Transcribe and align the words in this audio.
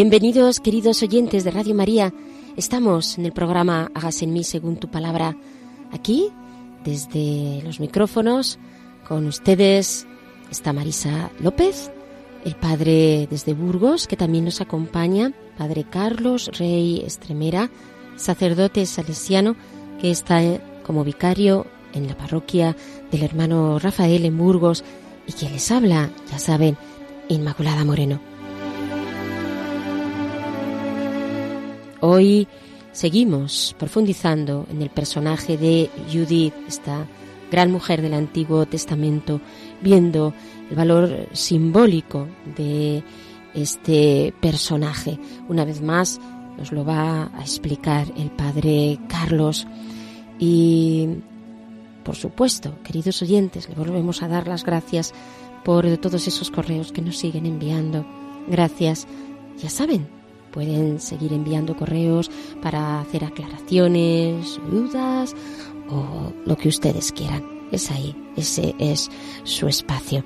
Bienvenidos, 0.00 0.60
queridos 0.60 1.02
oyentes 1.02 1.42
de 1.42 1.50
Radio 1.50 1.74
María. 1.74 2.14
Estamos 2.56 3.18
en 3.18 3.26
el 3.26 3.32
programa 3.32 3.90
Hágase 3.96 4.26
en 4.26 4.32
mí 4.32 4.44
según 4.44 4.76
tu 4.76 4.88
palabra. 4.88 5.36
Aquí, 5.90 6.28
desde 6.84 7.60
los 7.64 7.80
micrófonos, 7.80 8.60
con 9.08 9.26
ustedes 9.26 10.06
está 10.52 10.72
Marisa 10.72 11.32
López, 11.40 11.90
el 12.44 12.54
padre 12.54 13.26
desde 13.28 13.54
Burgos, 13.54 14.06
que 14.06 14.16
también 14.16 14.44
nos 14.44 14.60
acompaña, 14.60 15.32
padre 15.56 15.82
Carlos 15.82 16.48
Rey 16.56 17.02
Estremera, 17.04 17.68
sacerdote 18.14 18.86
salesiano, 18.86 19.56
que 20.00 20.12
está 20.12 20.44
eh, 20.44 20.60
como 20.86 21.02
vicario 21.02 21.66
en 21.92 22.06
la 22.06 22.16
parroquia 22.16 22.76
del 23.10 23.24
hermano 23.24 23.80
Rafael 23.80 24.24
en 24.24 24.38
Burgos, 24.38 24.84
y 25.26 25.32
quien 25.32 25.50
les 25.50 25.68
habla, 25.72 26.08
ya 26.30 26.38
saben, 26.38 26.76
Inmaculada 27.28 27.84
Moreno. 27.84 28.37
Hoy 32.00 32.46
seguimos 32.92 33.74
profundizando 33.78 34.66
en 34.70 34.82
el 34.82 34.90
personaje 34.90 35.56
de 35.56 35.90
Judith, 36.12 36.54
esta 36.68 37.06
gran 37.50 37.72
mujer 37.72 38.02
del 38.02 38.14
Antiguo 38.14 38.66
Testamento, 38.66 39.40
viendo 39.80 40.32
el 40.70 40.76
valor 40.76 41.28
simbólico 41.32 42.28
de 42.56 43.02
este 43.54 44.32
personaje. 44.40 45.18
Una 45.48 45.64
vez 45.64 45.80
más 45.80 46.20
nos 46.56 46.70
lo 46.70 46.84
va 46.84 47.30
a 47.34 47.40
explicar 47.40 48.06
el 48.16 48.30
padre 48.30 48.98
Carlos 49.08 49.66
y 50.38 51.08
por 52.04 52.14
supuesto, 52.14 52.74
queridos 52.84 53.20
oyentes, 53.22 53.68
le 53.68 53.74
volvemos 53.74 54.22
a 54.22 54.28
dar 54.28 54.46
las 54.46 54.64
gracias 54.64 55.12
por 55.64 55.98
todos 55.98 56.26
esos 56.26 56.50
correos 56.50 56.92
que 56.92 57.02
nos 57.02 57.18
siguen 57.18 57.44
enviando. 57.44 58.06
Gracias. 58.48 59.06
Ya 59.58 59.68
saben, 59.68 60.08
pueden 60.52 61.00
seguir 61.00 61.32
enviando 61.32 61.76
correos 61.76 62.30
para 62.62 63.00
hacer 63.00 63.24
aclaraciones, 63.24 64.60
dudas 64.70 65.34
o 65.90 66.32
lo 66.44 66.56
que 66.56 66.68
ustedes 66.68 67.12
quieran. 67.12 67.44
Es 67.70 67.90
ahí, 67.90 68.16
ese 68.36 68.74
es 68.78 69.10
su 69.44 69.68
espacio. 69.68 70.24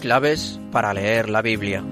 Claves 0.00 0.58
para 0.70 0.92
leer 0.94 1.28
la 1.28 1.42
Biblia. 1.42 1.84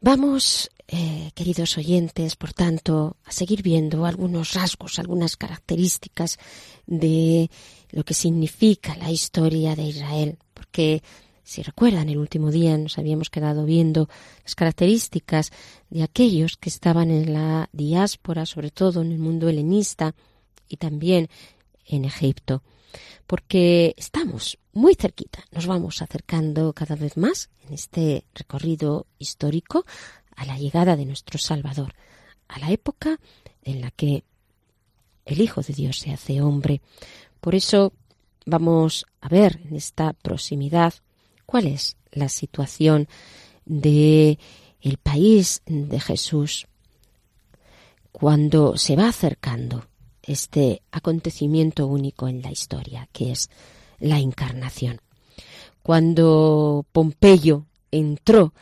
Vamos, 0.00 0.70
eh, 0.88 1.30
queridos 1.34 1.78
oyentes, 1.78 2.36
por 2.36 2.52
tanto, 2.52 3.16
a 3.24 3.32
seguir 3.32 3.62
viendo 3.62 4.04
algunos 4.04 4.52
rasgos, 4.52 4.98
algunas 4.98 5.36
características 5.36 6.38
de 6.86 7.50
lo 7.90 8.04
que 8.04 8.14
significa 8.14 8.96
la 8.96 9.10
historia 9.10 9.74
de 9.76 9.84
Israel, 9.84 10.38
porque 10.52 11.02
si 11.42 11.62
recuerdan, 11.62 12.08
el 12.08 12.18
último 12.18 12.50
día 12.50 12.76
nos 12.78 12.98
habíamos 12.98 13.28
quedado 13.28 13.64
viendo 13.64 14.08
las 14.42 14.54
características 14.54 15.52
de 15.90 16.02
aquellos 16.02 16.56
que 16.56 16.70
estaban 16.70 17.10
en 17.10 17.34
la 17.34 17.68
diáspora, 17.72 18.46
sobre 18.46 18.70
todo 18.70 19.02
en 19.02 19.12
el 19.12 19.18
mundo 19.18 19.48
helenista 19.48 20.14
y 20.68 20.78
también 20.78 21.28
en 21.86 22.06
Egipto, 22.06 22.62
porque 23.26 23.94
estamos 23.98 24.58
muy 24.72 24.94
cerquita, 24.94 25.44
nos 25.52 25.66
vamos 25.66 26.02
acercando 26.02 26.72
cada 26.72 26.96
vez 26.96 27.16
más 27.16 27.50
en 27.66 27.74
este 27.74 28.24
recorrido 28.34 29.06
histórico 29.18 29.84
a 30.36 30.44
la 30.44 30.58
llegada 30.58 30.96
de 30.96 31.06
nuestro 31.06 31.38
Salvador, 31.38 31.94
a 32.48 32.58
la 32.58 32.70
época 32.70 33.18
en 33.62 33.80
la 33.80 33.90
que 33.90 34.24
el 35.24 35.40
Hijo 35.40 35.62
de 35.62 35.74
Dios 35.74 35.98
se 35.98 36.12
hace 36.12 36.40
hombre. 36.40 36.80
Por 37.40 37.54
eso 37.54 37.92
vamos 38.46 39.06
a 39.20 39.28
ver 39.28 39.60
en 39.64 39.76
esta 39.76 40.12
proximidad 40.12 40.94
cuál 41.46 41.66
es 41.66 41.96
la 42.12 42.28
situación 42.28 43.08
de 43.64 44.38
el 44.80 44.98
país 44.98 45.62
de 45.66 45.98
Jesús 45.98 46.66
cuando 48.12 48.76
se 48.76 48.96
va 48.96 49.08
acercando 49.08 49.86
este 50.22 50.82
acontecimiento 50.92 51.86
único 51.86 52.28
en 52.28 52.42
la 52.42 52.50
historia, 52.50 53.08
que 53.12 53.32
es 53.32 53.50
la 53.98 54.18
encarnación. 54.18 55.00
Cuando 55.82 56.86
Pompeyo 56.92 57.66
entró 57.90 58.54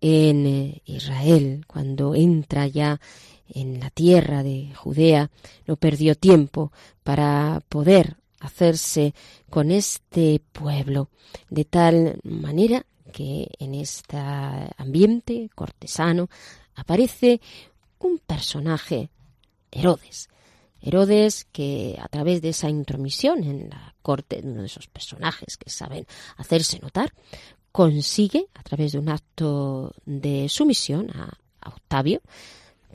en 0.00 0.46
eh, 0.46 0.82
Israel, 0.84 1.64
cuando 1.66 2.14
entra 2.14 2.66
ya 2.66 3.00
en 3.48 3.80
la 3.80 3.90
tierra 3.90 4.42
de 4.42 4.72
Judea, 4.74 5.30
no 5.66 5.76
perdió 5.76 6.14
tiempo 6.14 6.72
para 7.02 7.62
poder 7.68 8.16
hacerse 8.40 9.14
con 9.50 9.70
este 9.70 10.40
pueblo, 10.52 11.10
de 11.48 11.64
tal 11.64 12.20
manera 12.22 12.86
que 13.12 13.48
en 13.58 13.74
este 13.74 14.16
ambiente 14.76 15.48
cortesano 15.54 16.28
aparece 16.74 17.40
un 17.98 18.18
personaje, 18.18 19.10
Herodes. 19.70 20.28
Herodes 20.80 21.46
que 21.50 21.98
a 22.00 22.08
través 22.08 22.42
de 22.42 22.50
esa 22.50 22.68
intromisión 22.68 23.42
en 23.42 23.70
la 23.70 23.94
corte 24.02 24.40
de 24.40 24.48
uno 24.48 24.60
de 24.60 24.66
esos 24.66 24.86
personajes 24.86 25.56
que 25.56 25.70
saben 25.70 26.06
hacerse 26.36 26.78
notar, 26.78 27.12
consigue, 27.76 28.46
a 28.54 28.62
través 28.62 28.92
de 28.92 28.98
un 28.98 29.10
acto 29.10 29.92
de 30.06 30.48
sumisión 30.48 31.10
a, 31.10 31.36
Octavio, 31.68 32.22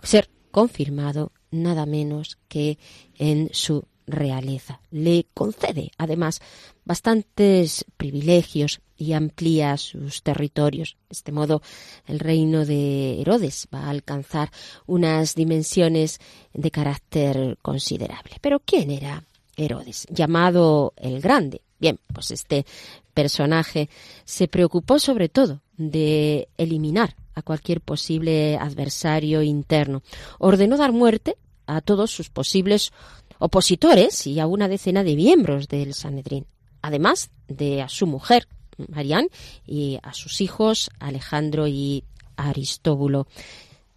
ser 0.01 0.27
confirmado 0.49 1.33
nada 1.51 1.85
menos 1.85 2.39
que 2.47 2.79
en 3.19 3.49
su 3.53 3.83
realeza. 4.07 4.81
Le 4.89 5.27
concede, 5.35 5.91
además, 5.99 6.39
bastantes 6.83 7.85
privilegios 7.95 8.81
y 8.97 9.13
amplía 9.13 9.77
sus 9.77 10.23
territorios. 10.23 10.97
De 11.09 11.13
este 11.13 11.31
modo, 11.31 11.61
el 12.07 12.19
reino 12.19 12.65
de 12.65 13.21
Herodes 13.21 13.67
va 13.71 13.83
a 13.83 13.91
alcanzar 13.91 14.49
unas 14.87 15.35
dimensiones 15.35 16.17
de 16.53 16.71
carácter 16.71 17.59
considerable. 17.61 18.37
Pero 18.41 18.59
¿quién 18.61 18.89
era 18.89 19.23
Herodes? 19.57 20.07
Llamado 20.09 20.93
el 20.95 21.21
Grande. 21.21 21.61
Bien, 21.81 21.99
pues 22.13 22.29
este 22.29 22.65
personaje 23.13 23.89
se 24.25 24.47
preocupó 24.47 24.99
sobre 24.99 25.29
todo 25.29 25.61
de 25.77 26.49
eliminar 26.57 27.15
a 27.35 27.41
cualquier 27.41 27.81
posible 27.81 28.57
adversario 28.57 29.41
interno. 29.41 30.03
Ordenó 30.39 30.77
dar 30.77 30.91
muerte 30.91 31.37
a 31.65 31.81
todos 31.81 32.11
sus 32.11 32.29
posibles 32.29 32.91
opositores 33.39 34.27
y 34.27 34.39
a 34.39 34.47
una 34.47 34.67
decena 34.67 35.03
de 35.03 35.15
miembros 35.15 35.67
del 35.67 35.93
Sanedrín, 35.93 36.45
además 36.81 37.31
de 37.47 37.81
a 37.81 37.89
su 37.89 38.05
mujer, 38.07 38.47
Marián, 38.87 39.29
y 39.65 39.99
a 40.03 40.13
sus 40.13 40.41
hijos, 40.41 40.89
Alejandro 40.99 41.67
y 41.67 42.03
Aristóbulo. 42.35 43.27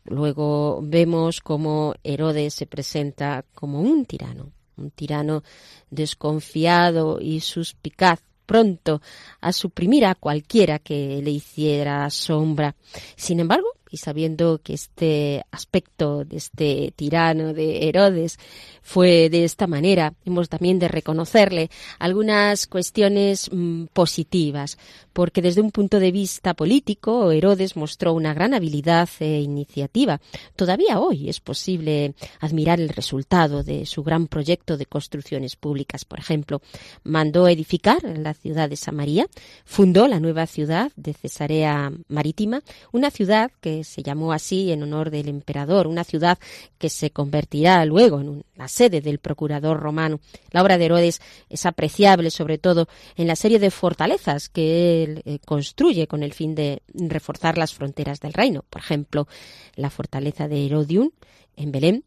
Luego 0.04 0.80
vemos 0.82 1.40
cómo 1.40 1.94
Herodes 2.04 2.54
se 2.54 2.66
presenta 2.66 3.44
como 3.54 3.80
un 3.80 4.04
tirano, 4.04 4.52
un 4.76 4.90
tirano 4.90 5.42
desconfiado 5.90 7.20
y 7.20 7.40
suspicaz, 7.40 8.20
pronto 8.46 9.00
a 9.40 9.52
suprimir 9.52 10.06
a 10.06 10.14
cualquiera 10.14 10.78
que 10.78 11.20
le 11.22 11.30
hiciera 11.30 12.08
sombra. 12.10 12.74
Sin 13.16 13.40
embargo, 13.40 13.68
y 13.94 13.96
sabiendo 13.96 14.60
que 14.60 14.74
este 14.74 15.44
aspecto 15.52 16.24
de 16.24 16.36
este 16.36 16.92
tirano 16.96 17.54
de 17.54 17.88
Herodes 17.88 18.40
fue 18.82 19.30
de 19.30 19.44
esta 19.44 19.68
manera, 19.68 20.14
hemos 20.24 20.48
también 20.48 20.80
de 20.80 20.88
reconocerle 20.88 21.70
algunas 22.00 22.66
cuestiones 22.66 23.48
mm, 23.52 23.84
positivas, 23.92 24.78
porque 25.12 25.42
desde 25.42 25.60
un 25.60 25.70
punto 25.70 26.00
de 26.00 26.10
vista 26.10 26.54
político 26.54 27.30
Herodes 27.30 27.76
mostró 27.76 28.14
una 28.14 28.34
gran 28.34 28.52
habilidad 28.52 29.08
e 29.20 29.40
iniciativa. 29.40 30.20
Todavía 30.56 30.98
hoy 30.98 31.28
es 31.28 31.38
posible 31.38 32.14
admirar 32.40 32.80
el 32.80 32.88
resultado 32.88 33.62
de 33.62 33.86
su 33.86 34.02
gran 34.02 34.26
proyecto 34.26 34.76
de 34.76 34.86
construcciones 34.86 35.54
públicas. 35.54 36.04
Por 36.04 36.18
ejemplo, 36.18 36.62
mandó 37.04 37.46
edificar 37.46 38.02
la 38.02 38.34
ciudad 38.34 38.68
de 38.68 38.76
Samaria, 38.76 39.28
fundó 39.64 40.08
la 40.08 40.18
nueva 40.18 40.48
ciudad 40.48 40.90
de 40.96 41.14
Cesarea 41.14 41.92
Marítima, 42.08 42.60
una 42.90 43.12
ciudad 43.12 43.52
que 43.60 43.83
se 43.84 44.02
llamó 44.02 44.32
así 44.32 44.72
en 44.72 44.82
honor 44.82 45.10
del 45.10 45.28
emperador, 45.28 45.86
una 45.86 46.04
ciudad 46.04 46.38
que 46.78 46.88
se 46.88 47.10
convertirá 47.10 47.84
luego 47.84 48.20
en 48.20 48.44
la 48.56 48.68
sede 48.68 49.00
del 49.00 49.18
procurador 49.18 49.80
romano. 49.80 50.20
La 50.50 50.62
obra 50.62 50.78
de 50.78 50.86
Herodes 50.86 51.20
es 51.48 51.66
apreciable 51.66 52.30
sobre 52.30 52.58
todo 52.58 52.88
en 53.16 53.26
la 53.26 53.36
serie 53.36 53.58
de 53.58 53.70
fortalezas 53.70 54.48
que 54.48 55.04
él 55.04 55.22
eh, 55.24 55.38
construye 55.44 56.06
con 56.06 56.22
el 56.22 56.32
fin 56.32 56.54
de 56.54 56.82
reforzar 56.92 57.58
las 57.58 57.74
fronteras 57.74 58.20
del 58.20 58.32
reino. 58.32 58.64
Por 58.68 58.80
ejemplo, 58.80 59.28
la 59.76 59.90
fortaleza 59.90 60.48
de 60.48 60.66
Herodium 60.66 61.10
en 61.56 61.72
Belén, 61.72 62.04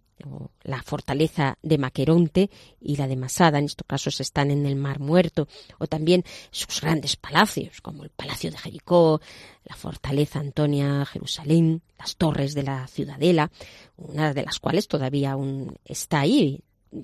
la 0.64 0.82
fortaleza 0.84 1.58
de 1.62 1.78
Maqueronte 1.78 2.50
y 2.82 2.96
la 2.96 3.08
de 3.08 3.16
Masada, 3.16 3.60
en 3.60 3.66
estos 3.66 3.86
casos 3.88 4.20
están 4.20 4.52
en 4.52 4.66
el 4.66 4.76
Mar 4.76 5.00
Muerto, 5.00 5.48
o 5.80 5.88
también 5.88 6.24
sus 6.52 6.82
grandes 6.82 7.16
palacios, 7.16 7.82
como 7.82 8.04
el 8.04 8.10
Palacio 8.10 8.52
de 8.52 8.58
Jericó, 8.58 9.22
la 9.64 9.76
fortaleza 9.76 10.40
Antonia 10.40 11.06
Jerusalén, 11.06 11.82
las 11.98 12.16
torres 12.16 12.54
de 12.54 12.64
la 12.64 12.88
Ciudadela, 12.88 13.52
una 13.98 14.34
de 14.34 14.44
las 14.44 14.60
cuales 14.60 14.88
todavía 14.88 15.32
aún 15.32 15.78
está 15.86 16.22
ahí, 16.22 16.62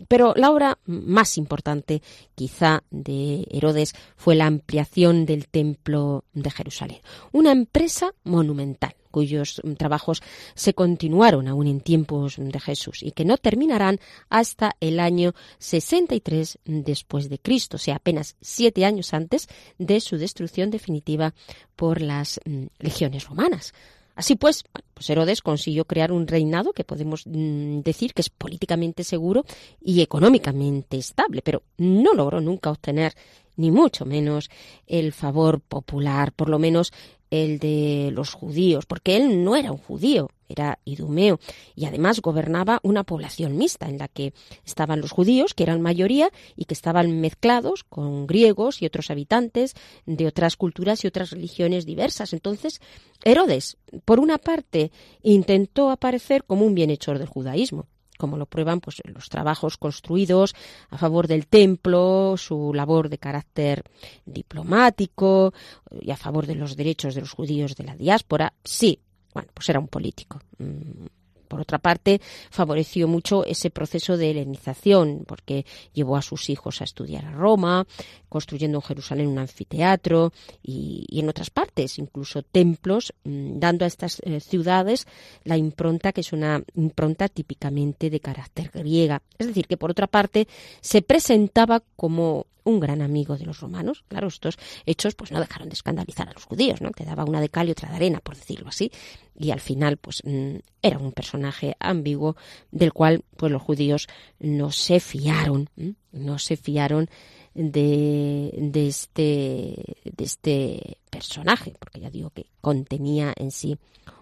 pero 0.08 0.34
la 0.36 0.52
obra 0.52 0.80
más 0.86 1.38
importante, 1.38 2.02
quizá, 2.36 2.84
de 2.92 3.48
Herodes 3.50 3.94
fue 4.16 4.36
la 4.36 4.46
ampliación 4.46 5.26
del 5.26 5.48
Templo 5.48 6.26
de 6.34 6.52
Jerusalén, 6.52 7.00
una 7.32 7.52
empresa 7.52 8.14
monumental 8.24 8.96
cuyos 9.14 9.62
trabajos 9.78 10.24
se 10.56 10.74
continuaron 10.74 11.48
aún 11.48 11.68
en 11.68 11.82
tiempos 11.82 12.38
de 12.38 12.60
Jesús 12.60 13.04
y 13.04 13.12
que 13.12 13.26
no 13.26 13.38
terminarán 13.38 14.00
hasta 14.28 14.76
el 14.80 15.00
año 15.00 15.36
63 15.60 16.58
después 16.66 17.30
de 17.30 17.38
Cristo, 17.38 17.76
o 17.76 17.80
sea, 17.80 17.98
apenas 17.98 18.36
siete 18.42 18.86
años 18.86 19.14
antes 19.14 19.48
de 19.78 20.00
su 20.00 20.18
destrucción 20.18 20.72
definitiva 20.72 21.36
por 21.76 22.02
las 22.02 22.40
mm, 22.44 22.66
legiones 22.80 23.28
romanas. 23.28 23.74
Así 24.16 24.36
pues, 24.36 24.64
pues 24.94 25.10
Herodes 25.10 25.42
consiguió 25.42 25.86
crear 25.86 26.12
un 26.12 26.28
reinado 26.28 26.74
que 26.74 26.84
podemos 26.84 27.26
mm, 27.26 27.80
decir 27.80 28.14
que 28.14 28.22
es 28.22 28.30
políticamente 28.30 29.04
seguro 29.04 29.44
y 29.82 30.02
económicamente 30.02 30.98
estable, 30.98 31.42
pero 31.42 31.64
no 31.78 32.14
logró 32.14 32.40
nunca 32.40 32.70
obtener 32.70 33.14
ni 33.56 33.72
mucho 33.72 34.06
menos 34.06 34.50
el 34.88 35.14
favor 35.14 35.62
popular, 35.62 36.32
por 36.32 36.50
lo 36.50 36.60
menos 36.60 36.92
el 37.34 37.58
de 37.58 38.12
los 38.14 38.34
judíos, 38.34 38.86
porque 38.86 39.18
él 39.18 39.44
no 39.44 39.56
era 39.56 39.72
un 39.72 39.80
judío, 39.80 40.30
era 40.48 40.78
idumeo, 40.86 41.40
y 41.76 41.86
además 41.86 42.22
gobernaba 42.22 42.80
una 42.84 43.04
población 43.04 43.58
mixta 43.58 43.90
en 43.90 43.98
la 43.98 44.08
que 44.08 44.34
estaban 44.64 45.02
los 45.02 45.10
judíos, 45.10 45.56
que 45.56 45.64
eran 45.64 45.82
mayoría, 45.82 46.30
y 46.56 46.66
que 46.66 46.76
estaban 46.76 47.22
mezclados 47.22 47.84
con 47.86 48.28
griegos 48.28 48.84
y 48.84 48.86
otros 48.86 49.10
habitantes 49.10 49.74
de 50.06 50.28
otras 50.28 50.58
culturas 50.58 51.04
y 51.04 51.08
otras 51.08 51.32
religiones 51.32 51.88
diversas. 51.88 52.34
Entonces, 52.34 52.82
Herodes, 53.24 53.78
por 54.06 54.20
una 54.20 54.38
parte, 54.38 54.92
intentó 55.24 55.90
aparecer 55.90 56.44
como 56.44 56.68
un 56.68 56.76
bienhechor 56.76 57.18
del 57.18 57.28
judaísmo, 57.28 57.88
como 58.24 58.38
lo 58.38 58.46
prueban 58.46 58.80
pues, 58.80 59.02
los 59.04 59.28
trabajos 59.28 59.76
construidos 59.76 60.56
a 60.92 60.98
favor 60.98 61.28
del 61.28 61.46
templo, 61.46 62.36
su 62.38 62.74
labor 62.74 63.10
de 63.10 63.18
carácter 63.18 63.84
diplomático 64.26 65.54
y 66.00 66.10
a 66.10 66.16
favor 66.16 66.48
de 66.48 66.56
los 66.56 66.78
derechos 66.78 67.16
de 67.16 67.20
los 67.20 67.34
judíos 67.34 67.76
de 67.76 67.84
la 67.84 67.98
diáspora. 67.98 68.54
Sí, 68.64 68.98
bueno, 69.34 69.50
pues 69.54 69.68
era 69.68 69.82
un 69.82 69.90
político. 69.90 70.40
Mm, 70.58 71.08
por 71.50 71.60
otra 71.60 71.80
parte, 71.80 72.22
favoreció 72.50 73.10
mucho 73.10 73.44
ese 73.44 73.70
proceso 73.70 74.16
de 74.16 74.32
helenización, 74.32 75.26
porque 75.28 75.66
llevó 75.92 76.16
a 76.16 76.22
sus 76.22 76.50
hijos 76.50 76.80
a 76.80 76.86
estudiar 76.86 77.26
a 77.26 77.32
Roma, 77.32 77.86
construyendo 78.34 78.80
en 78.80 78.82
Jerusalén 78.82 79.28
un 79.28 79.38
anfiteatro 79.38 80.34
y, 80.64 81.06
en 81.12 81.30
otras 81.30 81.52
partes, 81.52 82.00
incluso 82.00 82.42
templos, 82.42 83.14
mm, 83.24 83.60
dando 83.60 83.86
a 83.86 83.88
estas 83.88 84.20
eh, 84.24 84.40
ciudades 84.40 85.06
la 85.44 85.56
impronta 85.56 86.12
que 86.12 86.22
es 86.22 86.34
una 86.34 86.64
impronta 86.74 87.30
típicamente 87.30 88.10
de 88.10 88.20
carácter 88.20 88.72
griega. 88.74 89.22
Es 89.38 89.46
decir, 89.46 89.68
que 89.68 89.78
por 89.78 89.92
otra 89.92 90.08
parte 90.08 90.48
se 90.82 91.04
presentaba 91.04 91.84
como 91.96 92.48
un 92.64 92.80
gran 92.80 93.04
amigo 93.04 93.38
de 93.38 93.46
los 93.46 93.60
romanos. 93.60 94.04
Claro, 94.08 94.30
estos 94.30 94.58
hechos 94.88 95.14
pues 95.14 95.32
no 95.32 95.40
dejaron 95.40 95.70
de 95.70 95.76
escandalizar 95.76 96.28
a 96.28 96.34
los 96.34 96.46
judíos, 96.46 96.82
¿no? 96.82 96.92
Que 96.92 97.06
daba 97.06 97.26
una 97.26 97.42
de 97.42 97.50
cal 97.50 97.68
y 97.68 97.72
otra 97.72 97.90
de 97.90 97.98
arena, 97.98 98.20
por 98.20 98.36
decirlo 98.36 98.70
así. 98.70 98.92
Y 99.38 99.52
al 99.52 99.60
final, 99.60 99.98
pues 99.98 100.24
mm, 100.24 100.56
era 100.82 100.98
un 100.98 101.12
personaje 101.12 101.76
ambiguo 101.80 102.36
del 102.72 102.94
cual 102.94 103.24
pues 103.38 103.52
los 103.52 103.62
judíos 103.62 104.08
no 104.40 104.72
se 104.72 105.00
fiaron, 105.00 105.70
no 106.12 106.40
se 106.40 106.58
fiaron 106.58 107.10
de, 107.54 108.52
de, 108.58 108.88
este, 108.88 109.76
de 110.04 110.24
este 110.24 110.98
personaje, 111.10 111.74
porque 111.80 112.00
ya 112.00 112.10
digo 112.10 112.30
que 112.32 112.48
contenía 112.62 113.34
en 113.36 113.52
sí 113.52 113.78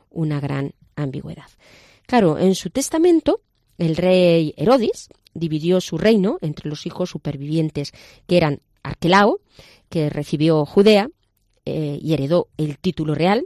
una 0.09 0.39
gran 0.39 0.73
ambigüedad. 0.95 1.49
Claro, 2.05 2.37
en 2.37 2.55
su 2.55 2.69
testamento, 2.69 3.41
el 3.77 3.95
rey 3.95 4.53
Herodes 4.57 5.09
dividió 5.33 5.79
su 5.81 5.97
reino 5.97 6.37
entre 6.41 6.69
los 6.69 6.85
hijos 6.85 7.09
supervivientes, 7.09 7.93
que 8.27 8.37
eran 8.37 8.61
Arquelao, 8.83 9.39
que 9.89 10.09
recibió 10.09 10.65
Judea 10.65 11.09
eh, 11.65 11.99
y 12.01 12.13
heredó 12.13 12.49
el 12.57 12.79
título 12.79 13.15
real. 13.15 13.45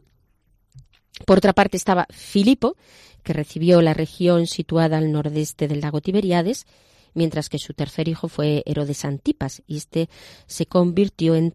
Por 1.25 1.37
otra 1.37 1.53
parte 1.53 1.77
estaba 1.77 2.07
Filipo, 2.09 2.75
que 3.23 3.33
recibió 3.33 3.81
la 3.81 3.93
región 3.93 4.47
situada 4.47 4.97
al 4.97 5.11
nordeste 5.11 5.67
del 5.67 5.81
lago 5.81 6.01
Tiberíades, 6.01 6.65
mientras 7.15 7.49
que 7.49 7.57
su 7.57 7.73
tercer 7.73 8.07
hijo 8.07 8.27
fue 8.27 8.61
Herodes 8.67 9.03
Antipas, 9.03 9.63
y 9.65 9.77
este 9.77 10.09
se 10.45 10.67
convirtió 10.67 11.35
en, 11.35 11.53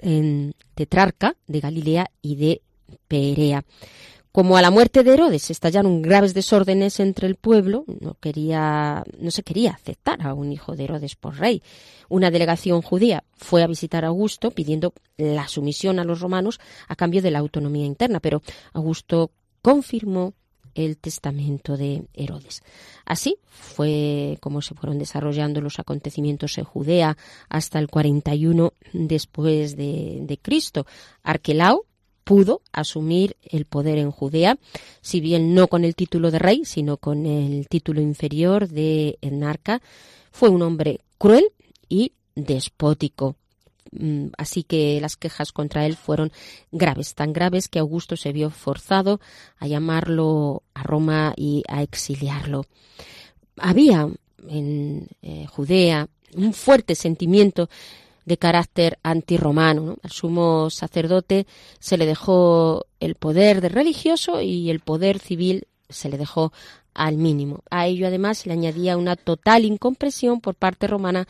en 0.00 0.54
tetrarca 0.74 1.36
de 1.46 1.60
Galilea 1.60 2.10
y 2.22 2.36
de 2.36 2.62
Perea. 3.06 3.64
Como 4.32 4.56
a 4.56 4.62
la 4.62 4.70
muerte 4.70 5.02
de 5.02 5.12
Herodes 5.12 5.50
estallaron 5.50 6.02
graves 6.02 6.34
desórdenes 6.34 7.00
entre 7.00 7.26
el 7.26 7.34
pueblo, 7.34 7.84
no, 8.00 8.14
quería, 8.14 9.02
no 9.18 9.32
se 9.32 9.42
quería 9.42 9.72
aceptar 9.72 10.24
a 10.24 10.34
un 10.34 10.52
hijo 10.52 10.76
de 10.76 10.84
Herodes 10.84 11.16
por 11.16 11.36
rey. 11.36 11.64
Una 12.08 12.30
delegación 12.30 12.80
judía 12.80 13.24
fue 13.36 13.64
a 13.64 13.66
visitar 13.66 14.04
a 14.04 14.08
Augusto 14.08 14.52
pidiendo 14.52 14.94
la 15.16 15.48
sumisión 15.48 15.98
a 15.98 16.04
los 16.04 16.20
romanos 16.20 16.60
a 16.86 16.94
cambio 16.94 17.22
de 17.22 17.32
la 17.32 17.40
autonomía 17.40 17.84
interna, 17.84 18.20
pero 18.20 18.40
Augusto 18.72 19.32
confirmó 19.62 20.34
el 20.74 20.96
testamento 20.96 21.76
de 21.76 22.04
Herodes. 22.14 22.62
Así 23.04 23.36
fue 23.48 24.38
como 24.40 24.62
se 24.62 24.74
fueron 24.74 24.98
desarrollando 24.98 25.60
los 25.60 25.78
acontecimientos 25.78 26.58
en 26.58 26.64
Judea 26.64 27.16
hasta 27.48 27.78
el 27.78 27.88
41 27.88 28.72
después 28.92 29.76
de, 29.76 30.38
Cristo. 30.42 30.86
Arquelao 31.22 31.84
pudo 32.24 32.62
asumir 32.72 33.36
el 33.42 33.64
poder 33.64 33.98
en 33.98 34.10
Judea, 34.10 34.58
si 35.00 35.20
bien 35.20 35.54
no 35.54 35.66
con 35.68 35.84
el 35.84 35.94
título 35.94 36.30
de 36.30 36.38
rey, 36.38 36.64
sino 36.64 36.96
con 36.96 37.26
el 37.26 37.66
título 37.68 38.00
inferior 38.00 38.68
de 38.68 39.18
enarca. 39.20 39.82
Fue 40.30 40.48
un 40.48 40.62
hombre 40.62 41.00
cruel 41.18 41.52
y 41.88 42.12
despótico. 42.34 43.36
Mm, 43.92 44.28
así 44.38 44.62
que 44.62 45.00
las 45.00 45.16
quejas 45.16 45.52
contra 45.52 45.84
él 45.86 45.96
fueron 45.96 46.32
graves, 46.70 47.14
tan 47.14 47.32
graves 47.32 47.68
que 47.68 47.78
Augusto 47.78 48.16
se 48.16 48.32
vio 48.32 48.50
forzado 48.50 49.20
a 49.58 49.66
llamarlo 49.66 50.62
a 50.74 50.82
Roma 50.82 51.34
y 51.36 51.64
a 51.68 51.82
exiliarlo. 51.82 52.66
Había 53.56 54.08
en 54.48 55.08
eh, 55.22 55.46
Judea 55.46 56.08
un 56.34 56.52
fuerte 56.52 56.94
sentimiento 56.94 57.68
de 58.24 58.38
carácter 58.38 58.98
antirromano. 59.02 59.96
Al 60.02 60.10
sumo 60.10 60.70
sacerdote 60.70 61.46
se 61.80 61.96
le 61.96 62.06
dejó 62.06 62.86
el 63.00 63.16
poder 63.16 63.60
de 63.60 63.70
religioso 63.70 64.40
y 64.40 64.70
el 64.70 64.80
poder 64.80 65.18
civil 65.18 65.66
se 65.88 66.08
le 66.08 66.18
dejó 66.18 66.52
al 66.94 67.16
mínimo. 67.16 67.62
A 67.70 67.86
ello 67.86 68.06
además 68.06 68.38
se 68.38 68.48
le 68.48 68.54
añadía 68.54 68.96
una 68.96 69.16
total 69.16 69.64
incompresión 69.64 70.40
por 70.40 70.54
parte 70.54 70.86
romana 70.86 71.26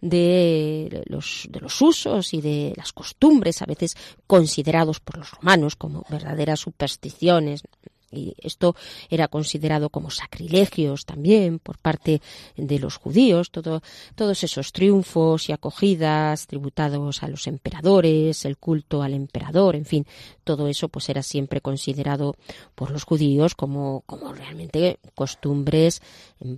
de 0.00 1.02
los, 1.06 1.46
de 1.50 1.60
los 1.60 1.80
usos 1.82 2.32
y 2.32 2.40
de 2.40 2.72
las 2.76 2.92
costumbres, 2.92 3.62
a 3.62 3.66
veces 3.66 3.96
considerados 4.26 5.00
por 5.00 5.18
los 5.18 5.30
romanos 5.32 5.76
como 5.76 6.04
verdaderas 6.08 6.60
supersticiones 6.60 7.62
y 8.10 8.34
esto 8.38 8.74
era 9.08 9.28
considerado 9.28 9.90
como 9.90 10.10
sacrilegios 10.10 11.04
también 11.04 11.58
por 11.58 11.78
parte 11.78 12.20
de 12.56 12.78
los 12.78 12.96
judíos, 12.96 13.50
todo, 13.50 13.82
todos 14.14 14.42
esos 14.42 14.72
triunfos 14.72 15.48
y 15.48 15.52
acogidas 15.52 16.46
tributados 16.46 17.22
a 17.22 17.28
los 17.28 17.46
emperadores, 17.46 18.44
el 18.44 18.56
culto 18.56 19.02
al 19.02 19.14
emperador, 19.14 19.76
en 19.76 19.84
fin, 19.84 20.06
todo 20.44 20.68
eso 20.68 20.88
pues 20.88 21.08
era 21.08 21.22
siempre 21.22 21.60
considerado 21.60 22.36
por 22.74 22.90
los 22.90 23.04
judíos 23.04 23.54
como, 23.54 24.02
como 24.06 24.32
realmente 24.32 24.98
costumbres 25.14 26.02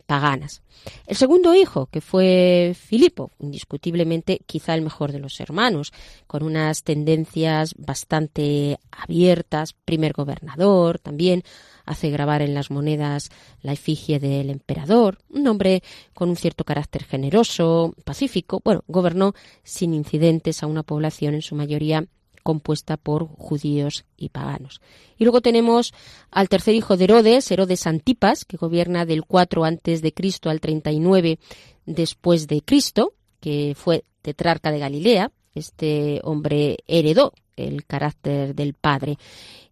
paganas. 0.07 0.63
El 1.07 1.17
segundo 1.17 1.55
hijo, 1.55 1.87
que 1.87 2.01
fue 2.01 2.75
Filipo, 2.79 3.31
indiscutiblemente 3.39 4.41
quizá 4.47 4.75
el 4.75 4.83
mejor 4.83 5.13
de 5.13 5.19
los 5.19 5.39
hermanos, 5.41 5.93
con 6.27 6.43
unas 6.43 6.83
tendencias 6.83 7.75
bastante 7.77 8.79
abiertas, 8.91 9.75
primer 9.85 10.13
gobernador 10.13 10.99
también, 10.99 11.42
hace 11.85 12.11
grabar 12.11 12.43
en 12.43 12.55
las 12.55 12.71
monedas 12.71 13.31
la 13.63 13.73
efigie 13.73 14.19
del 14.19 14.51
emperador, 14.51 15.19
un 15.29 15.47
hombre 15.47 15.83
con 16.15 16.29
un 16.29 16.37
cierto 16.37 16.65
carácter 16.65 17.05
generoso, 17.05 17.95
pacífico, 18.05 18.61
bueno, 18.65 18.85
gobernó 18.87 19.35
sin 19.63 19.95
incidentes 19.95 20.63
a 20.63 20.67
una 20.67 20.83
población 20.83 21.35
en 21.35 21.43
su 21.43 21.55
mayoría 21.55 22.07
compuesta 22.43 22.97
por 22.97 23.29
judíos 23.29 24.05
y 24.17 24.29
paganos. 24.29 24.81
Y 25.17 25.25
luego 25.25 25.41
tenemos 25.41 25.95
al 26.31 26.49
tercer 26.49 26.75
hijo 26.75 26.97
de 26.97 27.05
Herodes, 27.05 27.51
Herodes 27.51 27.87
Antipas, 27.87 28.45
que 28.45 28.57
gobierna 28.57 29.07
del 29.07 29.25
4 29.25 29.65
antes 29.65 30.03
de 30.03 30.13
Cristo 30.13 30.51
al 30.51 30.61
39 30.61 31.39
después 31.87 32.49
de 32.49 32.61
Cristo, 32.63 33.15
que 33.41 33.75
fue 33.77 34.05
tetrarca 34.23 34.71
de 34.71 34.79
Galilea. 34.79 35.31
Este 35.55 36.21
hombre 36.25 36.79
heredó 36.87 37.33
el 37.57 37.85
carácter 37.85 38.55
del 38.55 38.75
padre, 38.75 39.19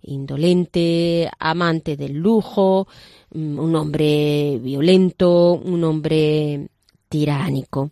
indolente, 0.02 1.30
amante 1.38 1.96
del 1.96 2.14
lujo, 2.14 2.86
mm, 3.32 3.58
un 3.58 3.76
hombre 3.76 4.58
violento, 4.62 5.54
un 5.54 5.84
hombre 5.84 6.68
tiránico, 7.08 7.90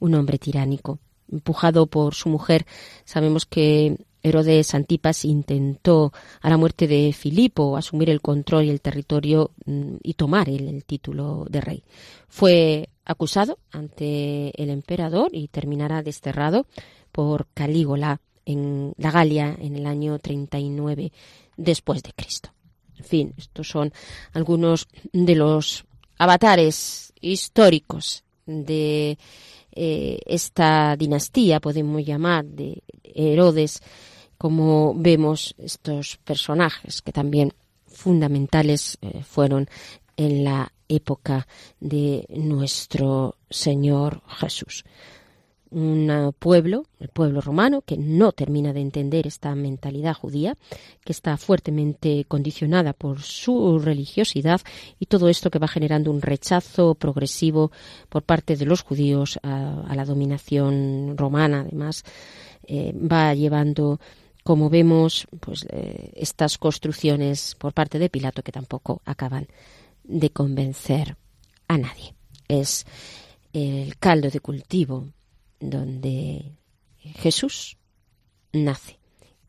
un 0.00 0.14
hombre 0.14 0.38
tiránico 0.38 0.98
empujado 1.30 1.86
por 1.86 2.14
su 2.14 2.28
mujer. 2.28 2.66
Sabemos 3.04 3.46
que 3.46 3.96
Herodes 4.22 4.74
Antipas 4.74 5.24
intentó 5.24 6.12
a 6.40 6.50
la 6.50 6.56
muerte 6.56 6.88
de 6.88 7.12
Filipo 7.12 7.76
asumir 7.76 8.10
el 8.10 8.20
control 8.20 8.64
y 8.64 8.70
el 8.70 8.80
territorio 8.80 9.52
mm, 9.66 9.96
y 10.02 10.14
tomar 10.14 10.48
el, 10.48 10.84
título 10.84 11.46
de 11.48 11.60
rey. 11.60 11.84
Fue 12.28 12.88
acusado 13.04 13.58
ante 13.70 14.50
el 14.60 14.70
emperador 14.70 15.30
y 15.32 15.46
terminará 15.48 16.02
desterrado 16.02 16.66
por 17.16 17.46
Calígola 17.54 18.20
en 18.44 18.92
la 18.98 19.10
Galia 19.10 19.56
en 19.58 19.74
el 19.74 19.86
año 19.86 20.18
39 20.18 21.12
después 21.56 22.02
de 22.02 22.12
Cristo. 22.12 22.50
En 22.98 23.04
fin, 23.06 23.34
estos 23.38 23.70
son 23.70 23.90
algunos 24.34 24.86
de 25.14 25.34
los 25.34 25.86
avatares 26.18 27.14
históricos 27.18 28.22
de 28.44 29.16
eh, 29.72 30.18
esta 30.26 30.94
dinastía, 30.94 31.58
podemos 31.58 32.04
llamar, 32.04 32.44
de 32.44 32.82
Herodes, 33.02 33.80
como 34.36 34.92
vemos 34.94 35.54
estos 35.56 36.18
personajes 36.18 37.00
que 37.00 37.12
también 37.12 37.54
fundamentales 37.86 38.98
eh, 39.00 39.22
fueron 39.22 39.70
en 40.18 40.44
la 40.44 40.70
época 40.86 41.48
de 41.80 42.26
nuestro 42.28 43.36
Señor 43.48 44.20
Jesús 44.38 44.84
un 45.70 46.34
pueblo, 46.38 46.84
el 47.00 47.08
pueblo 47.08 47.40
romano, 47.40 47.82
que 47.82 47.96
no 47.96 48.32
termina 48.32 48.72
de 48.72 48.80
entender 48.80 49.26
esta 49.26 49.54
mentalidad 49.54 50.14
judía, 50.14 50.56
que 51.04 51.12
está 51.12 51.36
fuertemente 51.36 52.24
condicionada 52.26 52.92
por 52.92 53.22
su 53.22 53.78
religiosidad 53.78 54.60
y 54.98 55.06
todo 55.06 55.28
esto 55.28 55.50
que 55.50 55.58
va 55.58 55.68
generando 55.68 56.10
un 56.10 56.22
rechazo 56.22 56.94
progresivo 56.94 57.72
por 58.08 58.22
parte 58.22 58.56
de 58.56 58.66
los 58.66 58.82
judíos 58.82 59.38
a, 59.42 59.94
la 59.94 60.04
dominación 60.04 61.16
romana. 61.16 61.60
Además, 61.60 62.04
eh, 62.66 62.92
va 62.94 63.34
llevando 63.34 64.00
como 64.46 64.70
vemos, 64.70 65.26
pues 65.40 65.66
eh, 65.70 66.12
estas 66.14 66.56
construcciones 66.56 67.56
por 67.56 67.72
parte 67.72 67.98
de 67.98 68.08
Pilato 68.08 68.42
que 68.42 68.52
tampoco 68.52 69.02
acaban 69.04 69.48
de 70.04 70.30
convencer 70.30 71.16
a 71.66 71.78
nadie. 71.78 72.14
Es 72.46 72.86
el 73.52 73.96
caldo 73.98 74.30
de 74.30 74.38
cultivo 74.38 75.08
donde 75.60 76.52
Jesús 76.98 77.76
nace 78.52 78.98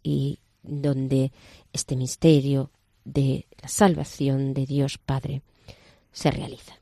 y 0.04 0.40
donde 0.64 1.32
este 1.74 1.96
misterio 1.96 2.72
de 3.04 3.48
la 3.62 3.68
salvación 3.68 4.54
de 4.54 4.66
Dios 4.66 4.98
Padre 4.98 5.42
se 6.12 6.32
realiza. 6.32 6.78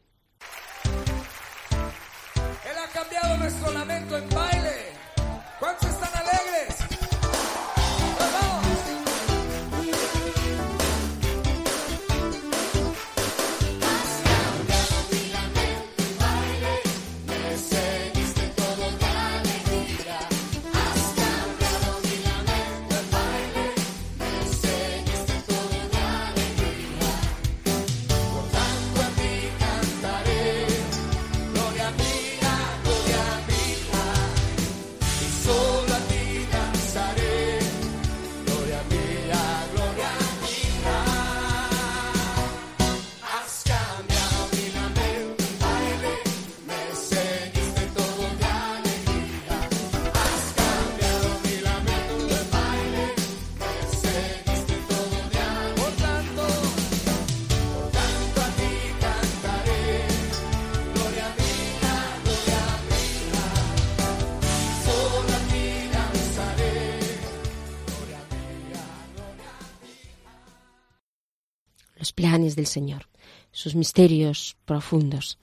Planes 72.15 72.55
del 72.55 72.67
Señor, 72.67 73.07
sus 73.51 73.75
misterios 73.75 74.57
profundos. 74.65 75.39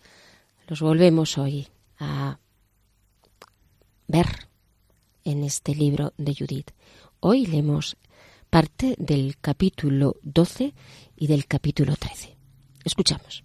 Los 0.68 0.80
volvemos 0.80 1.38
hoy 1.38 1.68
a 1.98 2.38
ver 4.06 4.48
en 5.24 5.44
este 5.44 5.74
libro 5.74 6.12
de 6.16 6.34
Judith. 6.34 6.70
Hoy 7.20 7.46
leemos 7.46 7.96
parte 8.50 8.94
del 8.98 9.36
capítulo 9.40 10.16
12 10.22 10.74
y 11.16 11.26
del 11.26 11.46
capítulo 11.46 11.96
13. 11.96 12.36
Escuchamos. 12.84 13.44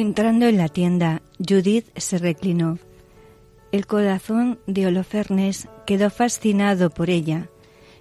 Entrando 0.00 0.46
en 0.46 0.56
la 0.56 0.70
tienda, 0.70 1.20
Judith 1.46 1.84
se 1.94 2.16
reclinó. 2.16 2.78
El 3.70 3.86
corazón 3.86 4.58
de 4.66 4.86
Holofernes 4.86 5.68
quedó 5.84 6.08
fascinado 6.08 6.88
por 6.88 7.10
ella. 7.10 7.50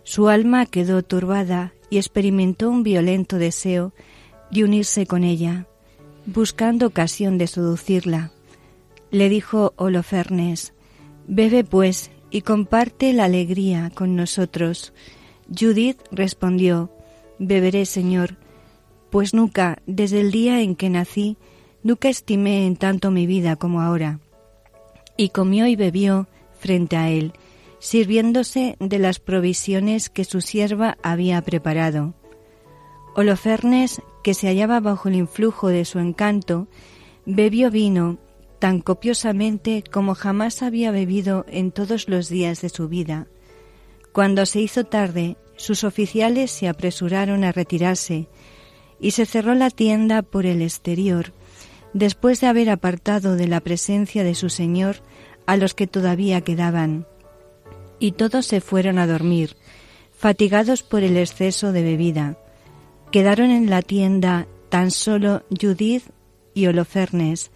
Su 0.03 0.29
alma 0.29 0.65
quedó 0.65 1.03
turbada 1.03 1.74
y 1.89 1.98
experimentó 1.98 2.70
un 2.70 2.84
violento 2.84 3.38
deseo 3.38 3.91
de 4.50 4.63
unirse 4.63 5.08
con 5.08 5.25
ella, 5.25 5.68
buscando 6.25 6.88
ocasión 6.88 7.38
de 7.38 7.48
seducirla. 7.48 8.32
Le 9.12 9.27
dijo 9.27 9.74
Holofernes, 9.75 10.72
Bebe 11.27 11.65
pues 11.65 12.12
y 12.32 12.44
comparte 12.44 13.12
la 13.12 13.25
alegría 13.25 13.91
con 13.94 14.15
nosotros. 14.15 14.94
Judith 15.50 16.00
respondió, 16.13 16.94
Beberé, 17.39 17.86
Señor, 17.86 18.38
pues 19.10 19.34
nunca, 19.34 19.82
desde 19.86 20.22
el 20.22 20.32
día 20.32 20.62
en 20.62 20.77
que 20.77 20.89
nací, 20.89 21.36
nunca 21.84 22.10
estimé 22.10 22.66
en 22.66 22.76
tanto 22.76 23.12
mi 23.12 23.26
vida 23.26 23.56
como 23.56 23.82
ahora. 23.82 24.20
Y 25.18 25.30
comió 25.30 25.68
y 25.68 25.76
bebió 25.76 26.28
frente 26.60 26.98
a 26.98 27.10
él, 27.10 27.34
sirviéndose 27.80 28.76
de 28.80 29.00
las 29.00 29.20
provisiones 29.20 30.10
que 30.10 30.26
su 30.26 30.42
sierva 30.42 30.98
había 31.02 31.42
preparado. 31.42 32.14
Holofernes, 33.16 34.02
que 34.24 34.34
se 34.34 34.48
hallaba 34.48 34.80
bajo 34.80 35.10
el 35.10 35.16
influjo 35.16 35.68
de 35.70 35.86
su 35.86 36.00
encanto, 36.00 36.68
bebió 37.26 37.72
vino 37.72 38.18
tan 38.60 38.82
copiosamente 38.82 39.84
como 39.90 40.16
jamás 40.16 40.62
había 40.62 40.92
bebido 40.92 41.46
en 41.48 41.72
todos 41.72 42.10
los 42.10 42.28
días 42.28 42.62
de 42.62 42.70
su 42.70 42.90
vida. 42.90 43.28
Cuando 44.12 44.46
se 44.46 44.60
hizo 44.60 44.84
tarde, 44.84 45.38
sus 45.56 45.84
oficiales 45.84 46.52
se 46.52 46.68
apresuraron 46.68 47.44
a 47.44 47.52
retirarse 47.52 48.28
y 49.00 49.12
se 49.12 49.26
cerró 49.26 49.56
la 49.56 49.70
tienda 49.70 50.22
por 50.22 50.46
el 50.46 50.62
exterior, 50.62 51.34
después 51.93 52.41
de 52.41 52.48
haber 52.48 52.69
apartado 52.69 53.36
de 53.36 53.48
la 53.48 53.60
presencia 53.60 54.24
de 54.24 54.36
su 54.36 54.50
señor 54.50 54.98
a 55.46 55.58
los 55.58 55.74
que 55.74 55.88
todavía 55.88 56.41
quedaban. 56.41 57.08
Y 58.00 58.13
todos 58.13 58.46
se 58.46 58.62
fueron 58.62 59.00
a 59.00 59.08
dormir, 59.08 59.58
fatigados 60.12 60.84
por 60.84 61.03
el 61.03 61.17
exceso 61.17 61.72
de 61.72 61.84
bebida. 61.84 62.38
Quedaron 63.12 63.50
en 63.50 63.69
la 63.69 63.81
tienda 63.81 64.48
tan 64.69 64.91
solo 64.91 65.43
Judith 65.50 66.03
y 66.53 66.67
Holofernes, 66.67 67.51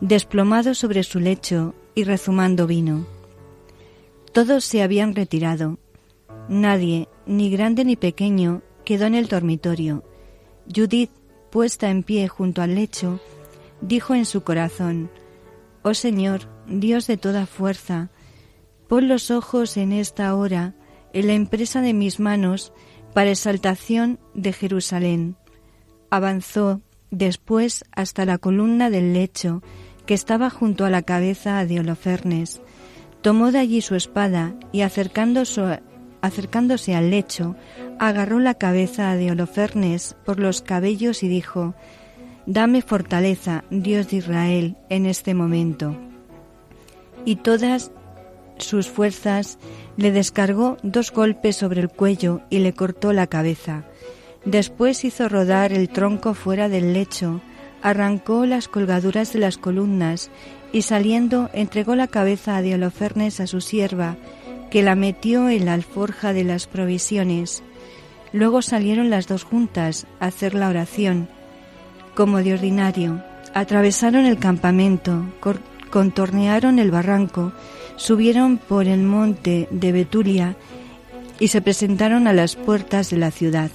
desplomados 0.00 0.78
sobre 0.78 1.02
su 1.02 1.20
lecho 1.20 1.74
y 1.94 2.04
rezumando 2.04 2.66
vino. 2.66 3.06
Todos 4.32 4.64
se 4.64 4.82
habían 4.82 5.14
retirado. 5.14 5.78
Nadie, 6.48 7.08
ni 7.26 7.50
grande 7.50 7.84
ni 7.84 7.96
pequeño, 7.96 8.62
quedó 8.84 9.06
en 9.06 9.14
el 9.14 9.28
dormitorio. 9.28 10.04
Judith, 10.74 11.10
puesta 11.50 11.90
en 11.90 12.02
pie 12.02 12.28
junto 12.28 12.60
al 12.60 12.74
lecho, 12.74 13.20
dijo 13.80 14.14
en 14.14 14.24
su 14.24 14.42
corazón, 14.42 15.10
Oh 15.82 15.94
Señor, 15.94 16.48
Dios 16.66 17.06
de 17.06 17.16
toda 17.16 17.46
fuerza, 17.46 18.10
pon 18.88 19.08
los 19.08 19.30
ojos 19.30 19.76
en 19.76 19.92
esta 19.92 20.34
hora 20.34 20.74
en 21.12 21.28
la 21.28 21.34
empresa 21.34 21.80
de 21.80 21.94
mis 21.94 22.20
manos 22.20 22.72
para 23.14 23.30
exaltación 23.30 24.18
de 24.34 24.52
Jerusalén. 24.52 25.36
Avanzó 26.10 26.82
después 27.10 27.84
hasta 27.92 28.24
la 28.24 28.38
columna 28.38 28.90
del 28.90 29.12
lecho 29.12 29.62
que 30.06 30.14
estaba 30.14 30.50
junto 30.50 30.84
a 30.84 30.90
la 30.90 31.02
cabeza 31.02 31.64
de 31.64 31.80
Holofernes. 31.80 32.60
Tomó 33.22 33.52
de 33.52 33.58
allí 33.58 33.80
su 33.80 33.94
espada 33.94 34.54
y 34.72 34.82
acercándose, 34.82 35.80
acercándose 36.20 36.94
al 36.94 37.10
lecho, 37.10 37.56
agarró 37.98 38.38
la 38.38 38.54
cabeza 38.54 39.16
de 39.16 39.30
Holofernes 39.30 40.16
por 40.24 40.38
los 40.38 40.62
cabellos 40.62 41.22
y 41.22 41.28
dijo, 41.28 41.74
Dame 42.46 42.80
fortaleza, 42.80 43.64
Dios 43.70 44.08
de 44.08 44.18
Israel, 44.18 44.76
en 44.88 45.06
este 45.06 45.34
momento. 45.34 45.96
Y 47.24 47.36
todas 47.36 47.90
sus 48.58 48.88
fuerzas 48.88 49.58
le 49.96 50.12
descargó 50.12 50.76
dos 50.84 51.10
golpes 51.10 51.56
sobre 51.56 51.80
el 51.80 51.88
cuello 51.88 52.42
y 52.48 52.60
le 52.60 52.72
cortó 52.72 53.12
la 53.12 53.26
cabeza. 53.26 53.84
Después 54.44 55.04
hizo 55.04 55.28
rodar 55.28 55.72
el 55.72 55.88
tronco 55.88 56.34
fuera 56.34 56.68
del 56.68 56.92
lecho, 56.92 57.40
arrancó 57.82 58.46
las 58.46 58.68
colgaduras 58.68 59.32
de 59.32 59.40
las 59.40 59.58
columnas 59.58 60.30
y 60.72 60.82
saliendo 60.82 61.50
entregó 61.52 61.96
la 61.96 62.06
cabeza 62.06 62.62
de 62.62 62.74
Holofernes 62.74 63.40
a 63.40 63.48
su 63.48 63.60
sierva, 63.60 64.16
que 64.70 64.82
la 64.82 64.94
metió 64.94 65.48
en 65.48 65.64
la 65.64 65.74
alforja 65.74 66.32
de 66.32 66.44
las 66.44 66.68
provisiones. 66.68 67.64
Luego 68.32 68.62
salieron 68.62 69.10
las 69.10 69.26
dos 69.26 69.42
juntas 69.42 70.06
a 70.20 70.26
hacer 70.26 70.54
la 70.54 70.68
oración, 70.68 71.28
como 72.16 72.42
de 72.42 72.54
ordinario. 72.54 73.22
Atravesaron 73.54 74.26
el 74.26 74.38
campamento, 74.38 75.24
contornearon 75.90 76.80
el 76.80 76.90
barranco, 76.90 77.52
subieron 77.94 78.58
por 78.58 78.88
el 78.88 79.02
monte 79.02 79.68
de 79.70 79.92
Betulia 79.92 80.56
y 81.38 81.48
se 81.48 81.60
presentaron 81.60 82.26
a 82.26 82.32
las 82.32 82.56
puertas 82.56 83.10
de 83.10 83.18
la 83.18 83.30
ciudad. 83.30 83.70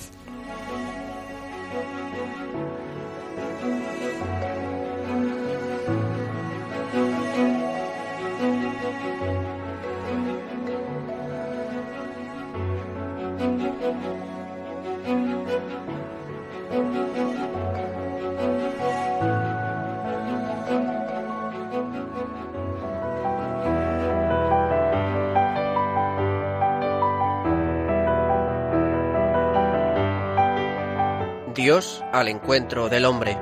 Dios 31.54 32.04
al 32.14 32.30
encuentro 32.30 32.88
del 32.88 33.06
hombre. 33.06 33.38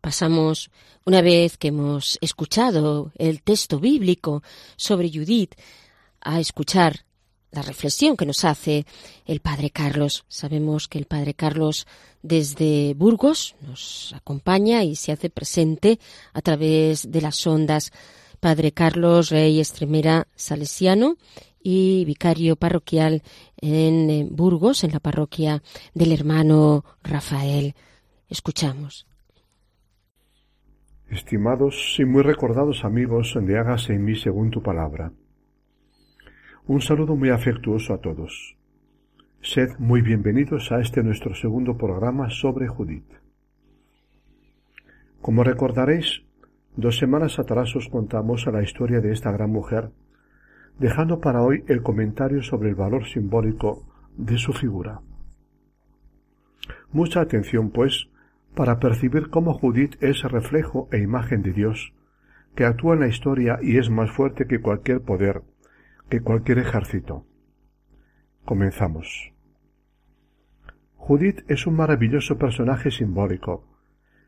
Pasamos, 0.00 0.70
una 1.04 1.20
vez 1.20 1.56
que 1.56 1.68
hemos 1.68 2.18
escuchado 2.20 3.12
el 3.16 3.42
texto 3.42 3.78
bíblico 3.78 4.42
sobre 4.76 5.08
Judith, 5.08 5.54
a 6.20 6.40
escuchar 6.40 7.04
la 7.52 7.62
reflexión 7.62 8.16
que 8.16 8.26
nos 8.26 8.44
hace 8.44 8.86
el 9.26 9.40
Padre 9.40 9.70
Carlos. 9.70 10.24
Sabemos 10.28 10.88
que 10.88 10.98
el 10.98 11.06
Padre 11.06 11.34
Carlos 11.34 11.86
desde 12.22 12.94
Burgos 12.94 13.56
nos 13.66 14.14
acompaña 14.16 14.84
y 14.84 14.96
se 14.96 15.12
hace 15.12 15.30
presente 15.30 15.98
a 16.32 16.42
través 16.42 17.10
de 17.10 17.20
las 17.20 17.46
ondas. 17.46 17.92
Padre 18.40 18.72
Carlos 18.72 19.30
Rey 19.30 19.60
Estremera 19.60 20.26
Salesiano 20.34 21.16
y 21.62 22.04
vicario 22.06 22.56
parroquial 22.56 23.22
en 23.60 24.34
Burgos, 24.34 24.82
en 24.82 24.92
la 24.92 25.00
parroquia 25.00 25.62
del 25.92 26.12
hermano 26.12 26.84
Rafael. 27.02 27.74
Escuchamos. 28.28 29.06
Estimados 31.10 31.96
y 31.98 32.04
muy 32.04 32.22
recordados 32.22 32.84
amigos 32.84 33.36
de 33.36 33.58
Hágase 33.58 33.94
en 33.94 34.04
mí 34.04 34.14
según 34.14 34.50
tu 34.50 34.62
palabra. 34.62 35.12
Un 36.70 36.80
saludo 36.80 37.16
muy 37.16 37.30
afectuoso 37.30 37.92
a 37.94 37.98
todos. 37.98 38.56
Sed 39.42 39.70
muy 39.80 40.02
bienvenidos 40.02 40.70
a 40.70 40.78
este 40.78 41.02
nuestro 41.02 41.34
segundo 41.34 41.76
programa 41.76 42.30
sobre 42.30 42.68
Judith. 42.68 43.12
Como 45.20 45.42
recordaréis, 45.42 46.22
dos 46.76 46.96
semanas 46.96 47.40
atrás 47.40 47.74
os 47.74 47.88
contamos 47.88 48.46
a 48.46 48.52
la 48.52 48.62
historia 48.62 49.00
de 49.00 49.10
esta 49.10 49.32
gran 49.32 49.50
mujer, 49.50 49.90
dejando 50.78 51.18
para 51.18 51.42
hoy 51.42 51.64
el 51.66 51.82
comentario 51.82 52.40
sobre 52.40 52.68
el 52.68 52.76
valor 52.76 53.04
simbólico 53.04 53.82
de 54.16 54.38
su 54.38 54.52
figura. 54.52 55.00
Mucha 56.92 57.20
atención, 57.20 57.70
pues, 57.70 58.10
para 58.54 58.78
percibir 58.78 59.28
cómo 59.30 59.54
Judith 59.54 60.00
es 60.00 60.22
reflejo 60.22 60.88
e 60.92 60.98
imagen 60.98 61.42
de 61.42 61.52
Dios, 61.52 61.92
que 62.54 62.64
actúa 62.64 62.94
en 62.94 63.00
la 63.00 63.08
historia 63.08 63.58
y 63.60 63.78
es 63.78 63.90
más 63.90 64.12
fuerte 64.12 64.46
que 64.46 64.60
cualquier 64.60 65.00
poder, 65.00 65.42
que 66.10 66.20
cualquier 66.20 66.58
ejército. 66.58 67.24
Comenzamos. 68.44 69.32
Judith 70.96 71.44
es 71.48 71.66
un 71.66 71.76
maravilloso 71.76 72.36
personaje 72.36 72.90
simbólico, 72.90 73.64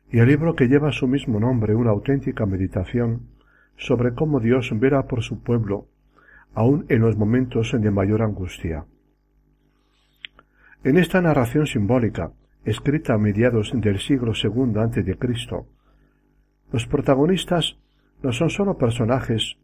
y 0.09 0.19
el 0.19 0.27
libro 0.27 0.55
que 0.55 0.67
lleva 0.67 0.91
su 0.91 1.07
mismo 1.07 1.39
nombre 1.39 1.75
una 1.75 1.91
auténtica 1.91 2.45
meditación 2.45 3.27
sobre 3.77 4.13
cómo 4.13 4.39
Dios 4.39 4.71
verá 4.79 5.07
por 5.07 5.23
su 5.23 5.43
pueblo, 5.43 5.87
aun 6.53 6.85
en 6.89 7.01
los 7.01 7.17
momentos 7.17 7.75
de 7.77 7.91
mayor 7.91 8.21
angustia. 8.21 8.85
En 10.83 10.97
esta 10.97 11.21
narración 11.21 11.67
simbólica, 11.67 12.31
escrita 12.63 13.13
a 13.13 13.17
mediados 13.17 13.71
del 13.73 13.99
siglo 13.99 14.33
II 14.41 15.15
Cristo, 15.17 15.67
Los 16.71 16.87
protagonistas 16.87 17.77
no 18.21 18.31
son 18.31 18.49
sólo 18.49 18.77
personajes, 18.77 19.57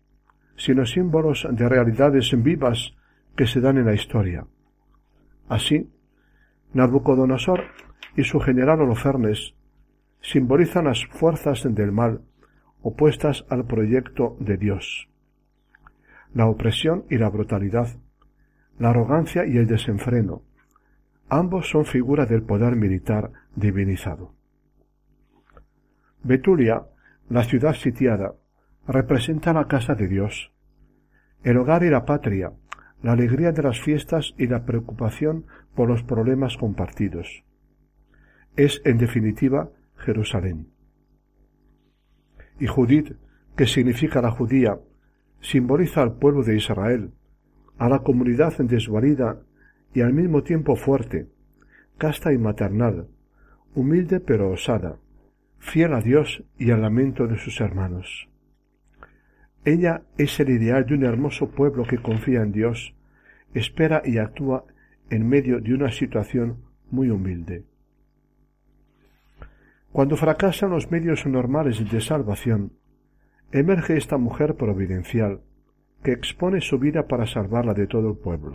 sino 0.59 0.85
símbolos 0.85 1.47
de 1.49 1.67
realidades 1.69 2.31
vivas 2.43 2.93
que 3.35 3.47
se 3.47 3.61
dan 3.61 3.77
en 3.77 3.85
la 3.85 3.93
historia. 3.93 4.45
Así, 5.47 5.89
Nabucodonosor 6.73 7.63
y 8.15 8.23
su 8.25 8.39
general 8.41 8.81
Holofernes 8.81 9.55
simbolizan 10.21 10.85
las 10.85 11.05
fuerzas 11.05 11.63
del 11.63 11.93
mal 11.93 12.21
opuestas 12.81 13.45
al 13.49 13.65
proyecto 13.65 14.35
de 14.41 14.57
Dios. 14.57 15.07
La 16.33 16.47
opresión 16.47 17.05
y 17.09 17.17
la 17.17 17.29
brutalidad, 17.29 17.87
la 18.77 18.89
arrogancia 18.89 19.45
y 19.45 19.57
el 19.57 19.65
desenfreno, 19.65 20.43
ambos 21.29 21.69
son 21.69 21.85
figuras 21.85 22.27
del 22.27 22.43
poder 22.43 22.75
militar 22.75 23.31
divinizado. 23.55 24.33
Betulia, 26.21 26.83
la 27.29 27.43
ciudad 27.43 27.73
sitiada, 27.73 28.33
representa 28.89 29.53
la 29.53 29.67
casa 29.67 29.93
de 29.93 30.07
Dios, 30.07 30.51
el 31.43 31.57
hogar 31.57 31.83
y 31.83 31.91
la 31.91 32.05
patria, 32.05 32.53
la 33.03 33.11
alegría 33.11 33.51
de 33.51 33.61
las 33.61 33.79
fiestas 33.79 34.33
y 34.35 34.47
la 34.47 34.65
preocupación 34.65 35.45
por 35.75 35.87
los 35.87 36.01
problemas 36.01 36.57
compartidos. 36.57 37.43
Es, 38.55 38.81
en 38.85 38.97
definitiva, 38.97 39.69
Jerusalén. 39.95 40.69
Y 42.59 42.65
Judith, 42.65 43.15
que 43.55 43.67
significa 43.67 44.23
la 44.23 44.31
judía, 44.31 44.79
simboliza 45.39 46.01
al 46.01 46.17
pueblo 46.17 46.41
de 46.41 46.57
Israel, 46.57 47.11
a 47.77 47.89
la 47.89 47.99
comunidad 47.99 48.57
desvalida 48.57 49.39
y 49.93 50.01
al 50.01 50.13
mismo 50.13 50.41
tiempo 50.41 50.75
fuerte, 50.75 51.27
casta 51.99 52.33
y 52.33 52.39
maternal, 52.39 53.07
humilde 53.75 54.19
pero 54.19 54.49
osada, 54.49 54.97
fiel 55.59 55.93
a 55.93 56.01
Dios 56.01 56.43
y 56.57 56.71
al 56.71 56.81
lamento 56.81 57.27
de 57.27 57.37
sus 57.37 57.61
hermanos. 57.61 58.28
Ella 59.69 60.01
es 60.17 60.39
el 60.39 60.49
ideal 60.49 60.87
de 60.87 60.95
un 60.95 61.03
hermoso 61.03 61.51
pueblo 61.51 61.83
que 61.83 61.99
confía 61.99 62.41
en 62.41 62.51
Dios, 62.51 62.95
espera 63.53 64.01
y 64.03 64.17
actúa 64.17 64.65
en 65.11 65.29
medio 65.29 65.61
de 65.61 65.75
una 65.75 65.91
situación 65.91 66.63
muy 66.89 67.11
humilde. 67.11 67.65
Cuando 69.91 70.17
fracasan 70.17 70.71
los 70.71 70.89
medios 70.89 71.23
normales 71.27 71.87
de 71.87 72.01
salvación, 72.01 72.73
emerge 73.51 73.95
esta 73.95 74.17
mujer 74.17 74.55
providencial, 74.55 75.41
que 76.01 76.13
expone 76.13 76.61
su 76.61 76.79
vida 76.79 77.07
para 77.07 77.27
salvarla 77.27 77.75
de 77.75 77.85
todo 77.85 78.09
el 78.09 78.17
pueblo. 78.17 78.53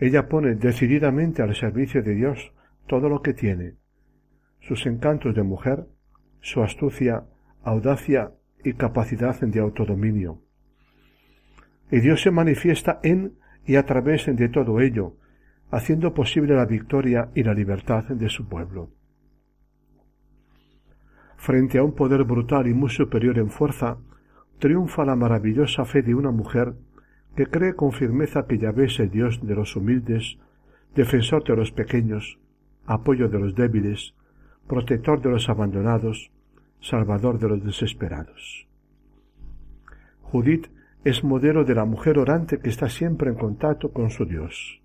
Ella 0.00 0.28
pone 0.28 0.56
decididamente 0.56 1.42
al 1.42 1.54
servicio 1.54 2.02
de 2.02 2.16
Dios 2.16 2.52
todo 2.88 3.08
lo 3.08 3.22
que 3.22 3.32
tiene, 3.32 3.74
sus 4.58 4.86
encantos 4.86 5.36
de 5.36 5.44
mujer, 5.44 5.86
su 6.40 6.64
astucia, 6.64 7.26
audacia 7.62 8.32
y 8.66 8.74
capacidad 8.74 9.40
de 9.40 9.60
autodominio. 9.60 10.42
Y 11.90 12.00
Dios 12.00 12.20
se 12.22 12.32
manifiesta 12.32 12.98
en 13.04 13.38
y 13.64 13.76
a 13.76 13.86
través 13.86 14.26
de 14.26 14.48
todo 14.48 14.80
ello, 14.80 15.14
haciendo 15.70 16.14
posible 16.14 16.56
la 16.56 16.66
victoria 16.66 17.30
y 17.34 17.44
la 17.44 17.54
libertad 17.54 18.04
de 18.04 18.28
su 18.28 18.48
pueblo. 18.48 18.90
Frente 21.36 21.78
a 21.78 21.84
un 21.84 21.94
poder 21.94 22.24
brutal 22.24 22.66
y 22.66 22.74
muy 22.74 22.90
superior 22.90 23.38
en 23.38 23.50
fuerza, 23.50 23.98
triunfa 24.58 25.04
la 25.04 25.14
maravillosa 25.14 25.84
fe 25.84 26.02
de 26.02 26.16
una 26.16 26.32
mujer 26.32 26.74
que 27.36 27.46
cree 27.46 27.76
con 27.76 27.92
firmeza 27.92 28.46
que 28.46 28.58
Yahvé 28.58 28.86
es 28.86 28.98
el 28.98 29.10
Dios 29.10 29.46
de 29.46 29.54
los 29.54 29.76
humildes, 29.76 30.38
defensor 30.96 31.44
de 31.44 31.54
los 31.54 31.70
pequeños, 31.70 32.40
apoyo 32.84 33.28
de 33.28 33.38
los 33.38 33.54
débiles, 33.54 34.14
protector 34.66 35.20
de 35.20 35.30
los 35.30 35.48
abandonados, 35.48 36.32
salvador 36.80 37.38
de 37.38 37.48
los 37.48 37.64
desesperados. 37.64 38.68
Judith 40.22 40.68
es 41.04 41.22
modelo 41.22 41.64
de 41.64 41.74
la 41.74 41.84
mujer 41.84 42.18
orante 42.18 42.58
que 42.58 42.68
está 42.68 42.88
siempre 42.88 43.30
en 43.30 43.36
contacto 43.36 43.92
con 43.92 44.10
su 44.10 44.24
Dios. 44.24 44.82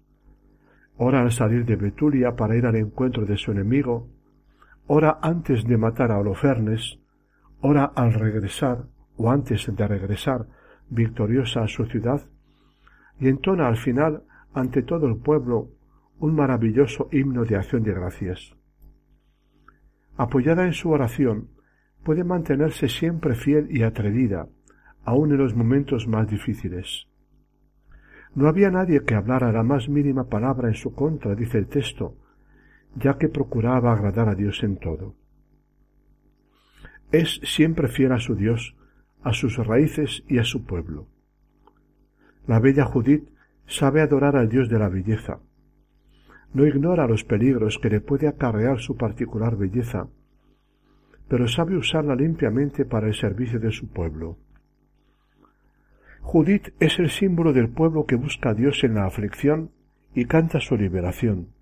Ora 0.98 1.22
al 1.22 1.32
salir 1.32 1.66
de 1.66 1.76
Betulia 1.76 2.36
para 2.36 2.56
ir 2.56 2.66
al 2.66 2.76
encuentro 2.76 3.26
de 3.26 3.38
su 3.38 3.52
enemigo, 3.52 4.08
ora 4.88 5.18
antes 5.22 5.66
de 5.66 5.78
matar 5.78 6.12
a 6.12 6.20
Holofernes, 6.20 7.00
ora 7.62 7.86
al 7.96 8.14
regresar 8.14 8.86
o 9.18 9.32
antes 9.32 9.66
de 9.76 9.88
regresar 9.88 10.46
victoriosa 10.90 11.64
a 11.64 11.68
su 11.68 11.86
ciudad, 11.86 12.22
y 13.20 13.28
entona 13.28 13.68
al 13.68 13.78
final 13.78 14.24
ante 14.54 14.84
todo 14.84 15.08
el 15.08 15.18
pueblo 15.18 15.70
un 16.20 16.36
maravilloso 16.36 17.10
himno 17.12 17.46
de 17.46 17.56
acción 17.56 17.82
de 17.82 17.94
gracias. 17.94 18.54
Apoyada 20.18 20.66
en 20.66 20.74
su 20.74 20.92
oración, 20.92 21.50
puede 22.04 22.24
mantenerse 22.24 22.90
siempre 22.90 23.36
fiel 23.36 23.68
y 23.70 23.84
atrevida, 23.84 24.48
aun 25.04 25.32
en 25.32 25.38
los 25.38 25.56
momentos 25.56 26.08
más 26.08 26.28
difíciles. 26.28 27.08
No 28.34 28.48
había 28.48 28.72
nadie 28.72 29.04
que 29.04 29.16
hablara 29.16 29.52
la 29.52 29.64
más 29.64 29.90
mínima 29.90 30.30
palabra 30.30 30.70
en 30.70 30.76
su 30.76 30.94
contra, 30.94 31.36
dice 31.36 31.58
el 31.58 31.68
texto, 31.68 32.16
ya 32.96 33.18
que 33.18 33.30
procuraba 33.30 33.94
agradar 33.94 34.30
a 34.30 34.36
Dios 34.36 34.64
en 34.64 34.78
todo. 34.78 35.16
Es 37.12 37.42
siempre 37.44 37.88
fiel 37.90 38.14
a 38.14 38.20
su 38.20 38.36
Dios, 38.36 38.76
a 39.22 39.34
sus 39.34 39.58
raíces 39.58 40.24
y 40.28 40.40
a 40.40 40.44
su 40.44 40.66
pueblo. 40.66 41.08
La 42.48 42.60
bella 42.60 42.86
Judith 42.86 43.30
sabe 43.68 44.02
adorar 44.02 44.36
al 44.36 44.50
Dios 44.50 44.70
de 44.70 44.80
la 44.80 44.90
belleza. 44.90 45.40
No 46.54 46.66
ignora 46.66 47.08
los 47.08 47.24
peligros 47.24 47.80
que 47.80 47.90
le 47.90 48.02
puede 48.02 48.28
acarrear 48.28 48.80
su 48.80 48.98
particular 48.98 49.58
belleza, 49.58 50.08
pero 51.32 51.48
sabe 51.48 51.78
usarla 51.78 52.14
limpiamente 52.14 52.84
para 52.84 53.08
el 53.08 53.14
servicio 53.14 53.58
de 53.58 53.72
su 53.72 53.88
pueblo. 53.88 54.38
Judith 56.20 56.74
es 56.82 57.00
el 57.00 57.10
símbolo 57.10 57.54
del 57.54 57.70
pueblo 57.70 58.06
que 58.06 58.18
busca 58.18 58.50
a 58.50 58.54
Dios 58.54 58.84
en 58.84 58.96
la 58.96 59.06
aflicción 59.06 59.72
y 60.14 60.26
canta 60.26 60.60
su 60.60 60.76
liberación, 60.76 61.54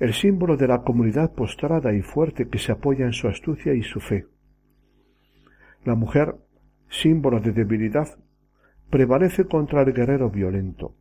el 0.00 0.14
símbolo 0.14 0.56
de 0.56 0.66
la 0.66 0.82
comunidad 0.82 1.32
postrada 1.32 1.94
y 1.94 2.02
fuerte 2.02 2.48
que 2.48 2.58
se 2.58 2.72
apoya 2.72 3.06
en 3.06 3.12
su 3.12 3.28
astucia 3.28 3.72
y 3.72 3.84
su 3.84 4.00
fe. 4.00 4.26
La 5.84 5.94
mujer, 5.94 6.34
símbolo 6.88 7.38
de 7.38 7.52
debilidad, 7.52 8.18
prevalece 8.90 9.44
contra 9.44 9.82
el 9.82 9.92
guerrero 9.92 10.28
violento. 10.28 10.96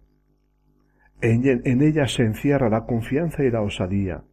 En, 1.19 1.81
ella 1.81 2.07
se 2.07 2.21
encierra 2.21 2.69
la 2.69 2.85
confianza 2.85 3.43
y 3.43 3.49
la 3.49 3.61
osadía, 3.61 4.23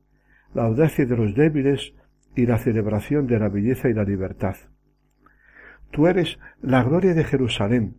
la 0.53 0.65
audacia 0.65 1.07
de 1.07 1.17
los 1.17 1.35
débiles 1.35 1.95
y 2.35 2.47
la 2.47 2.59
celebración 2.59 3.27
de 3.27 3.39
la 3.39 3.49
belleza 3.49 3.89
y 3.89 3.95
la 3.95 4.05
libertad. 4.05 4.57
Tú 5.91 6.07
eres 6.07 6.39
la 6.61 6.83
gloria 6.83 7.15
de 7.15 7.25
Jerusalén, 7.25 7.97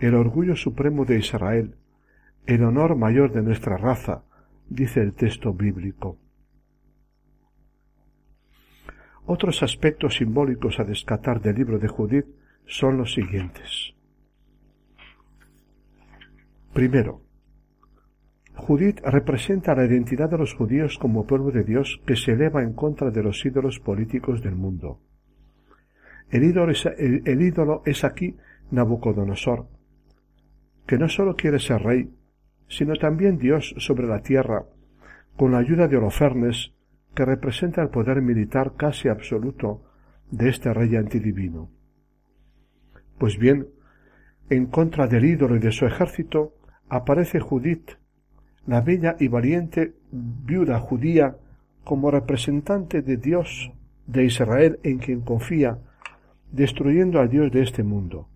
el 0.00 0.14
orgullo 0.14 0.56
supremo 0.56 1.04
de 1.04 1.18
Israel, 1.18 1.76
el 2.46 2.64
honor 2.64 2.96
mayor 2.96 3.32
de 3.32 3.42
nuestra 3.42 3.76
raza, 3.76 4.24
dice 4.68 5.00
el 5.00 5.14
texto 5.14 5.52
bíblico. 5.52 6.18
Otros 9.26 9.62
aspectos 9.62 10.16
simbólicos 10.16 10.80
a 10.80 10.84
descatar 10.84 11.40
del 11.40 11.56
libro 11.56 11.78
de 11.78 11.88
Judith 11.88 12.26
son 12.66 12.96
los 12.96 13.12
siguientes. 13.12 13.94
Primero, 16.72 17.27
Judith 18.58 19.00
representa 19.04 19.74
la 19.74 19.84
identidad 19.84 20.28
de 20.28 20.36
los 20.36 20.52
judíos 20.52 20.98
como 20.98 21.26
pueblo 21.26 21.52
de 21.52 21.62
Dios 21.62 22.02
que 22.04 22.16
se 22.16 22.32
eleva 22.32 22.62
en 22.62 22.74
contra 22.74 23.10
de 23.10 23.22
los 23.22 23.44
ídolos 23.46 23.78
políticos 23.78 24.42
del 24.42 24.56
mundo. 24.56 25.00
El 26.28 26.44
ídolo 26.44 27.82
es, 27.86 28.04
aquí 28.04 28.36
Nabucodonosor, 28.70 29.68
que 30.86 30.98
no 30.98 31.08
sólo 31.08 31.36
quiere 31.36 31.60
ser 31.60 31.82
rey, 31.82 32.10
sino 32.68 32.94
también 32.96 33.38
Dios 33.38 33.74
sobre 33.78 34.06
la 34.06 34.20
tierra, 34.20 34.64
con 35.36 35.52
la 35.52 35.58
ayuda 35.58 35.86
de 35.88 35.96
Holofernes, 35.96 36.74
que 37.14 37.24
representa 37.24 37.80
el 37.80 37.88
poder 37.88 38.20
militar 38.20 38.74
casi 38.76 39.08
absoluto 39.08 39.84
de 40.30 40.50
este 40.50 40.74
rey 40.74 40.96
antidivino. 40.96 41.70
Pues 43.18 43.38
bien, 43.38 43.68
en 44.50 44.66
contra 44.66 45.06
del 45.06 45.24
ídolo 45.24 45.56
y 45.56 45.60
de 45.60 45.72
su 45.72 45.86
ejército, 45.86 46.54
aparece 46.88 47.40
Judith, 47.40 47.92
la 48.68 48.82
bella 48.82 49.16
y 49.18 49.28
valiente 49.28 49.94
viuda 50.12 50.78
judía, 50.78 51.38
como 51.84 52.10
representante 52.10 53.00
de 53.00 53.16
Dios 53.16 53.72
de 54.06 54.26
Israel 54.26 54.78
en 54.82 54.98
quien 54.98 55.22
confía, 55.22 55.78
destruyendo 56.52 57.18
al 57.18 57.30
Dios 57.30 57.50
de 57.50 57.62
este 57.62 57.82
mundo. 57.82 58.28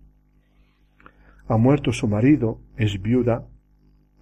Ha 1.47 1.57
muerto 1.57 1.91
su 1.91 2.07
marido, 2.07 2.59
es 2.77 2.99
viuda, 2.99 3.45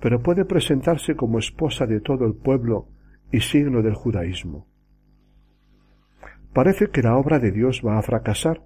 pero 0.02 0.22
puede 0.22 0.44
presentarse 0.44 1.16
como 1.16 1.40
esposa 1.40 1.86
de 1.86 2.02
todo 2.02 2.26
el 2.26 2.34
pueblo 2.34 2.90
y 3.32 3.40
signo 3.40 3.82
del 3.82 3.96
judaísmo. 3.96 4.68
Parece 6.52 6.90
que 6.90 7.04
la 7.04 7.16
obra 7.16 7.40
de 7.40 7.54
Dios 7.54 7.82
va 7.88 7.98
a 7.98 8.02
fracasar 8.02 8.66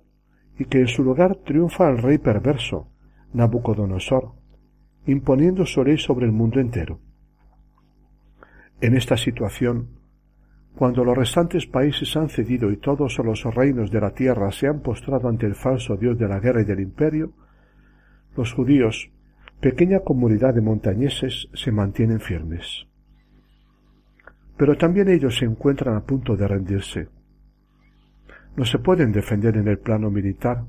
y 0.57 0.65
que 0.65 0.79
en 0.79 0.87
su 0.87 1.03
lugar 1.03 1.35
triunfa 1.45 1.91
el 1.91 1.99
rey 1.99 2.17
perverso, 2.17 2.89
Nabucodonosor, 3.33 4.31
imponiendo 5.05 5.67
su 5.67 5.83
ley 5.83 5.99
sobre 5.99 6.25
el 6.25 6.31
mundo 6.31 6.59
entero. 6.59 7.01
En 8.85 8.95
esta 8.95 9.17
situación, 9.17 9.87
cuando 10.75 11.03
los 11.03 11.17
restantes 11.17 11.65
países 11.65 12.15
han 12.17 12.29
cedido 12.29 12.71
y 12.71 12.77
todos 12.77 13.17
los 13.17 13.43
reinos 13.45 13.89
de 13.89 13.99
la 13.99 14.11
tierra 14.11 14.51
se 14.51 14.67
han 14.67 14.81
postrado 14.81 15.27
ante 15.27 15.47
el 15.47 15.55
falso 15.55 15.97
dios 15.97 16.19
de 16.19 16.27
la 16.27 16.39
guerra 16.39 16.61
y 16.61 16.65
del 16.65 16.81
imperio, 16.81 17.33
los 18.37 18.53
judíos, 18.53 19.09
pequeña 19.59 20.01
comunidad 20.01 20.53
de 20.53 20.61
montañeses, 20.61 21.47
se 21.55 21.71
mantienen 21.71 22.19
firmes. 22.19 22.85
Pero 24.55 24.77
también 24.77 25.09
ellos 25.09 25.35
se 25.35 25.45
encuentran 25.45 25.95
a 25.95 26.05
punto 26.05 26.37
de 26.37 26.47
rendirse. 26.47 27.09
No 28.55 28.65
se 28.65 28.77
pueden 28.77 29.11
defender 29.11 29.57
en 29.57 29.67
el 29.67 29.79
plano 29.79 30.11
militar, 30.11 30.63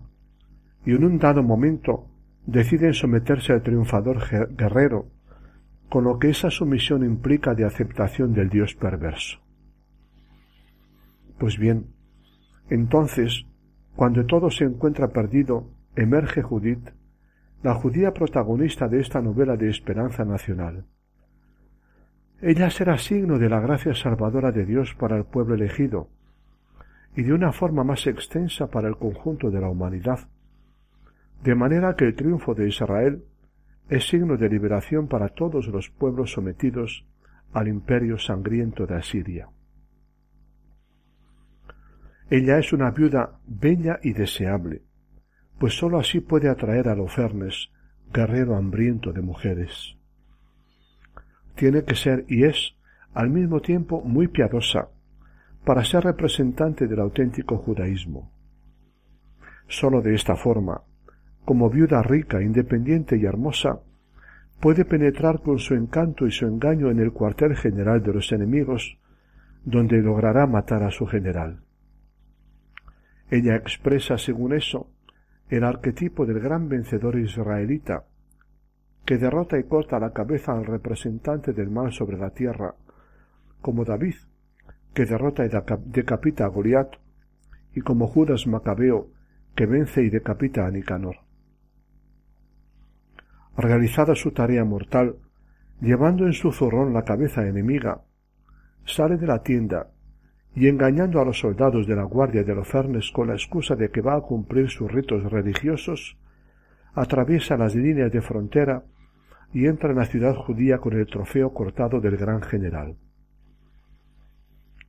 y 0.86 0.92
en 0.92 1.04
un 1.04 1.18
dado 1.18 1.42
momento 1.42 2.06
deciden 2.46 2.94
someterse 2.94 3.52
al 3.52 3.62
triunfador 3.62 4.22
guerrero, 4.56 5.10
con 5.88 6.04
lo 6.04 6.18
que 6.18 6.30
esa 6.30 6.50
sumisión 6.50 7.04
implica 7.04 7.54
de 7.54 7.64
aceptación 7.64 8.32
del 8.32 8.48
Dios 8.48 8.74
perverso. 8.74 9.38
Pues 11.38 11.58
bien, 11.58 11.86
entonces, 12.70 13.46
cuando 13.94 14.26
todo 14.26 14.50
se 14.50 14.64
encuentra 14.64 15.08
perdido, 15.08 15.70
emerge 15.94 16.42
Judith, 16.42 16.90
la 17.62 17.74
judía 17.74 18.12
protagonista 18.12 18.88
de 18.88 19.00
esta 19.00 19.20
novela 19.20 19.56
de 19.56 19.70
esperanza 19.70 20.24
nacional. 20.24 20.84
Ella 22.40 22.70
será 22.70 22.98
signo 22.98 23.38
de 23.38 23.48
la 23.48 23.60
gracia 23.60 23.94
salvadora 23.94 24.52
de 24.52 24.66
Dios 24.66 24.94
para 24.94 25.16
el 25.16 25.24
pueblo 25.24 25.54
elegido, 25.54 26.10
y 27.16 27.22
de 27.22 27.32
una 27.32 27.52
forma 27.52 27.82
más 27.82 28.06
extensa 28.06 28.66
para 28.66 28.88
el 28.88 28.96
conjunto 28.96 29.50
de 29.50 29.60
la 29.60 29.70
humanidad, 29.70 30.28
de 31.42 31.54
manera 31.54 31.96
que 31.96 32.04
el 32.04 32.14
triunfo 32.14 32.54
de 32.54 32.68
Israel 32.68 33.24
es 33.88 34.08
signo 34.08 34.36
de 34.36 34.48
liberación 34.48 35.06
para 35.06 35.28
todos 35.28 35.68
los 35.68 35.90
pueblos 35.90 36.32
sometidos 36.32 37.06
al 37.52 37.68
imperio 37.68 38.18
sangriento 38.18 38.86
de 38.86 38.96
Asiria. 38.96 39.48
Ella 42.28 42.58
es 42.58 42.72
una 42.72 42.90
viuda 42.90 43.38
bella 43.46 44.00
y 44.02 44.12
deseable, 44.12 44.82
pues 45.58 45.74
sólo 45.74 45.98
así 45.98 46.20
puede 46.20 46.48
atraer 46.48 46.88
a 46.88 46.96
Lofernes, 46.96 47.70
guerrero 48.12 48.56
hambriento 48.56 49.12
de 49.12 49.22
mujeres. 49.22 49.96
Tiene 51.54 51.84
que 51.84 51.94
ser 51.94 52.24
y 52.28 52.44
es 52.44 52.74
al 53.14 53.30
mismo 53.30 53.60
tiempo 53.60 54.02
muy 54.02 54.28
piadosa 54.28 54.88
para 55.64 55.84
ser 55.84 56.04
representante 56.04 56.86
del 56.86 57.00
auténtico 57.00 57.56
judaísmo. 57.58 58.30
Sólo 59.68 60.02
de 60.02 60.14
esta 60.14 60.36
forma, 60.36 60.82
como 61.46 61.70
viuda 61.70 62.02
rica, 62.02 62.42
independiente 62.42 63.16
y 63.16 63.24
hermosa, 63.24 63.78
puede 64.60 64.84
penetrar 64.84 65.42
con 65.42 65.60
su 65.60 65.74
encanto 65.74 66.26
y 66.26 66.32
su 66.32 66.44
engaño 66.44 66.90
en 66.90 66.98
el 66.98 67.12
cuartel 67.12 67.56
general 67.56 68.02
de 68.02 68.12
los 68.12 68.32
enemigos, 68.32 68.98
donde 69.64 70.02
logrará 70.02 70.48
matar 70.48 70.82
a 70.82 70.90
su 70.90 71.06
general. 71.06 71.60
Ella 73.30 73.54
expresa, 73.54 74.18
según 74.18 74.54
eso, 74.54 74.90
el 75.48 75.62
arquetipo 75.62 76.26
del 76.26 76.40
gran 76.40 76.68
vencedor 76.68 77.16
israelita, 77.16 78.06
que 79.04 79.16
derrota 79.16 79.56
y 79.56 79.62
corta 79.62 80.00
la 80.00 80.12
cabeza 80.12 80.52
al 80.52 80.66
representante 80.66 81.52
del 81.52 81.70
mal 81.70 81.92
sobre 81.92 82.18
la 82.18 82.30
tierra, 82.30 82.74
como 83.60 83.84
David, 83.84 84.16
que 84.94 85.06
derrota 85.06 85.46
y 85.46 85.50
decapita 85.84 86.44
a 86.44 86.48
Goliat, 86.48 86.94
y 87.72 87.82
como 87.82 88.08
Judas 88.08 88.48
Macabeo, 88.48 89.10
que 89.54 89.66
vence 89.66 90.02
y 90.02 90.10
decapita 90.10 90.66
a 90.66 90.70
Nicanor. 90.72 91.25
Realizada 93.56 94.14
su 94.14 94.32
tarea 94.32 94.64
mortal, 94.64 95.16
llevando 95.80 96.26
en 96.26 96.34
su 96.34 96.52
zurrón 96.52 96.92
la 96.92 97.04
cabeza 97.04 97.46
enemiga, 97.46 98.02
sale 98.84 99.16
de 99.16 99.26
la 99.26 99.42
tienda 99.42 99.88
y 100.54 100.68
engañando 100.68 101.20
a 101.20 101.24
los 101.24 101.38
soldados 101.38 101.86
de 101.86 101.96
la 101.96 102.04
guardia 102.04 102.42
de 102.42 102.54
Lofernes 102.54 103.10
con 103.12 103.28
la 103.28 103.34
excusa 103.34 103.74
de 103.74 103.90
que 103.90 104.00
va 104.00 104.16
a 104.16 104.20
cumplir 104.20 104.68
sus 104.68 104.90
ritos 104.90 105.22
religiosos, 105.30 106.18
atraviesa 106.94 107.56
las 107.56 107.74
líneas 107.74 108.12
de 108.12 108.22
frontera 108.22 108.84
y 109.52 109.66
entra 109.66 109.90
en 109.90 109.96
la 109.96 110.06
ciudad 110.06 110.34
judía 110.34 110.78
con 110.78 110.94
el 110.94 111.06
trofeo 111.06 111.52
cortado 111.52 112.00
del 112.00 112.16
gran 112.16 112.42
general. 112.42 112.96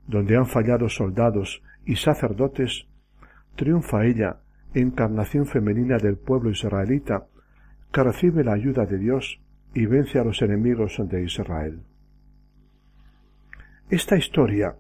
Donde 0.08 0.36
han 0.36 0.46
fallado 0.46 0.90
soldados 0.90 1.62
y 1.86 1.96
sacerdotes, 1.96 2.88
triunfa 3.56 4.06
ella, 4.06 4.38
encarnación 4.74 5.46
femenina 5.46 5.98
del 5.98 6.18
pueblo 6.18 6.50
israelita, 6.50 7.28
que 7.92 8.04
recibe 8.04 8.44
la 8.44 8.54
ayuda 8.54 8.86
de 8.86 8.98
Dios 8.98 9.42
y 9.74 9.86
vence 9.86 10.20
a 10.20 10.24
los 10.24 10.42
enemigos 10.42 10.98
de 11.00 11.24
Israel. 11.24 11.82
Esta 13.90 14.18
historia 14.18 14.76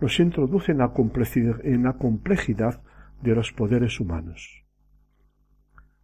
nos 0.00 0.18
introduce 0.18 0.72
en 0.72 0.78
la, 0.78 0.92
complejidad 0.92 2.82
de 3.22 3.34
los 3.34 3.52
poderes 3.52 4.00
humanos. 4.00 4.64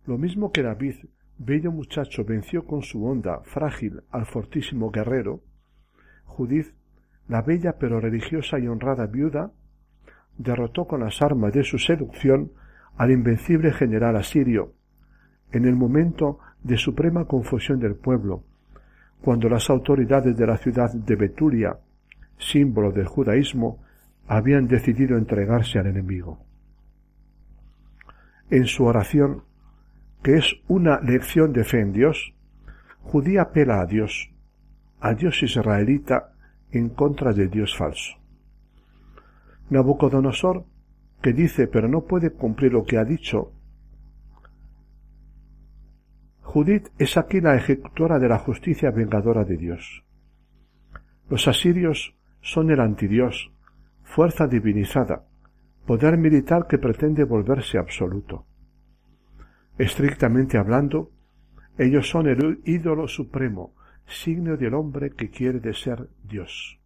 Lo 0.06 0.18
mismo 0.18 0.52
que 0.52 0.62
David, 0.62 0.96
bello 1.38 1.72
muchacho, 1.72 2.24
venció 2.24 2.64
con 2.64 2.82
su 2.82 3.04
onda 3.04 3.40
frágil 3.44 4.02
al 4.10 4.26
fortísimo 4.26 4.90
guerrero, 4.90 5.40
Judith, 6.24 6.74
la 7.28 7.42
bella 7.42 7.76
pero 7.78 8.00
religiosa 8.00 8.58
y 8.58 8.68
honrada 8.68 9.06
viuda, 9.06 9.52
derrotó 10.38 10.86
con 10.86 11.00
las 11.00 11.22
armas 11.22 11.52
de 11.52 11.64
su 11.64 11.78
seducción 11.78 12.52
al 12.96 13.10
invencible 13.10 13.72
general 13.72 14.16
asirio, 14.16 14.74
en 15.52 15.64
el 15.64 15.76
momento 15.76 16.38
de 16.66 16.76
suprema 16.76 17.24
confusión 17.26 17.78
del 17.78 17.94
pueblo, 17.94 18.42
cuando 19.22 19.48
las 19.48 19.70
autoridades 19.70 20.36
de 20.36 20.46
la 20.46 20.56
ciudad 20.56 20.92
de 20.92 21.14
Betulia, 21.14 21.78
símbolo 22.38 22.90
del 22.90 23.06
judaísmo, 23.06 23.78
habían 24.26 24.66
decidido 24.66 25.16
entregarse 25.16 25.78
al 25.78 25.86
enemigo. 25.86 26.40
En 28.50 28.66
su 28.66 28.84
oración, 28.84 29.44
que 30.22 30.36
es 30.38 30.56
una 30.66 31.00
lección 31.00 31.52
de 31.52 31.62
fe 31.62 31.80
en 31.80 31.92
Dios, 31.92 32.34
Judía 33.02 33.42
apela 33.42 33.80
a 33.80 33.86
Dios, 33.86 34.28
a 35.00 35.14
Dios 35.14 35.40
israelita 35.44 36.32
en 36.72 36.88
contra 36.88 37.32
del 37.32 37.48
Dios 37.48 37.76
falso. 37.76 38.16
Nabucodonosor, 39.70 40.64
que 41.22 41.32
dice 41.32 41.68
pero 41.68 41.88
no 41.88 42.00
puede 42.02 42.30
cumplir 42.30 42.72
lo 42.72 42.84
que 42.84 42.98
ha 42.98 43.04
dicho, 43.04 43.52
Judith 46.56 46.88
es 46.96 47.18
aquí 47.18 47.42
la 47.42 47.54
ejecutora 47.54 48.18
de 48.18 48.30
la 48.30 48.38
justicia 48.38 48.90
vengadora 48.90 49.44
de 49.44 49.58
Dios. 49.58 50.02
Los 51.28 51.48
asirios 51.48 52.16
son 52.40 52.70
el 52.70 52.80
antidios, 52.80 53.52
fuerza 54.04 54.46
divinizada, 54.46 55.26
poder 55.84 56.16
militar 56.16 56.66
que 56.66 56.78
pretende 56.78 57.24
volverse 57.24 57.76
absoluto. 57.76 58.46
Estrictamente 59.76 60.56
hablando, 60.56 61.10
ellos 61.76 62.08
son 62.08 62.26
el 62.26 62.62
ídolo 62.64 63.06
supremo, 63.06 63.74
signo 64.06 64.56
del 64.56 64.72
hombre 64.72 65.10
que 65.10 65.28
quiere 65.28 65.60
de 65.60 65.74
ser 65.74 66.08
Dios. 66.24 66.80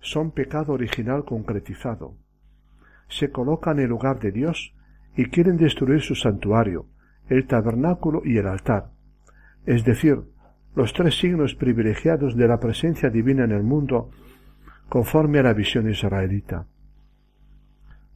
Son 0.00 0.32
pecado 0.32 0.72
original 0.72 1.24
concretizado. 1.24 2.16
Se 3.06 3.30
colocan 3.30 3.78
en 3.78 3.88
lugar 3.88 4.18
de 4.18 4.32
Dios 4.32 4.74
y 5.16 5.26
quieren 5.26 5.56
destruir 5.56 6.00
su 6.00 6.16
santuario, 6.16 6.86
el 7.28 7.46
tabernáculo 7.46 8.22
y 8.24 8.38
el 8.38 8.46
altar, 8.46 8.90
es 9.64 9.84
decir, 9.84 10.22
los 10.74 10.92
tres 10.92 11.18
signos 11.18 11.54
privilegiados 11.54 12.36
de 12.36 12.46
la 12.46 12.60
presencia 12.60 13.10
divina 13.10 13.44
en 13.44 13.52
el 13.52 13.62
mundo 13.62 14.10
conforme 14.88 15.38
a 15.38 15.42
la 15.42 15.54
visión 15.54 15.90
israelita. 15.90 16.66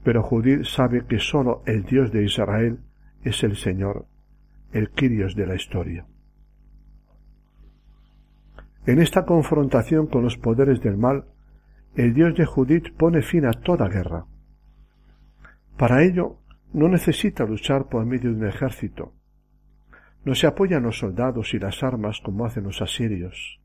Pero 0.05 0.23
Judith 0.23 0.65
sabe 0.65 1.05
que 1.07 1.19
sólo 1.19 1.63
el 1.67 1.85
Dios 1.85 2.13
de 2.13 2.25
Israel 2.25 2.81
es 3.25 3.43
el 3.43 3.57
Señor, 3.57 4.07
el 4.73 4.91
Kyrios 4.91 5.35
de 5.35 5.47
la 5.47 5.55
historia. 5.55 6.07
En 8.87 9.01
esta 9.01 9.25
confrontación 9.25 10.07
con 10.07 10.23
los 10.23 10.37
poderes 10.39 10.81
del 10.81 10.97
mal, 10.97 11.25
el 11.97 12.15
Dios 12.15 12.35
de 12.35 12.47
Judith 12.47 12.95
pone 12.97 13.23
fin 13.23 13.45
a 13.45 13.53
toda 13.53 13.89
guerra. 13.89 14.27
Para 15.77 16.03
ello, 16.03 16.40
no 16.73 16.89
necesita 16.89 17.45
luchar 17.45 17.89
por 17.89 18.05
medio 18.07 18.31
de 18.31 18.37
un 18.37 18.47
ejército. 18.47 19.13
No 20.25 20.35
se 20.35 20.47
apoyan 20.47 20.83
los 20.83 20.99
soldados 20.99 21.55
y 21.55 21.59
las 21.59 21.83
armas 21.83 22.21
como 22.21 22.45
hacen 22.45 22.65
los 22.65 22.81
asirios. 22.83 23.61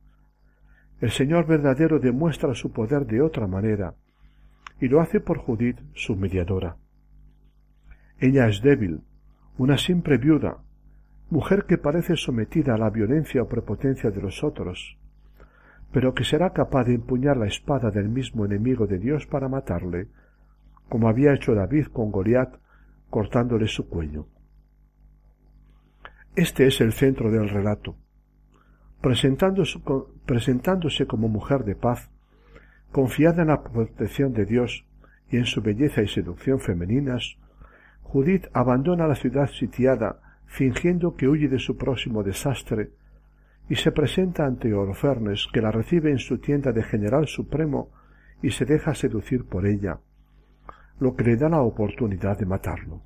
El 1.02 1.12
Señor 1.12 1.46
verdadero 1.46 2.00
demuestra 2.00 2.56
su 2.56 2.72
poder 2.72 3.06
de 3.06 3.22
otra 3.22 3.48
manera, 3.48 3.94
y 4.80 4.88
lo 4.88 5.02
hace 5.02 5.20
por 5.20 5.38
Judith, 5.38 5.80
su 5.94 6.16
mediadora. 6.16 6.78
Ella 8.20 8.48
es 8.48 8.62
débil, 8.62 9.02
una 9.58 9.78
simple 9.78 10.18
viuda, 10.18 10.58
mujer 11.30 11.66
que 11.66 11.78
parece 11.78 12.16
sometida 12.16 12.76
a 12.76 12.78
la 12.78 12.90
violencia 12.90 13.42
o 13.42 13.48
prepotencia 13.48 14.10
de 14.10 14.22
los 14.22 14.44
otros, 14.44 14.98
pero 15.92 16.14
que 16.14 16.24
será 16.24 16.52
capaz 16.52 16.86
de 16.86 16.94
empuñar 16.94 17.38
la 17.38 17.48
espada 17.48 17.92
del 17.92 18.10
mismo 18.10 18.46
enemigo 18.46 18.88
de 18.88 19.00
Dios 19.00 19.28
para 19.28 19.50
matarle, 19.50 20.08
como 20.90 21.10
había 21.10 21.34
hecho 21.34 21.54
David 21.54 21.88
con 21.88 22.12
Goliat, 22.12 22.56
cortándole 23.10 23.68
su 23.68 23.88
cuello. 23.88 24.28
Este 26.36 26.68
es 26.68 26.82
el 26.82 26.94
centro 26.94 27.32
del 27.32 27.50
relato 27.50 27.96
presentándose 30.26 31.06
como 31.06 31.28
mujer 31.28 31.64
de 31.64 31.76
paz, 31.76 32.10
confiada 32.92 33.44
en 33.44 33.50
la 33.50 33.62
protección 33.62 34.34
de 34.34 34.46
Dios 34.46 34.86
y 35.30 35.38
en 35.38 35.46
su 35.46 35.62
belleza 35.62 36.02
y 36.02 36.08
seducción 36.08 36.60
femeninas, 36.60 37.38
Judith 38.02 38.48
abandona 38.54 39.08
la 39.08 39.16
ciudad 39.16 39.48
sitiada 39.48 40.22
fingiendo 40.48 41.16
que 41.16 41.28
huye 41.28 41.48
de 41.48 41.60
su 41.60 41.78
próximo 41.78 42.24
desastre 42.24 42.92
y 43.70 43.76
se 43.76 43.92
presenta 43.92 44.46
ante 44.46 44.74
Holofernes 44.74 45.48
que 45.54 45.62
la 45.62 45.72
recibe 45.72 46.10
en 46.12 46.20
su 46.20 46.40
tienda 46.40 46.72
de 46.72 46.84
general 46.84 47.28
supremo 47.28 47.90
y 48.42 48.52
se 48.52 48.66
deja 48.66 48.96
seducir 48.96 49.46
por 49.46 49.68
ella, 49.68 50.00
lo 51.00 51.16
que 51.16 51.24
le 51.24 51.36
da 51.36 51.50
la 51.50 51.62
oportunidad 51.62 52.38
de 52.38 52.46
matarlo. 52.46 53.02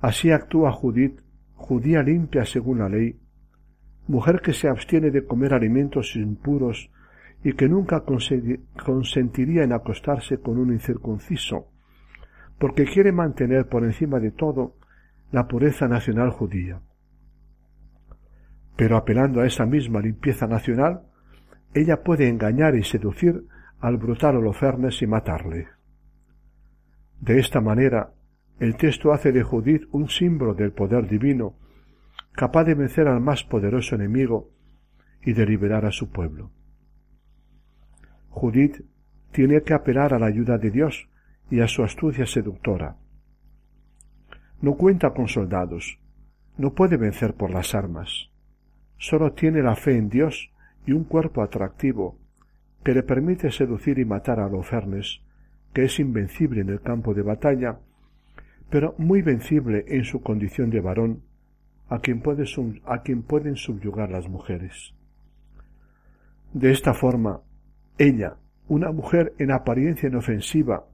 Así 0.00 0.30
actúa 0.30 0.72
Judith, 0.72 1.20
judía 1.54 2.02
limpia 2.02 2.44
según 2.44 2.78
la 2.78 2.88
ley, 2.88 3.18
mujer 4.08 4.40
que 4.40 4.52
se 4.52 4.68
abstiene 4.68 5.10
de 5.10 5.24
comer 5.24 5.52
alimentos 5.52 6.16
impuros 6.16 6.90
y 7.44 7.52
que 7.54 7.68
nunca 7.68 8.04
consentiría 8.84 9.62
en 9.62 9.72
acostarse 9.72 10.38
con 10.38 10.58
un 10.58 10.72
incircunciso, 10.72 11.68
porque 12.58 12.84
quiere 12.84 13.12
mantener 13.12 13.68
por 13.68 13.84
encima 13.84 14.18
de 14.20 14.30
todo 14.30 14.76
la 15.32 15.46
pureza 15.46 15.88
nacional 15.88 16.30
judía. 16.30 16.80
Pero 18.76 18.96
apelando 18.96 19.40
a 19.40 19.46
esa 19.46 19.66
misma 19.66 20.00
limpieza 20.00 20.46
nacional, 20.46 21.02
ella 21.74 22.02
puede 22.02 22.28
engañar 22.28 22.74
y 22.76 22.82
seducir 22.82 23.44
al 23.80 23.96
brutal 23.96 24.36
Holofernes 24.36 25.00
y 25.02 25.06
matarle. 25.06 25.79
De 27.20 27.38
esta 27.38 27.60
manera, 27.60 28.12
el 28.58 28.76
texto 28.76 29.12
hace 29.12 29.30
de 29.32 29.42
Judith 29.42 29.86
un 29.92 30.08
símbolo 30.08 30.54
del 30.54 30.72
poder 30.72 31.06
divino, 31.06 31.54
capaz 32.32 32.64
de 32.64 32.74
vencer 32.74 33.08
al 33.08 33.20
más 33.20 33.44
poderoso 33.44 33.94
enemigo 33.94 34.50
y 35.22 35.34
de 35.34 35.46
liberar 35.46 35.84
a 35.84 35.92
su 35.92 36.10
pueblo. 36.10 36.50
Judith 38.30 38.84
tiene 39.32 39.62
que 39.62 39.74
apelar 39.74 40.14
a 40.14 40.18
la 40.18 40.26
ayuda 40.26 40.56
de 40.56 40.70
Dios 40.70 41.08
y 41.50 41.60
a 41.60 41.68
su 41.68 41.82
astucia 41.82 42.26
seductora. 42.26 42.96
No 44.62 44.74
cuenta 44.74 45.10
con 45.10 45.28
soldados, 45.28 45.98
no 46.56 46.74
puede 46.74 46.96
vencer 46.96 47.34
por 47.34 47.50
las 47.50 47.74
armas. 47.74 48.30
Solo 48.98 49.32
tiene 49.32 49.62
la 49.62 49.76
fe 49.76 49.96
en 49.96 50.08
Dios 50.08 50.52
y 50.86 50.92
un 50.92 51.04
cuerpo 51.04 51.42
atractivo 51.42 52.18
que 52.84 52.94
le 52.94 53.02
permite 53.02 53.50
seducir 53.50 53.98
y 53.98 54.04
matar 54.04 54.40
a 54.40 54.48
Lofernes, 54.48 55.22
que 55.72 55.84
es 55.84 55.98
invencible 56.00 56.60
en 56.60 56.68
el 56.70 56.80
campo 56.80 57.14
de 57.14 57.22
batalla, 57.22 57.78
pero 58.70 58.94
muy 58.98 59.22
vencible 59.22 59.84
en 59.88 60.04
su 60.04 60.22
condición 60.22 60.70
de 60.70 60.80
varón, 60.80 61.22
a 61.88 61.98
quien, 61.98 62.22
a 62.84 63.02
quien 63.02 63.22
pueden 63.22 63.56
subyugar 63.56 64.10
las 64.10 64.28
mujeres. 64.28 64.94
De 66.52 66.70
esta 66.70 66.94
forma, 66.94 67.40
ella, 67.98 68.36
una 68.68 68.92
mujer 68.92 69.34
en 69.38 69.50
apariencia 69.50 70.08
inofensiva, 70.08 70.86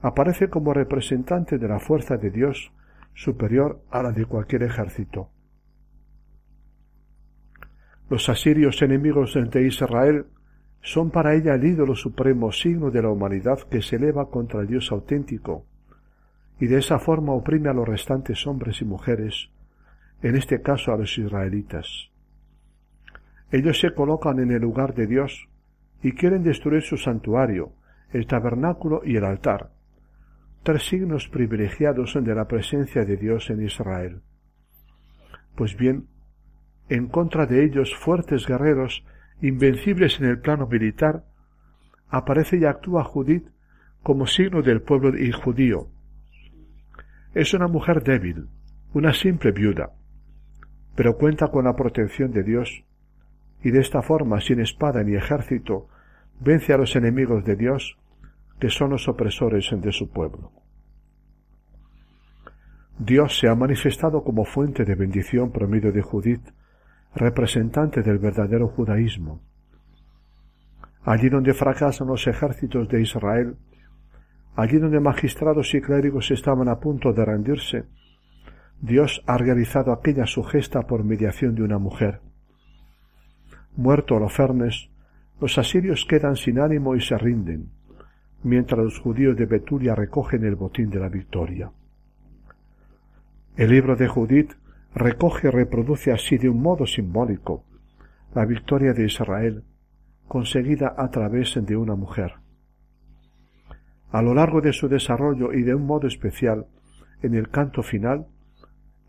aparece 0.00 0.48
como 0.48 0.72
representante 0.72 1.58
de 1.58 1.68
la 1.68 1.78
fuerza 1.78 2.16
de 2.16 2.30
Dios 2.30 2.72
superior 3.14 3.82
a 3.90 4.02
la 4.02 4.12
de 4.12 4.24
cualquier 4.24 4.62
ejército. 4.62 5.30
Los 8.08 8.28
asirios 8.28 8.80
enemigos 8.80 9.34
de 9.34 9.66
Israel 9.66 10.26
son 10.82 11.10
para 11.10 11.34
ella 11.34 11.54
el 11.54 11.64
ídolo 11.64 11.94
supremo 11.94 12.52
signo 12.52 12.90
de 12.90 13.02
la 13.02 13.10
humanidad 13.10 13.60
que 13.70 13.82
se 13.82 13.96
eleva 13.96 14.30
contra 14.30 14.60
el 14.60 14.66
Dios 14.66 14.90
auténtico, 14.92 15.66
y 16.60 16.66
de 16.66 16.78
esa 16.78 16.98
forma 16.98 17.32
oprime 17.32 17.68
a 17.68 17.74
los 17.74 17.86
restantes 17.86 18.46
hombres 18.46 18.80
y 18.80 18.84
mujeres, 18.84 19.50
en 20.22 20.36
este 20.36 20.62
caso 20.62 20.92
a 20.92 20.96
los 20.96 21.16
israelitas. 21.18 22.10
Ellos 23.50 23.78
se 23.80 23.94
colocan 23.94 24.40
en 24.40 24.50
el 24.50 24.62
lugar 24.62 24.94
de 24.94 25.06
Dios 25.06 25.48
y 26.02 26.12
quieren 26.12 26.42
destruir 26.42 26.82
su 26.82 26.96
santuario, 26.96 27.72
el 28.12 28.26
tabernáculo 28.26 29.02
y 29.04 29.16
el 29.16 29.24
altar, 29.24 29.70
tres 30.62 30.86
signos 30.86 31.28
privilegiados 31.28 32.14
de 32.14 32.34
la 32.34 32.46
presencia 32.46 33.04
de 33.04 33.16
Dios 33.16 33.50
en 33.50 33.62
Israel. 33.62 34.20
Pues 35.54 35.76
bien, 35.76 36.08
en 36.88 37.08
contra 37.08 37.46
de 37.46 37.64
ellos 37.64 37.94
fuertes 37.94 38.46
guerreros, 38.46 39.04
invencibles 39.40 40.18
en 40.20 40.26
el 40.26 40.40
plano 40.40 40.66
militar, 40.66 41.24
aparece 42.08 42.58
y 42.58 42.64
actúa 42.64 43.04
Judith 43.04 43.48
como 44.02 44.26
signo 44.26 44.62
del 44.62 44.82
pueblo 44.82 45.12
judío. 45.42 45.88
Es 47.34 47.54
una 47.54 47.68
mujer 47.68 48.02
débil, 48.02 48.48
una 48.94 49.12
simple 49.12 49.52
viuda, 49.52 49.92
pero 50.94 51.16
cuenta 51.16 51.48
con 51.48 51.64
la 51.64 51.76
protección 51.76 52.32
de 52.32 52.42
Dios, 52.42 52.84
y 53.62 53.70
de 53.70 53.80
esta 53.80 54.02
forma, 54.02 54.40
sin 54.40 54.60
espada 54.60 55.02
ni 55.02 55.14
ejército, 55.14 55.88
vence 56.40 56.72
a 56.72 56.78
los 56.78 56.94
enemigos 56.96 57.44
de 57.44 57.56
Dios 57.56 57.98
que 58.58 58.70
son 58.70 58.90
los 58.90 59.08
opresores 59.08 59.68
de 59.70 59.92
su 59.92 60.10
pueblo. 60.10 60.52
Dios 62.98 63.38
se 63.38 63.48
ha 63.48 63.54
manifestado 63.54 64.24
como 64.24 64.44
fuente 64.44 64.84
de 64.84 64.96
bendición 64.96 65.52
por 65.52 65.68
medio 65.68 65.92
de 65.92 66.02
Judith, 66.02 66.42
representante 67.14 68.02
del 68.02 68.18
verdadero 68.18 68.68
judaísmo. 68.68 69.40
Allí 71.04 71.28
donde 71.28 71.54
fracasan 71.54 72.08
los 72.08 72.26
ejércitos 72.26 72.88
de 72.88 73.00
Israel, 73.00 73.56
allí 74.56 74.78
donde 74.78 75.00
magistrados 75.00 75.74
y 75.74 75.80
clérigos 75.80 76.30
estaban 76.30 76.68
a 76.68 76.78
punto 76.78 77.12
de 77.12 77.24
rendirse, 77.24 77.84
Dios 78.80 79.22
ha 79.26 79.38
realizado 79.38 79.92
aquella 79.92 80.26
su 80.26 80.44
gesta 80.44 80.82
por 80.82 81.04
mediación 81.04 81.54
de 81.54 81.62
una 81.62 81.78
mujer. 81.78 82.20
Muerto 83.76 84.16
Holofernes, 84.16 84.90
los 85.40 85.56
asirios 85.58 86.04
quedan 86.04 86.36
sin 86.36 86.58
ánimo 86.58 86.94
y 86.94 87.00
se 87.00 87.16
rinden 87.16 87.70
mientras 88.42 88.80
los 88.80 88.98
judíos 88.98 89.36
de 89.36 89.46
Betulia 89.46 89.94
recogen 89.94 90.44
el 90.44 90.54
botín 90.54 90.90
de 90.90 91.00
la 91.00 91.08
victoria. 91.08 91.70
El 93.56 93.70
libro 93.70 93.96
de 93.96 94.06
Judith 94.06 94.52
recoge 94.94 95.48
y 95.48 95.50
reproduce 95.50 96.12
así 96.12 96.38
de 96.38 96.48
un 96.48 96.62
modo 96.62 96.86
simbólico 96.86 97.64
la 98.34 98.44
victoria 98.44 98.92
de 98.92 99.04
Israel 99.04 99.64
conseguida 100.26 100.94
a 100.96 101.10
través 101.10 101.58
de 101.60 101.76
una 101.76 101.94
mujer. 101.94 102.34
A 104.10 104.22
lo 104.22 104.34
largo 104.34 104.60
de 104.60 104.72
su 104.72 104.88
desarrollo 104.88 105.52
y 105.52 105.62
de 105.62 105.74
un 105.74 105.86
modo 105.86 106.06
especial 106.06 106.66
en 107.22 107.34
el 107.34 107.48
canto 107.48 107.82
final, 107.82 108.26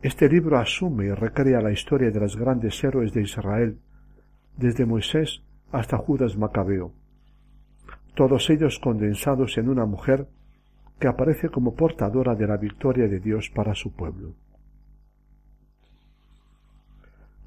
este 0.02 0.30
libro 0.30 0.58
asume 0.58 1.06
y 1.06 1.12
recrea 1.12 1.62
la 1.62 1.72
historia 1.72 2.10
de 2.10 2.20
los 2.20 2.38
grandes 2.38 2.82
héroes 2.84 3.14
de 3.14 3.22
Israel, 3.22 3.80
desde 4.58 4.86
Moisés 4.86 5.44
hasta 5.72 5.98
Judas 5.98 6.38
Macabeo, 6.38 6.94
todos 8.16 8.50
ellos 8.50 8.80
condensados 8.80 9.58
en 9.58 9.70
una 9.70 9.86
mujer 9.86 10.28
que 11.00 11.08
aparece 11.08 11.50
como 11.50 11.76
portadora 11.76 12.36
de 12.36 12.48
la 12.48 12.58
victoria 12.58 13.08
de 13.08 13.20
Dios 13.20 13.50
para 13.50 13.74
su 13.76 13.94
pueblo. 13.94 14.36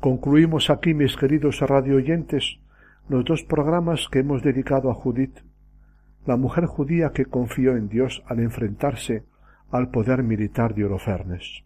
Concluimos 0.03 0.69
aquí, 0.69 0.95
mis 0.95 1.17
queridos 1.17 1.61
radio 1.61 1.95
oyentes, 1.95 2.59
los 3.09 3.25
dos 3.25 3.45
programas 3.45 4.09
que 4.11 4.19
hemos 4.19 4.43
dedicado 4.43 4.91
a 4.91 4.95
Judith, 4.95 5.39
la 6.27 6.37
mujer 6.37 6.67
judía 6.67 7.13
que 7.13 7.27
confió 7.27 7.77
en 7.77 7.89
Dios 7.89 8.21
al 8.27 8.41
enfrentarse 8.41 9.23
al 9.71 9.93
poder 9.93 10.25
militar 10.25 10.75
de 10.75 10.87
Holofernes. 10.87 11.63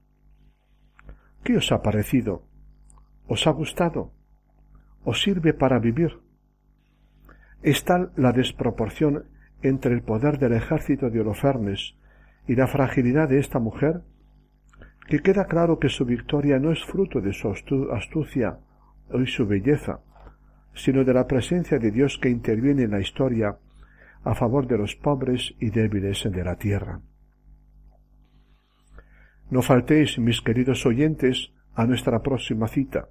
¿Qué 1.45 1.57
os 1.57 1.73
ha 1.73 1.81
parecido? 1.81 2.43
¿Os 3.27 3.47
ha 3.47 3.53
gustado? 3.53 4.13
¿Os 5.03 5.23
sirve 5.23 5.55
para 5.55 5.79
vivir? 5.79 6.19
Es 7.63 7.87
tal 7.87 8.13
la 8.17 8.33
desproporción 8.33 9.25
entre 9.63 9.95
el 9.95 10.03
poder 10.03 10.39
del 10.39 10.53
ejército 10.53 11.09
de 11.09 11.23
Holofernes 11.23 11.97
y 12.47 12.55
la 12.55 12.67
fragilidad 12.67 13.31
de 13.31 13.39
esta 13.39 13.61
mujer, 13.61 14.03
que 15.07 15.21
queda 15.21 15.47
claro 15.47 15.79
que 15.79 15.89
su 15.89 16.05
victoria 16.05 16.59
no 16.59 16.73
es 16.73 16.85
fruto 16.85 17.21
de 17.21 17.33
su 17.33 17.49
astucia 17.93 18.59
y 19.13 19.27
su 19.27 19.47
belleza, 19.47 20.01
sino 20.75 21.05
de 21.05 21.15
la 21.15 21.27
presencia 21.27 21.79
de 21.79 21.91
Dios 21.91 22.19
que 22.19 22.29
interviene 22.29 22.83
en 22.83 22.91
la 22.91 23.01
historia 23.01 23.57
a 24.25 24.35
favor 24.35 24.67
de 24.67 24.79
los 24.79 24.97
pobres 24.97 25.55
y 25.61 25.71
débiles 25.71 26.29
de 26.31 26.45
la 26.45 26.57
tierra. 26.57 27.01
No 29.49 29.63
faltéis, 29.63 30.19
mis 30.19 30.41
queridos 30.41 30.85
oyentes, 30.87 31.53
a 31.77 31.87
nuestra 31.87 32.21
próxima 32.21 32.67
cita. 32.67 33.09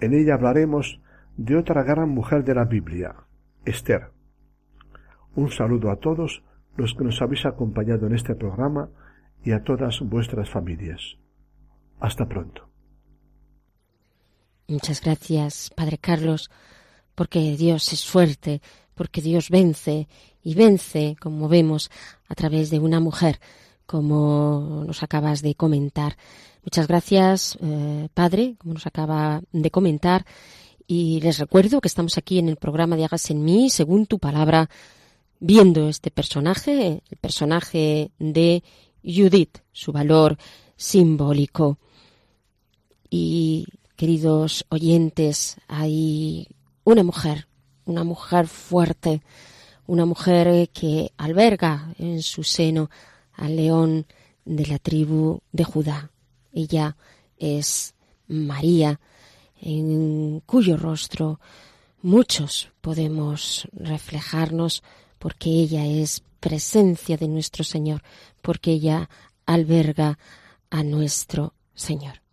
En 0.00 0.14
ella 0.14 0.34
hablaremos 0.34 1.02
de 1.36 1.56
otra 1.56 1.82
gran 1.82 2.08
mujer 2.08 2.44
de 2.44 2.54
la 2.54 2.64
Biblia, 2.64 3.14
Esther. 3.66 4.10
Un 5.34 5.50
saludo 5.50 5.90
a 5.90 5.96
todos 5.96 6.42
los 6.76 6.94
que 6.94 7.04
nos 7.04 7.20
habéis 7.20 7.44
acompañado 7.44 8.06
en 8.06 8.14
este 8.14 8.34
programa 8.34 8.88
y 9.44 9.52
a 9.52 9.62
todas 9.62 10.00
vuestras 10.00 10.48
familias. 10.48 11.16
Hasta 12.00 12.28
pronto. 12.28 12.68
Muchas 14.66 15.02
gracias, 15.02 15.70
Padre 15.76 15.98
Carlos, 15.98 16.50
porque 17.14 17.56
Dios 17.56 17.92
es 17.92 18.06
fuerte, 18.06 18.62
porque 18.94 19.20
Dios 19.20 19.50
vence 19.50 20.08
y 20.42 20.54
vence, 20.54 21.16
como 21.20 21.48
vemos, 21.48 21.90
a 22.28 22.34
través 22.34 22.70
de 22.70 22.78
una 22.78 22.98
mujer, 23.00 23.40
como 23.86 24.84
nos 24.86 25.02
acabas 25.02 25.42
de 25.42 25.54
comentar. 25.54 26.16
Muchas 26.62 26.88
gracias, 26.88 27.58
eh, 27.60 28.08
Padre, 28.14 28.54
como 28.58 28.74
nos 28.74 28.86
acaba 28.86 29.42
de 29.52 29.70
comentar 29.70 30.24
Y 30.86 31.20
les 31.20 31.38
recuerdo 31.38 31.80
que 31.80 31.88
estamos 31.88 32.16
aquí 32.18 32.38
en 32.38 32.48
el 32.48 32.56
programa 32.56 32.96
de 32.96 33.04
Hagas 33.04 33.30
en 33.30 33.42
mí, 33.42 33.70
según 33.70 34.06
tu 34.06 34.18
palabra, 34.18 34.68
viendo 35.40 35.88
este 35.88 36.10
personaje, 36.10 37.02
el 37.10 37.16
personaje 37.18 38.10
de 38.18 38.62
Judith, 39.04 39.58
su 39.72 39.92
valor 39.92 40.36
simbólico. 40.76 41.78
Y, 43.10 43.66
queridos 43.96 44.64
oyentes, 44.70 45.56
hay 45.68 46.48
una 46.84 47.04
mujer, 47.04 47.46
una 47.84 48.02
mujer 48.04 48.48
fuerte, 48.48 49.22
una 49.86 50.06
mujer 50.06 50.68
que 50.70 51.12
alberga 51.16 51.94
en 51.98 52.22
su 52.22 52.42
seno 52.42 52.90
al 53.34 53.56
león 53.56 54.06
de 54.44 54.66
la 54.66 54.78
tribu 54.78 55.40
de 55.52 55.64
Judá. 55.64 56.10
Ella 56.52 56.96
es 57.38 57.94
María, 58.26 59.00
en 59.60 60.42
cuyo 60.46 60.76
rostro 60.76 61.40
muchos 62.02 62.70
podemos 62.80 63.68
reflejarnos 63.72 64.82
porque 65.18 65.50
ella 65.50 65.86
es 65.86 66.22
presencia 66.44 67.16
de 67.16 67.26
nuestro 67.26 67.64
Señor, 67.64 68.02
porque 68.42 68.72
ella 68.72 69.08
alberga 69.46 70.18
a 70.68 70.82
nuestro 70.82 71.54
Señor. 71.74 72.23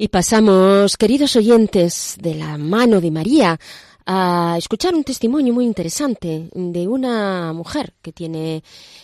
Y 0.00 0.08
pasamos, 0.08 0.96
queridos 0.96 1.34
oyentes, 1.36 2.16
de 2.20 2.36
la 2.36 2.56
mano 2.56 3.00
de 3.00 3.10
María 3.10 3.58
a 4.06 4.54
escuchar 4.56 4.94
un 4.94 5.04
testimonio 5.04 5.52
muy 5.52 5.66
interesante 5.66 6.48
de 6.54 6.88
una 6.88 7.52
mujer 7.52 7.92
que 8.00 8.12
tiene 8.12 8.62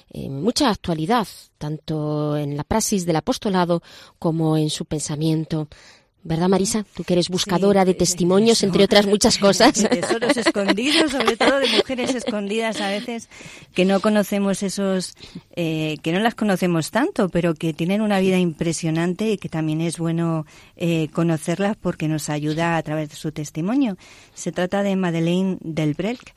eh, 0.09 0.31
mucha 0.31 0.71
actualidad, 0.71 1.27
tanto 1.59 2.39
en 2.39 2.57
la 2.57 2.65
praxis 2.65 3.05
del 3.05 3.17
apostolado 3.17 3.83
como 4.19 4.57
en 4.57 4.71
su 4.71 4.87
pensamiento. 4.87 5.69
¿Verdad, 6.27 6.49
Marisa? 6.49 6.87
Tú 6.95 7.05
que 7.05 7.13
eres 7.13 7.29
buscadora 7.29 7.85
de 7.85 7.93
testimonios, 7.93 8.63
entre 8.63 8.85
otras 8.85 9.05
muchas 9.07 9.37
cosas. 9.47 9.75
Tesoros 9.75 10.35
escondidos, 10.35 11.13
sobre 11.13 11.37
todo 11.37 11.59
de 11.61 11.69
mujeres 11.69 12.15
escondidas 12.15 12.81
a 12.81 12.89
veces, 12.89 13.29
que 13.75 13.85
no 13.85 14.01
conocemos 14.01 14.63
esos, 14.63 15.15
eh, 15.55 15.99
que 16.03 16.13
no 16.13 16.21
las 16.21 16.35
conocemos 16.35 16.91
tanto, 16.91 17.29
pero 17.29 17.53
que 17.55 17.75
tienen 17.75 18.01
una 18.01 18.21
vida 18.21 18.39
impresionante 18.39 19.33
y 19.33 19.37
que 19.37 19.51
también 19.51 19.83
es 19.83 19.99
bueno 19.99 20.47
eh, 20.77 21.09
conocerlas 21.13 21.77
porque 21.77 22.09
nos 22.09 22.31
ayuda 22.31 22.79
a 22.79 22.83
través 22.83 23.11
de 23.11 23.17
su 23.17 23.31
testimonio. 23.31 23.99
Se 24.33 24.51
trata 24.51 24.83
de 24.83 24.97
Madeleine 24.97 25.59
Delbrec. 25.61 26.35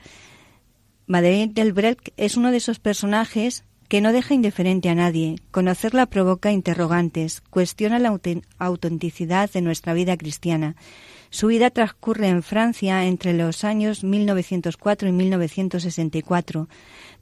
Madeleine 1.05 1.53
Delbrec 1.53 2.11
es 2.17 2.35
uno 2.35 2.51
de 2.51 2.57
esos 2.57 2.79
personajes 2.79 3.63
que 3.87 4.01
no 4.01 4.11
deja 4.11 4.33
indiferente 4.33 4.89
a 4.89 4.95
nadie. 4.95 5.37
Conocerla 5.51 6.05
provoca 6.07 6.51
interrogantes, 6.51 7.41
cuestiona 7.49 7.99
la 7.99 8.17
autenticidad 8.57 9.49
de 9.51 9.61
nuestra 9.61 9.93
vida 9.93 10.17
cristiana. 10.17 10.75
Su 11.29 11.47
vida 11.47 11.69
transcurre 11.69 12.27
en 12.27 12.43
Francia 12.43 13.05
entre 13.05 13.33
los 13.33 13.63
años 13.63 14.03
1904 14.03 15.09
y 15.09 15.11
1964, 15.11 16.69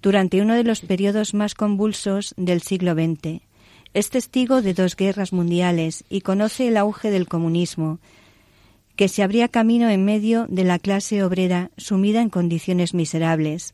durante 0.02 0.42
uno 0.42 0.56
de 0.56 0.64
los 0.64 0.82
periodos 0.82 1.34
más 1.34 1.56
convulsos 1.56 2.34
del 2.38 2.62
siglo 2.62 2.94
XX. 2.94 3.42
Es 3.94 4.10
testigo 4.10 4.62
de 4.62 4.74
dos 4.74 4.96
guerras 4.96 5.34
mundiales 5.34 6.04
y 6.10 6.22
conoce 6.22 6.68
el 6.68 6.78
auge 6.78 7.12
del 7.12 7.28
comunismo, 7.28 8.00
que 8.96 9.08
se 9.08 9.24
abría 9.24 9.48
camino 9.48 9.90
en 9.90 10.06
medio 10.06 10.46
de 10.50 10.64
la 10.64 10.80
clase 10.80 11.24
obrera 11.24 11.72
sumida 11.78 12.22
en 12.22 12.30
condiciones 12.30 12.94
miserables. 12.94 13.74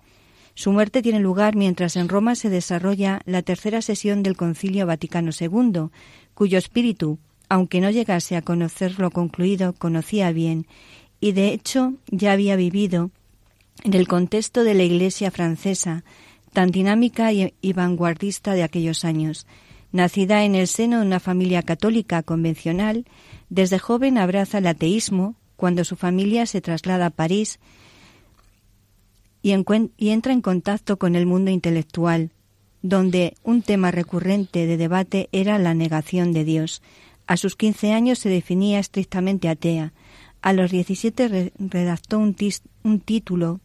Su 0.62 0.72
muerte 0.72 1.02
tiene 1.02 1.20
lugar 1.20 1.56
mientras 1.56 1.96
en 1.96 2.08
Roma 2.08 2.36
se 2.36 2.52
desarrolla 2.52 3.22
la 3.26 3.42
tercera 3.42 3.82
sesión 3.82 4.22
del 4.22 4.38
Concilio 4.38 4.86
Vaticano 4.86 5.32
II, 5.32 5.90
cuyo 6.36 6.60
espíritu, 6.60 7.18
aunque 7.50 7.82
no 7.82 7.90
llegase 7.90 8.36
a 8.36 8.44
conocerlo 8.44 9.10
concluido, 9.10 9.74
conocía 9.74 10.32
bien, 10.32 10.68
y 11.20 11.32
de 11.32 11.48
hecho 11.48 11.96
ya 12.12 12.34
había 12.34 12.56
vivido 12.58 13.10
en 13.84 13.96
el 13.96 14.08
contexto 14.08 14.64
de 14.64 14.76
la 14.76 14.84
Iglesia 14.84 15.32
francesa, 15.32 16.04
tan 16.54 16.70
dinámica 16.70 17.34
y, 17.34 17.74
vanguardista 17.74 18.54
de 18.54 18.62
aquellos 18.62 19.04
años. 19.04 19.48
Nacida 19.92 20.44
en 20.44 20.54
el 20.54 20.68
seno 20.68 21.00
de 21.00 21.08
una 21.08 21.20
familia 21.20 21.64
católica 21.64 22.22
convencional, 22.22 23.08
desde 23.50 23.80
joven 23.80 24.20
abraza 24.20 24.60
el 24.60 24.68
ateísmo 24.68 25.34
cuando 25.56 25.86
su 25.86 25.96
familia 25.96 26.46
se 26.46 26.62
traslada 26.62 27.08
a 27.08 27.10
París 27.10 27.60
y, 29.42 29.52
entra 29.52 30.34
en 30.34 30.42
contacto 30.42 30.98
con 30.98 31.16
el 31.16 31.26
mundo 31.26 31.52
intelectual, 31.52 32.32
donde 32.82 33.36
un 33.44 33.62
tema 33.62 33.92
recurrente 33.92 34.66
de 34.66 34.78
debate 34.78 35.30
era 35.32 35.58
la 35.60 35.74
negación 35.74 36.34
de 36.34 36.44
Dios. 36.44 36.82
A 37.28 37.38
sus 37.38 37.56
15 37.56 37.94
años 37.94 38.20
se 38.20 38.30
definía 38.30 38.80
estrictamente 38.80 39.50
atea. 39.50 39.94
A 40.42 40.54
los 40.54 40.72
17 40.72 41.54
redactó 41.60 42.20
un, 42.20 42.34
título, 42.34 43.60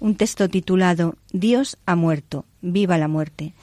un 0.00 0.14
texto 0.16 0.48
titulado 0.48 1.16
Dios 1.32 1.76
ha 1.86 1.96
muerto, 1.96 2.44
viva 2.62 2.98
la 2.98 3.08
muerte. 3.08 3.54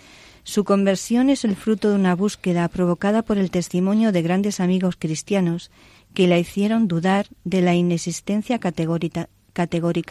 Su 0.43 0.63
conversión 0.63 1.29
es 1.29 1.45
el 1.45 1.55
fruto 1.55 1.89
de 1.89 1.95
una 1.95 2.15
búsqueda 2.15 2.67
provocada 2.67 3.21
por 3.21 3.37
el 3.37 3.51
testimonio 3.51 4.11
de 4.11 4.21
grandes 4.21 4.59
amigos 4.59 4.95
cristianos 4.97 5.69
que 6.13 6.27
la 6.27 6.39
hicieron 6.39 6.87
dudar 6.87 7.27
de 7.43 7.61
la 7.61 7.75
inexistencia 7.75 8.59
categórica 8.59 9.27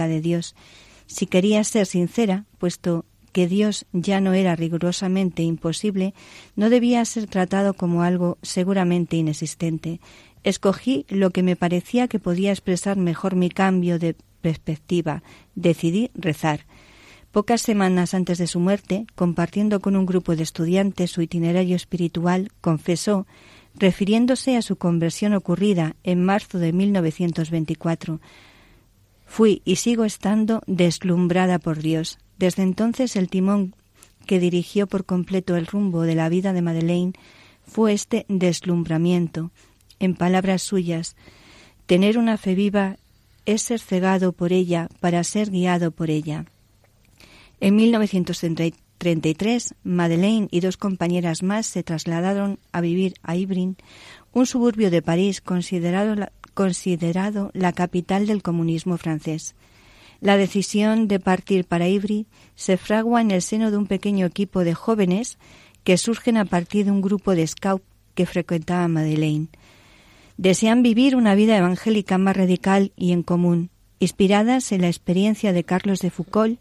de 0.08 0.20
Dios. 0.20 0.54
Si 1.10 1.26
quería 1.26 1.64
ser 1.64 1.86
sincera, 1.86 2.44
puesto 2.58 3.04
que 3.32 3.48
Dios 3.48 3.84
ya 3.92 4.20
no 4.20 4.32
era 4.32 4.54
rigurosamente 4.54 5.42
imposible, 5.42 6.14
no 6.54 6.70
debía 6.70 7.04
ser 7.04 7.26
tratado 7.26 7.74
como 7.74 8.04
algo 8.04 8.38
seguramente 8.42 9.16
inexistente. 9.16 10.00
Escogí 10.44 11.06
lo 11.08 11.30
que 11.30 11.42
me 11.42 11.56
parecía 11.56 12.06
que 12.06 12.20
podía 12.20 12.52
expresar 12.52 12.96
mejor 12.96 13.34
mi 13.34 13.50
cambio 13.50 13.98
de 13.98 14.14
perspectiva. 14.40 15.24
Decidí 15.56 16.12
rezar. 16.14 16.60
Pocas 17.32 17.60
semanas 17.60 18.14
antes 18.14 18.38
de 18.38 18.46
su 18.46 18.60
muerte, 18.60 19.04
compartiendo 19.16 19.80
con 19.80 19.96
un 19.96 20.06
grupo 20.06 20.36
de 20.36 20.44
estudiantes 20.44 21.10
su 21.10 21.22
itinerario 21.22 21.74
espiritual, 21.74 22.52
confesó, 22.60 23.26
refiriéndose 23.74 24.56
a 24.56 24.62
su 24.62 24.76
conversión 24.76 25.34
ocurrida 25.34 25.96
en 26.04 26.24
marzo 26.24 26.60
de 26.60 26.72
1924, 26.72 28.20
Fui 29.30 29.62
y 29.64 29.76
sigo 29.76 30.04
estando 30.04 30.60
deslumbrada 30.66 31.60
por 31.60 31.78
Dios. 31.78 32.18
Desde 32.36 32.64
entonces 32.64 33.14
el 33.14 33.28
timón 33.28 33.76
que 34.26 34.40
dirigió 34.40 34.88
por 34.88 35.04
completo 35.04 35.54
el 35.54 35.68
rumbo 35.68 36.02
de 36.02 36.16
la 36.16 36.28
vida 36.28 36.52
de 36.52 36.62
Madeleine 36.62 37.12
fue 37.64 37.92
este 37.92 38.26
deslumbramiento. 38.28 39.52
En 40.00 40.16
palabras 40.16 40.62
suyas, 40.62 41.14
tener 41.86 42.18
una 42.18 42.38
fe 42.38 42.56
viva 42.56 42.96
es 43.46 43.62
ser 43.62 43.78
cegado 43.78 44.32
por 44.32 44.52
ella 44.52 44.88
para 44.98 45.22
ser 45.22 45.52
guiado 45.52 45.92
por 45.92 46.10
ella. 46.10 46.46
En 47.60 47.76
1933, 47.76 49.76
Madeleine 49.84 50.48
y 50.50 50.58
dos 50.58 50.76
compañeras 50.76 51.44
más 51.44 51.66
se 51.66 51.84
trasladaron 51.84 52.58
a 52.72 52.80
vivir 52.80 53.14
a 53.22 53.36
Ibrin, 53.36 53.76
un 54.32 54.46
suburbio 54.46 54.90
de 54.90 55.02
París 55.02 55.40
considerado 55.40 56.16
considerado 56.54 57.50
la 57.54 57.72
capital 57.72 58.26
del 58.26 58.42
comunismo 58.42 58.96
francés. 58.96 59.54
La 60.20 60.36
decisión 60.36 61.08
de 61.08 61.18
partir 61.18 61.64
para 61.64 61.88
Ivry 61.88 62.26
se 62.54 62.76
fragua 62.76 63.20
en 63.20 63.30
el 63.30 63.40
seno 63.40 63.70
de 63.70 63.78
un 63.78 63.86
pequeño 63.86 64.26
equipo 64.26 64.64
de 64.64 64.74
jóvenes 64.74 65.38
que 65.82 65.96
surgen 65.96 66.36
a 66.36 66.44
partir 66.44 66.84
de 66.84 66.90
un 66.90 67.00
grupo 67.00 67.34
de 67.34 67.46
scout 67.46 67.82
que 68.14 68.26
frecuentaba 68.26 68.86
Madeleine. 68.88 69.48
Desean 70.36 70.82
vivir 70.82 71.16
una 71.16 71.34
vida 71.34 71.56
evangélica 71.56 72.18
más 72.18 72.36
radical 72.36 72.92
y 72.96 73.12
en 73.12 73.22
común, 73.22 73.70
inspiradas 73.98 74.72
en 74.72 74.82
la 74.82 74.88
experiencia 74.88 75.52
de 75.52 75.64
Carlos 75.64 76.00
de 76.00 76.10
Foucault, 76.10 76.60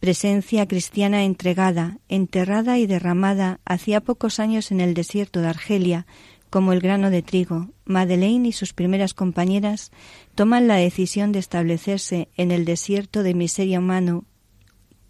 presencia 0.00 0.66
cristiana 0.66 1.24
entregada, 1.24 1.98
enterrada 2.08 2.78
y 2.78 2.86
derramada 2.86 3.60
hacía 3.64 4.00
pocos 4.00 4.40
años 4.40 4.70
en 4.70 4.80
el 4.80 4.94
desierto 4.94 5.40
de 5.40 5.48
Argelia, 5.48 6.06
como 6.50 6.72
el 6.72 6.80
grano 6.80 7.10
de 7.10 7.22
trigo, 7.22 7.70
Madeleine 7.84 8.48
y 8.48 8.52
sus 8.52 8.72
primeras 8.72 9.14
compañeras 9.14 9.92
toman 10.34 10.66
la 10.66 10.76
decisión 10.76 11.32
de 11.32 11.38
establecerse 11.38 12.28
en 12.36 12.50
el 12.50 12.64
desierto 12.64 13.22
de 13.22 13.34
miseria 13.34 13.78
humano 13.78 14.24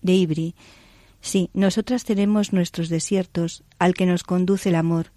de 0.03 0.13
Ibri. 0.13 0.55
Sí, 1.21 1.51
nosotras 1.55 2.05
tenemos 2.05 2.53
nuestros 2.53 2.89
desiertos, 2.89 3.65
al 3.79 3.95
que 3.95 4.07
nos 4.07 4.23
conduce 4.23 4.69
el 4.69 4.75
amor. 4.75 5.13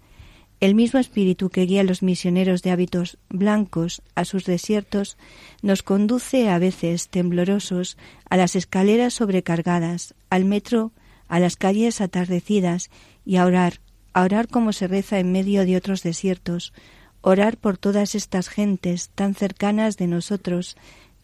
El 0.60 0.74
mismo 0.74 0.98
espíritu 0.98 1.50
que 1.50 1.66
guía 1.66 1.82
a 1.82 1.84
los 1.84 2.02
misioneros 2.02 2.62
de 2.62 2.70
hábitos 2.70 3.18
blancos 3.28 4.02
a 4.14 4.24
sus 4.24 4.44
desiertos 4.44 5.18
nos 5.62 5.82
conduce 5.82 6.48
a 6.48 6.58
veces 6.58 7.08
temblorosos 7.08 7.98
a 8.30 8.36
las 8.36 8.56
escaleras 8.56 9.14
sobrecargadas, 9.14 10.14
al 10.30 10.44
metro, 10.44 10.92
a 11.28 11.38
las 11.38 11.56
calles 11.56 12.00
atardecidas 12.00 12.90
y 13.26 13.36
a 13.36 13.46
orar, 13.46 13.80
a 14.14 14.22
orar 14.22 14.48
como 14.48 14.72
se 14.72 14.86
reza 14.86 15.18
en 15.18 15.32
medio 15.32 15.66
de 15.66 15.76
otros 15.76 16.02
desiertos, 16.02 16.72
orar 17.20 17.56
por 17.56 17.76
todas 17.76 18.14
estas 18.14 18.48
gentes 18.48 19.10
tan 19.14 19.34
cercanas 19.34 19.96
de 19.96 20.06
nosotros, 20.06 20.76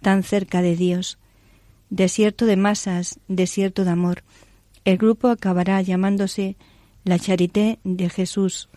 tan 0.03 0.23
cerca 0.23 0.61
de 0.61 0.77
Dios. 0.77 1.19
Desierto 1.89 2.47
de 2.47 2.57
masas, 2.57 3.21
desierto 3.29 3.85
de 3.85 3.91
amor. 3.91 4.25
El 4.85 4.99
grupo 4.99 5.29
acabará 5.29 5.81
llamándose 5.83 6.57
la 7.05 7.19
Charité 7.19 7.79
de 7.85 8.11
Jesús. 8.11 8.69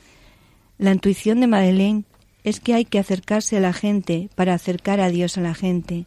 La 0.77 0.91
intuición 0.91 1.39
de 1.39 1.47
Madeleine 1.47 2.03
es 2.43 2.59
que 2.59 2.73
hay 2.73 2.85
que 2.85 2.99
acercarse 2.99 3.57
a 3.57 3.61
la 3.61 3.73
gente 3.73 4.29
para 4.35 4.53
acercar 4.53 4.99
a 4.99 5.09
Dios 5.09 5.37
a 5.37 5.41
la 5.41 5.53
gente. 5.53 6.05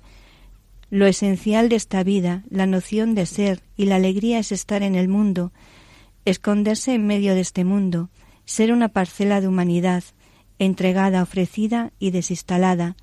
Lo 0.91 1.07
esencial 1.07 1.69
de 1.69 1.77
esta 1.77 2.03
vida, 2.05 2.45
la 2.51 2.67
noción 2.67 3.15
de 3.15 3.27
ser 3.27 3.63
y 3.77 3.87
la 3.87 3.97
alegría 3.97 4.39
es 4.39 4.53
estar 4.53 4.83
en 4.83 4.95
el 4.95 5.09
mundo, 5.09 5.53
esconderse 6.27 6.93
en 6.93 7.07
medio 7.07 7.35
de 7.35 7.41
este 7.41 7.65
mundo, 7.65 8.11
ser 8.45 8.73
una 8.73 8.89
parcela 8.89 9.41
de 9.41 9.49
humanidad, 9.49 10.05
entregada, 10.59 11.23
ofrecida 11.23 11.93
y 11.99 12.11
desinstalada, 12.11 12.97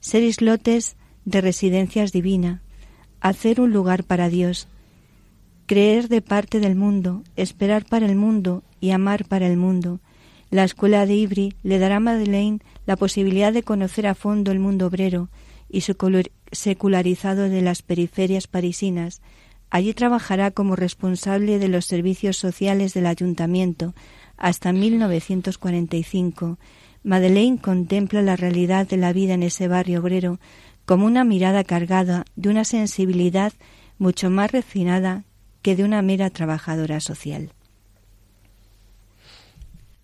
ser 0.00 0.22
islotes 0.22 0.96
de 1.24 1.40
residencias 1.40 2.12
divina, 2.12 2.62
hacer 3.20 3.60
un 3.60 3.72
lugar 3.72 4.04
para 4.04 4.28
Dios, 4.28 4.68
creer 5.66 6.08
de 6.08 6.20
parte 6.22 6.60
del 6.60 6.74
mundo, 6.74 7.22
esperar 7.36 7.84
para 7.84 8.06
el 8.06 8.16
mundo 8.16 8.62
y 8.80 8.90
amar 8.90 9.24
para 9.24 9.46
el 9.46 9.56
mundo. 9.56 10.00
La 10.50 10.64
escuela 10.64 11.06
de 11.06 11.14
Ibri 11.14 11.54
le 11.62 11.78
dará 11.78 11.96
a 11.96 12.00
Madeleine 12.00 12.60
la 12.84 12.96
posibilidad 12.96 13.52
de 13.52 13.62
conocer 13.62 14.06
a 14.06 14.14
fondo 14.14 14.52
el 14.52 14.58
mundo 14.58 14.86
obrero 14.86 15.28
y 15.68 15.82
secularizado 16.52 17.48
de 17.48 17.62
las 17.62 17.82
periferias 17.82 18.46
parisinas, 18.46 19.20
Allí 19.70 19.94
trabajará 19.94 20.50
como 20.50 20.76
responsable 20.76 21.58
de 21.58 21.68
los 21.68 21.86
servicios 21.86 22.36
sociales 22.36 22.94
del 22.94 23.06
ayuntamiento 23.06 23.94
hasta 24.36 24.72
1945. 24.72 26.58
Madeleine 27.02 27.58
contempla 27.58 28.22
la 28.22 28.36
realidad 28.36 28.86
de 28.86 28.96
la 28.96 29.12
vida 29.12 29.34
en 29.34 29.42
ese 29.42 29.68
barrio 29.68 30.00
obrero 30.00 30.38
como 30.84 31.06
una 31.06 31.24
mirada 31.24 31.64
cargada 31.64 32.24
de 32.36 32.48
una 32.48 32.64
sensibilidad 32.64 33.52
mucho 33.98 34.30
más 34.30 34.52
refinada 34.52 35.24
que 35.62 35.74
de 35.74 35.84
una 35.84 36.00
mera 36.02 36.30
trabajadora 36.30 37.00
social. 37.00 37.52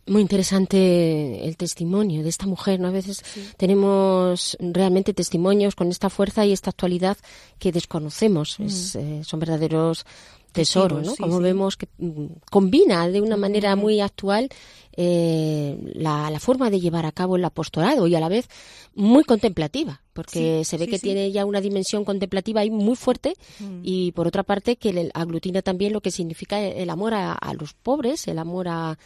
Muy 0.07 0.21
interesante 0.21 1.47
el 1.47 1.57
testimonio 1.57 2.25
de 2.25 2.29
esta 2.29 2.47
mujer, 2.47 2.81
¿no? 2.81 2.89
A 2.89 2.91
veces 2.91 3.23
tenemos 3.57 4.57
realmente 4.59 5.15
testimonios 5.15 5.77
con 5.77 5.89
esta 5.89 6.11
fuerza 6.11 6.45
y 6.45 6.53
esta 6.53 6.71
actualidad 6.71 7.17
que 7.61 7.71
desconocemos. 7.71 8.59
Mm. 8.59 8.99
Eh, 8.99 9.23
son 9.25 9.39
verdaderos 9.39 10.05
tesoros, 10.51 11.07
¿no? 11.07 11.15
Como 11.15 11.39
vemos 11.39 11.77
que 11.77 11.87
mm, 11.99 12.27
combina 12.51 13.09
de 13.09 13.21
una 13.21 13.37
manera 13.37 13.77
muy 13.77 14.01
actual 14.01 14.49
eh, 14.97 15.79
la, 15.95 16.37
forma 16.41 16.69
de 16.69 16.81
llevar 16.81 17.07
a 17.07 17.13
cabo 17.13 17.37
el 17.37 17.45
apostolado 17.45 18.09
y 18.09 18.17
a 18.17 18.21
la 18.21 18.29
vez 18.29 18.49
muy 18.97 19.23
contemplativa, 19.23 20.03
porque 20.13 20.65
se 20.65 20.79
ve 20.79 20.89
que 20.89 20.99
tiene 20.99 21.31
ya 21.31 21.45
una 21.45 21.61
dimensión 21.61 22.05
contemplativa 22.05 22.61
ahí 22.61 22.71
muy 22.71 22.97
fuerte 22.97 23.35
mm. 23.61 23.81
y 23.85 24.11
por 24.13 24.27
otra 24.27 24.43
parte 24.43 24.75
que 24.75 25.11
aglutina 25.15 25.63
también 25.63 25.93
lo 25.93 26.01
que 26.01 26.11
significa 26.11 26.61
el 26.61 26.91
amor 26.91 27.15
a 27.15 27.55
los 27.57 27.73
pobres, 27.73 28.27
el 28.27 28.41
amor 28.41 28.67
a, 28.69 28.99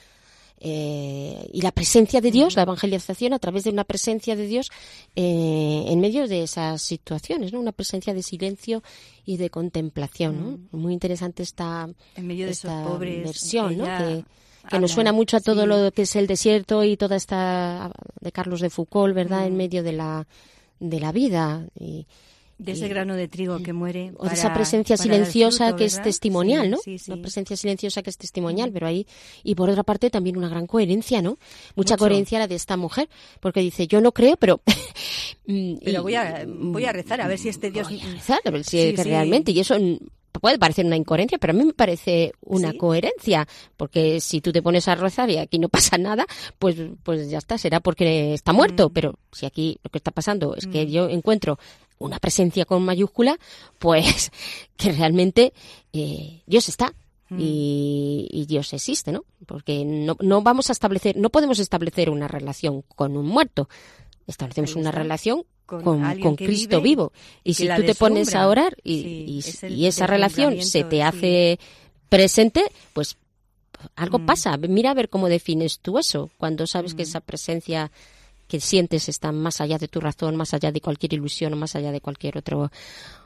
eh, 0.59 1.49
y 1.53 1.61
la 1.61 1.71
presencia 1.71 2.21
de 2.21 2.31
Dios, 2.31 2.57
la 2.57 2.63
evangelización 2.63 3.33
a 3.33 3.39
través 3.39 3.65
de 3.65 3.71
una 3.71 3.85
presencia 3.85 4.37
de 4.37 4.47
Dios 4.47 4.71
eh, 5.15 5.85
en 5.87 6.01
medio 6.01 6.27
de 6.27 6.43
esas 6.43 6.81
situaciones, 6.81 7.53
¿no? 7.53 7.61
Una 7.61 7.73
presencia 7.73 8.15
de 8.15 8.23
silencio 8.23 8.83
y 9.25 9.37
de 9.37 9.51
contemplación, 9.51 10.69
Muy 10.73 10.93
interesante 10.93 11.43
esta, 11.43 11.89
en 12.15 12.27
medio 12.27 12.47
de 12.47 12.53
esta 12.53 12.85
pobres, 12.85 13.25
versión, 13.25 13.77
Que, 14.69 14.81
nos 14.81 14.91
suena 14.91 15.13
mucho 15.13 15.37
a 15.37 15.41
todo 15.41 15.65
lo 15.65 15.93
que 15.93 16.03
es 16.03 16.17
el 16.17 16.27
desierto 16.27 16.83
y 16.83 16.97
toda 16.97 17.15
esta 17.15 17.93
de 18.21 18.33
Carlos 18.33 18.61
de 18.61 18.71
Foucault, 18.71 19.15
¿verdad? 19.15 19.47
En 19.47 19.57
medio 19.57 19.85
de 19.85 19.93
la 19.93 20.27
de 20.81 21.01
la 21.01 21.13
vida. 21.13 21.67
Y, 21.79 22.07
de 22.59 22.73
ese 22.73 22.89
grano 22.89 23.15
de 23.17 23.29
trigo 23.29 23.59
que 23.63 23.73
muere. 23.73 24.13
O 24.17 24.27
de 24.27 24.35
esa 24.35 24.55
presencia 24.55 24.97
silenciosa 24.97 25.77
que 25.77 25.85
es 25.85 26.01
testimonial, 26.01 26.71
¿no? 26.71 26.79
Sí, 26.79 26.99
sí, 26.99 27.13
Una 27.13 27.21
presencia 27.21 27.57
silenciosa 27.57 28.03
que 28.03 28.11
es 28.11 28.17
testimonial, 28.17 28.73
pero 28.73 28.87
ahí. 28.87 29.07
Y 29.45 29.55
por 29.55 29.69
otra 29.69 29.83
parte 29.83 30.09
también 30.11 30.37
una 30.37 30.49
gran 30.49 30.67
coherencia, 30.67 31.21
¿no? 31.21 31.39
Mucha 31.75 31.95
Mucho. 31.95 31.99
coherencia 31.99 32.39
la 32.39 32.47
de 32.49 32.55
esta 32.55 32.77
mujer, 32.77 33.09
porque 33.41 33.61
dice, 33.61 33.87
yo 33.87 34.01
no 34.01 34.13
creo, 34.13 34.37
pero. 34.37 34.63
mm, 35.47 35.75
Pero 35.85 36.03
voy 36.03 36.15
a, 36.15 36.45
voy 36.49 36.85
a 36.87 36.93
rezar 36.93 37.21
a 37.21 37.29
ver 37.29 37.39
si 37.39 37.49
este 37.49 37.71
Dios. 37.71 37.89
voy 37.89 38.01
a 38.01 38.13
rezar, 38.13 38.41
a 38.45 38.51
ver 38.51 38.65
si 38.65 38.93
realmente. 38.97 39.53
Y 39.53 39.61
eso 39.61 39.79
mm, 39.79 39.99
puede 40.41 40.59
parecer 40.59 40.85
una 40.87 40.97
incoherencia, 40.97 41.39
pero 41.39 41.53
a 41.53 41.57
mí 41.57 41.65
me 41.65 41.73
parece 41.73 42.33
una 42.43 42.73
Sí. 42.73 42.79
coherencia, 42.79 43.47
porque 43.77 44.21
si 44.21 44.41
tú 44.41 44.53
te 44.53 44.61
pones 44.63 44.87
a 44.89 44.95
rezar 44.95 45.31
y 45.31 45.39
aquí 45.39 45.59
no 45.59 45.69
pasa 45.71 45.99
nada, 45.99 46.27
pues, 46.59 46.77
pues 47.03 47.29
ya 47.31 47.39
está, 47.39 47.59
será 47.59 47.81
porque 47.81 48.35
está 48.35 48.53
muerto. 48.53 48.89
Mm. 48.89 48.93
Pero 48.93 49.19
si 49.33 49.47
aquí 49.47 49.79
lo 49.85 49.91
que 49.91 49.99
está 49.99 50.11
pasando 50.11 50.55
es 50.57 50.67
que 50.67 50.91
yo 50.91 51.09
encuentro 51.09 51.59
una 51.99 52.19
presencia 52.19 52.65
con 52.65 52.85
mayúscula, 52.85 53.39
pues 53.79 54.31
que 54.77 54.93
realmente 54.93 55.53
eh, 55.93 56.43
Dios 56.47 56.69
está. 56.69 56.93
Mm. 57.29 57.39
Y, 57.41 58.29
y 58.31 58.47
Dios 58.47 58.73
existe, 58.73 59.11
¿no? 59.11 59.25
Porque 59.47 59.85
no, 59.85 60.17
no 60.21 60.43
vamos 60.43 60.69
a 60.69 60.73
establecer, 60.73 61.17
no 61.17 61.31
podemos 61.31 61.59
establecer 61.59 62.09
una 62.09 62.29
relación 62.29 62.83
con 62.95 63.17
un 63.17 63.27
muerto. 63.27 63.69
Establecemos 64.29 64.77
una 64.77 64.93
relación 64.93 65.45
Con 65.67 65.83
con, 65.83 66.37
Cristo 66.37 66.81
vive 66.81 66.89
vivo. 66.89 67.13
Y 67.43 67.55
si 67.55 67.67
tú 67.69 67.83
te 67.85 67.95
pones 67.97 68.35
a 68.37 68.47
orar 68.49 68.77
y, 68.85 69.03
Sí, 69.03 69.25
y- 69.27 69.39
es 69.41 69.63
el 69.65 69.75
y 69.77 69.87
esa 69.87 70.07
relación 70.07 70.63
se 70.63 70.85
te 70.85 71.03
hace 71.03 71.59
presente, 72.09 72.65
pues 72.93 73.17
algo 73.97 74.21
Mm. 74.21 74.27
pasa. 74.27 74.57
Mira 74.57 74.93
a 74.93 74.95
ver 74.95 75.09
cómo 75.09 75.29
defines 75.29 75.81
tú 75.81 75.99
eso, 75.99 76.31
cuando 76.39 76.67
sabes 76.69 76.95
que 76.95 77.03
Mm. 77.03 77.09
esa 77.09 77.21
presencia 77.21 77.91
que 78.49 78.61
sientes 78.61 79.09
está 79.09 79.33
más 79.33 79.61
allá 79.61 79.79
de 79.79 79.89
tu 79.89 80.01
razón, 80.01 80.37
más 80.37 80.55
allá 80.55 80.71
de 80.73 80.81
cualquier 80.81 81.15
ilusión 81.15 81.59
más 81.59 81.75
allá 81.77 81.93
de 81.93 82.01
cualquier 82.01 82.39
otro 82.39 82.71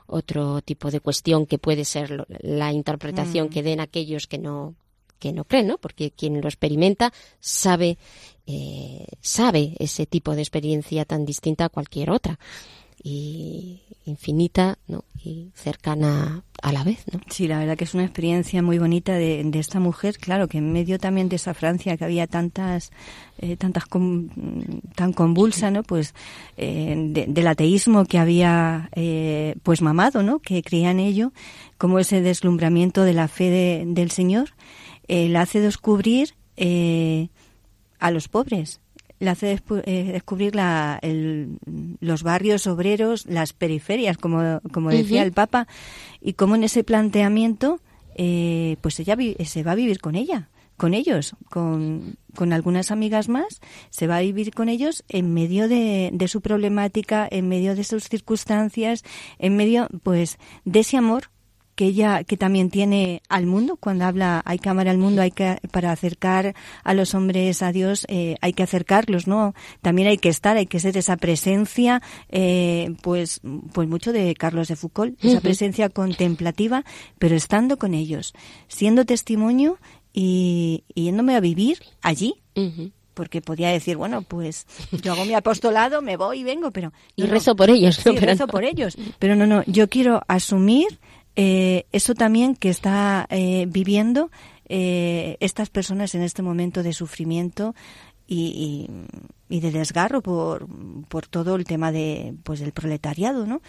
otro 0.06 0.60
tipo 0.62 0.90
de 0.90 1.00
cuestión 1.00 1.46
que 1.46 1.58
puede 1.58 1.84
ser 1.84 2.10
lo- 2.10 2.26
la 2.40 2.72
interpretación 2.72 3.46
Mm. 3.46 3.50
que 3.50 3.62
den 3.62 3.80
aquellos 3.80 4.26
que 4.26 4.38
no 4.38 4.74
que 5.20 5.32
no 5.34 5.44
creen, 5.44 5.66
¿no? 5.66 5.76
Porque 5.76 6.10
quien 6.12 6.40
lo 6.40 6.48
experimenta 6.48 7.12
sabe 7.40 7.98
eh, 8.46 9.06
sabe 9.20 9.74
ese 9.78 10.06
tipo 10.06 10.34
de 10.34 10.40
experiencia 10.40 11.04
tan 11.04 11.26
distinta 11.26 11.66
a 11.66 11.68
cualquier 11.68 12.10
otra 12.10 12.38
y 13.02 13.80
infinita. 14.04 14.78
Y 15.22 15.50
cercana 15.54 16.44
a 16.62 16.72
la 16.72 16.82
vez, 16.82 17.04
¿no? 17.12 17.20
Sí, 17.28 17.46
la 17.46 17.58
verdad 17.58 17.76
que 17.76 17.84
es 17.84 17.92
una 17.92 18.04
experiencia 18.04 18.62
muy 18.62 18.78
bonita 18.78 19.12
de, 19.12 19.48
esta 19.54 19.78
mujer, 19.78 20.16
claro, 20.16 20.48
que 20.48 20.56
en 20.58 20.72
medio 20.72 20.98
también 20.98 21.28
de 21.28 21.36
esa 21.36 21.52
Francia 21.52 21.96
que 21.98 22.04
había 22.06 22.26
tantas, 22.26 22.90
eh, 23.38 23.56
tantas 23.58 23.84
con- 23.84 24.80
tan 24.96 25.12
convulsa, 25.12 25.70
¿no? 25.70 25.82
Pues 25.82 26.14
eh, 26.56 26.94
de- 27.10 27.26
del 27.26 27.46
ateísmo 27.48 28.06
que 28.06 28.16
había, 28.18 28.88
eh, 28.94 29.56
pues 29.62 29.82
mamado, 29.82 30.22
¿no? 30.22 30.38
Que 30.38 30.62
creía 30.62 30.90
en 30.90 31.00
ello, 31.00 31.32
como 31.76 31.98
ese 31.98 32.22
deslumbramiento 32.22 33.02
de 33.04 33.12
la 33.12 33.28
fe 33.28 33.50
de- 33.50 33.84
del 33.86 34.10
Señor, 34.10 34.54
eh, 35.06 35.28
la 35.28 35.42
hace 35.42 35.60
descubrir 35.60 36.34
a 37.98 38.10
los 38.10 38.28
pobres. 38.28 38.80
Le 39.20 39.30
hace 39.30 39.60
eh, 39.84 40.10
descubrir 40.12 40.54
la- 40.56 40.98
el- 41.02 41.58
los 42.00 42.22
barrios 42.24 42.66
obreros, 42.66 43.26
las 43.26 43.52
periferias, 43.52 44.16
como, 44.18 44.60
como 44.72 44.90
decía 44.90 45.22
el 45.22 45.32
Papa, 45.32 45.68
y 46.20 46.32
cómo 46.32 46.56
en 46.56 46.64
ese 46.64 46.82
planteamiento, 46.82 47.80
eh, 48.16 48.76
pues 48.80 48.98
ella 48.98 49.14
vi- 49.16 49.36
se 49.44 49.62
va 49.62 49.72
a 49.72 49.76
vivir 49.76 50.00
con 50.00 50.14
ella, 50.16 50.48
con 50.76 50.94
ellos, 50.94 51.34
con, 51.50 52.16
con 52.34 52.52
algunas 52.54 52.90
amigas 52.90 53.28
más, 53.28 53.60
se 53.90 54.06
va 54.06 54.16
a 54.16 54.20
vivir 54.22 54.54
con 54.54 54.70
ellos 54.70 55.04
en 55.10 55.34
medio 55.34 55.68
de, 55.68 56.08
de 56.12 56.26
su 56.28 56.40
problemática, 56.40 57.28
en 57.30 57.46
medio 57.48 57.74
de 57.76 57.84
sus 57.84 58.04
circunstancias, 58.08 59.04
en 59.38 59.54
medio, 59.56 59.86
pues, 60.02 60.38
de 60.64 60.80
ese 60.80 60.96
amor 60.96 61.24
que 61.80 61.86
ella 61.86 62.24
que 62.24 62.36
también 62.36 62.68
tiene 62.68 63.22
al 63.30 63.46
mundo 63.46 63.76
cuando 63.76 64.04
habla 64.04 64.42
hay 64.44 64.58
cámara 64.58 64.90
al 64.90 64.98
mundo 64.98 65.22
hay 65.22 65.30
que 65.30 65.56
para 65.72 65.92
acercar 65.92 66.54
a 66.84 66.92
los 66.92 67.14
hombres 67.14 67.62
a 67.62 67.72
Dios 67.72 68.04
eh, 68.10 68.36
hay 68.42 68.52
que 68.52 68.62
acercarlos 68.62 69.26
no 69.26 69.54
también 69.80 70.06
hay 70.08 70.18
que 70.18 70.28
estar 70.28 70.58
hay 70.58 70.66
que 70.66 70.78
ser 70.78 70.98
esa 70.98 71.16
presencia 71.16 72.02
eh, 72.28 72.94
pues 73.00 73.40
pues 73.72 73.88
mucho 73.88 74.12
de 74.12 74.34
Carlos 74.34 74.68
de 74.68 74.76
Foucault 74.76 75.16
esa 75.24 75.40
presencia 75.40 75.88
contemplativa 75.88 76.84
pero 77.18 77.34
estando 77.34 77.78
con 77.78 77.94
ellos 77.94 78.34
siendo 78.68 79.06
testimonio 79.06 79.78
y, 80.12 80.84
y 80.94 81.04
yéndome 81.04 81.34
a 81.34 81.40
vivir 81.40 81.78
allí 82.02 82.34
porque 83.14 83.40
podía 83.40 83.70
decir 83.70 83.96
bueno 83.96 84.20
pues 84.20 84.66
yo 85.02 85.12
hago 85.12 85.24
mi 85.24 85.32
apostolado 85.32 86.02
me 86.02 86.18
voy 86.18 86.40
y 86.40 86.44
vengo 86.44 86.72
pero 86.72 86.92
Y 87.16 87.22
no, 87.22 87.28
rezo 87.28 87.56
por 87.56 87.70
ellos, 87.70 87.96
¿no? 88.04 88.12
Sí, 88.12 88.18
Pero 88.20 88.26
rezo 88.32 88.46
no. 88.46 88.52
por 88.52 88.64
ellos. 88.64 88.98
Pero 89.18 89.34
no, 89.34 89.46
no, 89.46 89.62
yo 89.66 89.88
quiero 89.88 90.22
asumir 90.28 91.00
eh, 91.36 91.86
eso 91.92 92.14
también 92.14 92.54
que 92.56 92.68
está 92.68 93.26
eh, 93.30 93.66
viviendo 93.68 94.30
eh, 94.68 95.36
estas 95.40 95.70
personas 95.70 96.14
en 96.14 96.22
este 96.22 96.42
momento 96.42 96.82
de 96.82 96.92
sufrimiento 96.92 97.74
y, 98.26 98.86
y- 99.48 99.60
de 99.60 99.70
desgarro 99.72 100.20
por, 100.22 100.66
por 101.08 101.26
todo 101.26 101.56
el 101.56 101.64
tema 101.64 101.90
de 101.90 102.34
pues 102.44 102.60
del 102.60 102.72
proletariado, 102.72 103.46
¿no? 103.46 103.60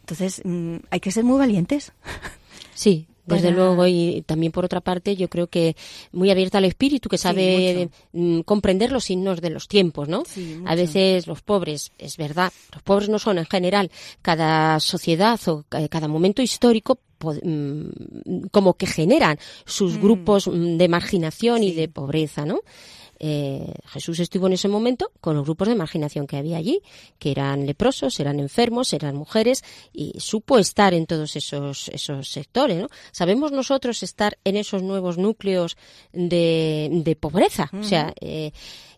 Entonces 0.00 0.42
mm, 0.44 0.76
hay 0.90 1.00
que 1.00 1.10
ser 1.10 1.24
muy 1.24 1.38
valientes. 1.38 1.92
Sí, 2.74 3.06
desde 3.26 3.48
Para- 3.50 3.56
luego 3.56 3.86
y 3.86 4.22
también 4.26 4.52
por 4.52 4.64
otra 4.64 4.80
parte 4.80 5.16
yo 5.16 5.28
creo 5.28 5.46
que 5.46 5.76
muy 6.12 6.30
abierta 6.30 6.58
al 6.58 6.64
espíritu 6.66 7.08
que 7.08 7.16
sabe 7.18 7.88
mm, 8.12 8.40
comprender 8.40 8.92
los 8.92 9.04
signos 9.04 9.40
de 9.40 9.50
los 9.50 9.66
tiempos, 9.68 10.08
¿no? 10.08 10.24
Sí, 10.26 10.58
a 10.66 10.74
veces 10.74 11.26
los 11.26 11.40
pobres, 11.42 11.92
es 11.98 12.16
verdad, 12.16 12.52
los 12.72 12.82
pobres 12.82 13.08
no 13.08 13.18
son 13.18 13.38
en 13.38 13.46
general 13.46 13.90
cada 14.22 14.78
sociedad 14.80 15.40
o 15.48 15.64
ca- 15.68 15.88
cada 15.88 16.08
momento 16.08 16.42
histórico 16.42 16.98
mm, 17.42 18.48
como 18.50 18.74
que 18.74 18.86
generan 18.86 19.38
sus 19.64 19.94
Mm. 19.98 20.02
grupos 20.02 20.46
mm, 20.48 20.76
de 20.76 20.88
marginación 20.88 21.62
y 21.62 21.72
de 21.72 21.88
pobreza, 21.88 22.44
¿no? 22.44 22.60
Eh, 23.18 23.74
Jesús 23.86 24.18
estuvo 24.20 24.46
en 24.46 24.54
ese 24.54 24.68
momento 24.68 25.10
con 25.20 25.36
los 25.36 25.44
grupos 25.44 25.68
de 25.68 25.74
marginación 25.74 26.26
que 26.26 26.36
había 26.36 26.56
allí, 26.56 26.80
que 27.18 27.30
eran 27.30 27.66
leprosos, 27.66 28.18
eran 28.20 28.40
enfermos, 28.40 28.92
eran 28.92 29.16
mujeres, 29.16 29.62
y 29.92 30.12
supo 30.18 30.58
estar 30.58 30.94
en 30.94 31.06
todos 31.06 31.36
esos, 31.36 31.88
esos 31.88 32.28
sectores. 32.28 32.78
¿no? 32.78 32.88
Sabemos 33.12 33.52
nosotros 33.52 34.02
estar 34.02 34.38
en 34.44 34.56
esos 34.56 34.82
nuevos 34.82 35.18
núcleos 35.18 35.76
de, 36.12 36.88
de 36.90 37.16
pobreza, 37.16 37.70
o 37.78 37.82
sea, 37.84 38.12
eh, 38.20 38.52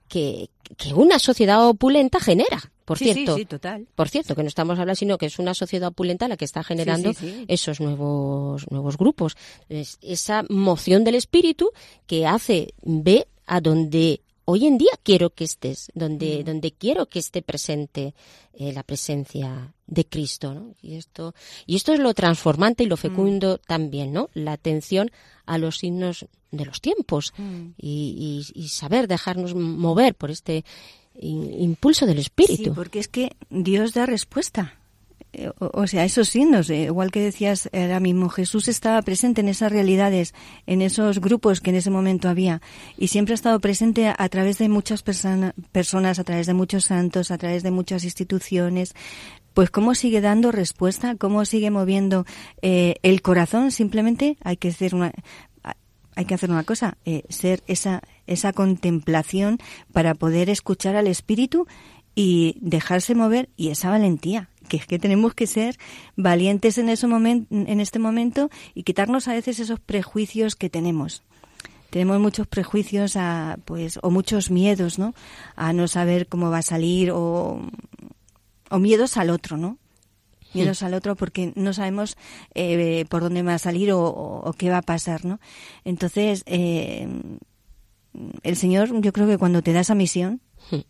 que, 0.09 0.51
que 0.77 0.95
una 0.95 1.19
sociedad 1.19 1.67
opulenta 1.69 2.21
genera, 2.21 2.73
por 2.85 2.99
Sí, 2.99 3.07
sí, 3.07 3.14
cierto. 3.14 3.37
sí, 3.37 3.45
total. 3.45 3.87
Por 3.97 4.09
cierto, 4.09 4.37
que 4.37 4.43
no 4.43 4.49
estamos 4.49 4.79
hablando, 4.79 4.95
sino 4.95 5.19
que 5.19 5.27
es 5.27 5.41
una 5.41 5.55
sociedad 5.55 5.89
opulenta 5.89 6.29
la 6.29 6.37
que 6.37 6.45
está 6.45 6.62
generando 6.62 7.11
esos 7.49 7.81
nuevos, 7.81 8.71
nuevos 8.71 8.97
grupos. 8.97 9.37
Es 9.69 9.99
esa 10.03 10.45
moción 10.49 11.03
del 11.03 11.17
espíritu 11.17 11.73
que 12.07 12.27
hace, 12.27 12.75
ve 12.83 13.27
a 13.47 13.61
donde 13.61 14.21
hoy 14.45 14.67
en 14.67 14.79
día 14.79 14.91
quiero 15.03 15.31
que 15.31 15.45
estés, 15.45 15.91
donde, 15.95 16.45
donde 16.45 16.71
quiero 16.73 17.07
que 17.07 17.19
esté 17.19 17.43
presente 17.43 18.15
eh, 18.55 18.73
la 18.73 18.83
presencia 18.85 19.75
de 19.87 20.05
Cristo, 20.05 20.55
¿no? 20.55 20.75
Y 20.83 20.95
esto, 20.97 21.35
y 21.67 21.77
esto 21.77 21.93
es 21.93 21.99
lo 22.01 22.15
transformante 22.15 22.85
y 22.85 22.87
lo 22.87 22.97
fecundo 22.97 23.59
también, 23.59 24.13
¿no? 24.13 24.31
La 24.35 24.53
atención 24.53 25.11
a 25.47 25.59
los 25.59 25.79
signos 25.79 26.27
de 26.53 26.65
los 26.65 26.81
tiempos 26.81 27.35
y, 27.77 28.45
y- 28.55 28.61
y 28.61 28.69
saber 28.69 29.09
dejarnos 29.09 29.55
mover 29.55 30.15
por 30.15 30.31
este 30.31 30.65
in- 31.19 31.53
impulso 31.61 32.07
del 32.07 32.17
Sí, 32.17 32.23
espíritu. 32.23 32.73
porque 32.75 32.99
es 33.01 33.09
que 33.09 33.37
Dios 33.51 33.95
da 33.95 34.07
respuesta. 34.07 34.79
O, 35.59 35.87
sea, 35.87 36.05
esos 36.05 36.28
signos, 36.28 36.70
eh, 36.70 36.84
igual 36.84 37.11
que 37.11 37.20
decías 37.20 37.68
ahora 37.72 38.01
mismo, 38.01 38.28
Jesús 38.28 38.68
estaba 38.68 39.01
presente 39.03 39.41
en 39.41 39.49
esas 39.49 39.70
realidades, 39.70 40.34
en 40.66 40.82
esos 40.82 41.20
grupos 41.20 41.61
que 41.61 41.70
en 41.70 41.76
ese 41.76 41.91
momento 41.91 42.28
había, 42.28 42.62
y 42.97 43.09
siempre 43.09 43.32
ha 43.32 43.37
estado 43.37 43.61
presente 43.61 44.09
a, 44.09 44.28
través 44.28 44.59
de 44.59 44.68
muchas 44.68 45.03
persona- 45.03 45.55
personas, 45.72 46.18
a 46.18 46.24
través 46.24 46.47
de 46.47 46.55
muchos 46.55 46.84
santos, 46.84 47.30
a 47.30 47.39
través 47.39 47.62
de 47.62 47.70
muchas 47.70 48.05
instituciones. 48.05 48.95
Pues 49.55 49.70
cómo 49.70 49.95
sigue 49.95 50.20
dando 50.20 50.53
respuesta, 50.53 51.14
cómo 51.16 51.45
sigue 51.45 51.70
moviendo 51.70 52.26
eh, 52.61 52.97
el 53.03 53.22
corazón, 53.22 53.70
simplemente 53.70 54.37
hay 54.43 54.59
que 54.59 54.68
hacer 54.68 54.95
una, 54.95 55.12
hay 56.16 56.24
que 56.24 56.34
hacer 56.34 56.51
una 56.51 56.64
cosa, 56.64 56.97
eh, 57.05 57.22
ser 57.28 57.62
esa, 57.66 58.03
esa 58.26 58.53
contemplación 58.53 59.59
para 59.93 60.14
poder 60.14 60.51
escuchar 60.51 60.97
al 60.97 61.07
Espíritu 61.07 61.66
y 62.14 62.57
dejarse 62.62 63.14
mover 63.14 63.51
y 63.57 63.68
esa 63.68 63.91
valentía, 63.91 64.49
que 64.67 64.77
es 64.79 64.87
que 64.87 64.99
tenemos 64.99 65.35
que 65.35 65.47
ser 65.47 65.77
valientes 66.17 66.79
en, 66.79 66.89
ese 66.89 67.07
momen- 67.07 67.47
en 67.51 67.81
este 67.81 67.99
momento 67.99 68.51
y 68.75 68.83
quitarnos 68.83 69.29
a 69.29 69.33
veces 69.35 69.59
esos 69.61 69.81
prejuicios 69.81 70.57
que 70.57 70.69
tenemos. 70.71 71.23
Tenemos 71.91 72.19
muchos 72.21 72.47
prejuicios 72.47 73.17
a, 73.17 73.59
pues, 73.64 73.99
o 74.03 74.11
muchos 74.11 74.51
miedos, 74.51 74.99
¿no? 74.99 75.14
A 75.55 75.73
no 75.73 75.87
saber 75.89 76.27
cómo 76.27 76.51
va 76.51 76.59
a 76.59 76.62
salir 76.62 77.11
o, 77.12 77.61
o 78.71 78.79
miedos 78.79 79.17
al 79.17 79.31
otro, 79.31 79.57
¿no? 79.57 79.79
Miedos 80.53 80.83
al 80.83 80.95
otro 80.95 81.17
porque 81.17 81.53
no 81.55 81.73
sabemos 81.73 82.17
eh, 82.55 83.05
por 83.09 83.23
dónde 83.23 83.43
va 83.43 83.55
a 83.55 83.59
salir 83.59 83.93
o, 83.93 84.01
o- 84.01 84.49
o 84.49 84.53
qué 84.55 84.71
va 84.71 84.79
a 84.79 84.83
pasar, 84.83 85.25
¿no? 85.25 85.39
Entonces, 85.85 86.43
eh, 86.47 87.07
el 88.43 88.57
Señor, 88.57 89.01
yo 89.03 89.12
creo 89.12 89.27
que 89.27 89.39
cuando 89.39 89.62
te 89.62 89.73
da 89.73 89.81
esa 89.81 89.95
misión, 89.95 90.41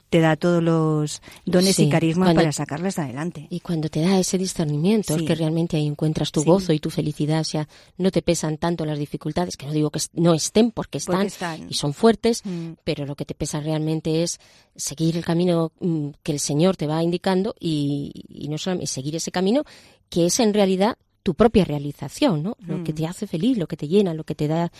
te 0.08 0.20
da 0.20 0.36
todos 0.36 0.62
los 0.62 1.20
dones 1.44 1.76
Sí, 1.76 1.84
y 1.84 1.88
carismas 1.90 2.28
cuando- 2.28 2.40
para 2.40 2.52
sacarlas 2.52 2.98
adelante. 2.98 3.46
Y 3.50 3.60
cuando 3.60 3.90
te 3.90 4.00
da 4.00 4.18
ese 4.18 4.38
discernimiento, 4.38 5.12
Sí. 5.14 5.20
es 5.20 5.26
que 5.26 5.34
realmente 5.34 5.76
ahí 5.76 5.86
encuentras 5.86 6.32
tu 6.32 6.40
Sí. 6.40 6.46
gozo 6.46 6.72
y 6.72 6.78
tu 6.78 6.88
felicidad, 6.88 7.40
o 7.40 7.44
sea, 7.44 7.68
no 7.98 8.10
te 8.10 8.22
pesan 8.22 8.56
tanto 8.56 8.86
las 8.86 8.98
dificultades, 8.98 9.56
que 9.58 9.66
no 9.66 9.72
digo 9.72 9.90
que 9.90 10.00
no 10.14 10.32
estén 10.32 10.70
porque 10.70 10.96
están, 10.98 11.16
Porque 11.16 11.26
están. 11.26 11.66
y 11.68 11.74
son 11.74 11.92
fuertes, 11.92 12.40
Mm. 12.46 12.70
pero 12.84 13.04
lo 13.04 13.16
que 13.16 13.26
te 13.26 13.34
pesa 13.34 13.60
realmente 13.60 14.22
es 14.22 14.38
seguir 14.76 15.16
el 15.18 15.24
camino 15.24 15.72
mm, 15.80 16.08
que 16.22 16.32
el 16.32 16.40
Señor 16.40 16.76
te 16.76 16.86
va 16.86 17.02
indicando 17.02 17.54
y, 17.60 18.12
y 18.30 18.48
no 18.48 18.56
solamente 18.56 18.86
seguir 18.86 19.14
ese 19.16 19.30
camino 19.30 19.64
que 20.08 20.24
es 20.26 20.40
en 20.40 20.54
realidad 20.54 20.96
tu 21.22 21.34
propia 21.34 21.64
realización, 21.66 22.42
¿no? 22.42 22.56
Lo 22.60 22.82
que 22.82 22.92
Mm. 22.92 22.96
te 22.96 23.06
hace 23.08 23.26
feliz, 23.26 23.58
lo 23.58 23.66
que 23.66 23.76
te 23.76 23.88
llena, 23.88 24.14
lo 24.14 24.24
que 24.24 24.34
te 24.36 24.48
da 24.48 24.72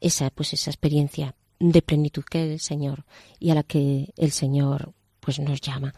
esa 0.00 0.30
pues 0.30 0.52
esa 0.52 0.70
experiencia 0.70 1.34
de 1.58 1.82
plenitud 1.82 2.24
que 2.24 2.52
el 2.54 2.60
Señor 2.60 3.04
y 3.38 3.50
a 3.50 3.54
la 3.54 3.62
que 3.62 4.12
el 4.16 4.32
Señor 4.32 4.92
pues 5.20 5.38
nos 5.38 5.60
llama. 5.60 5.94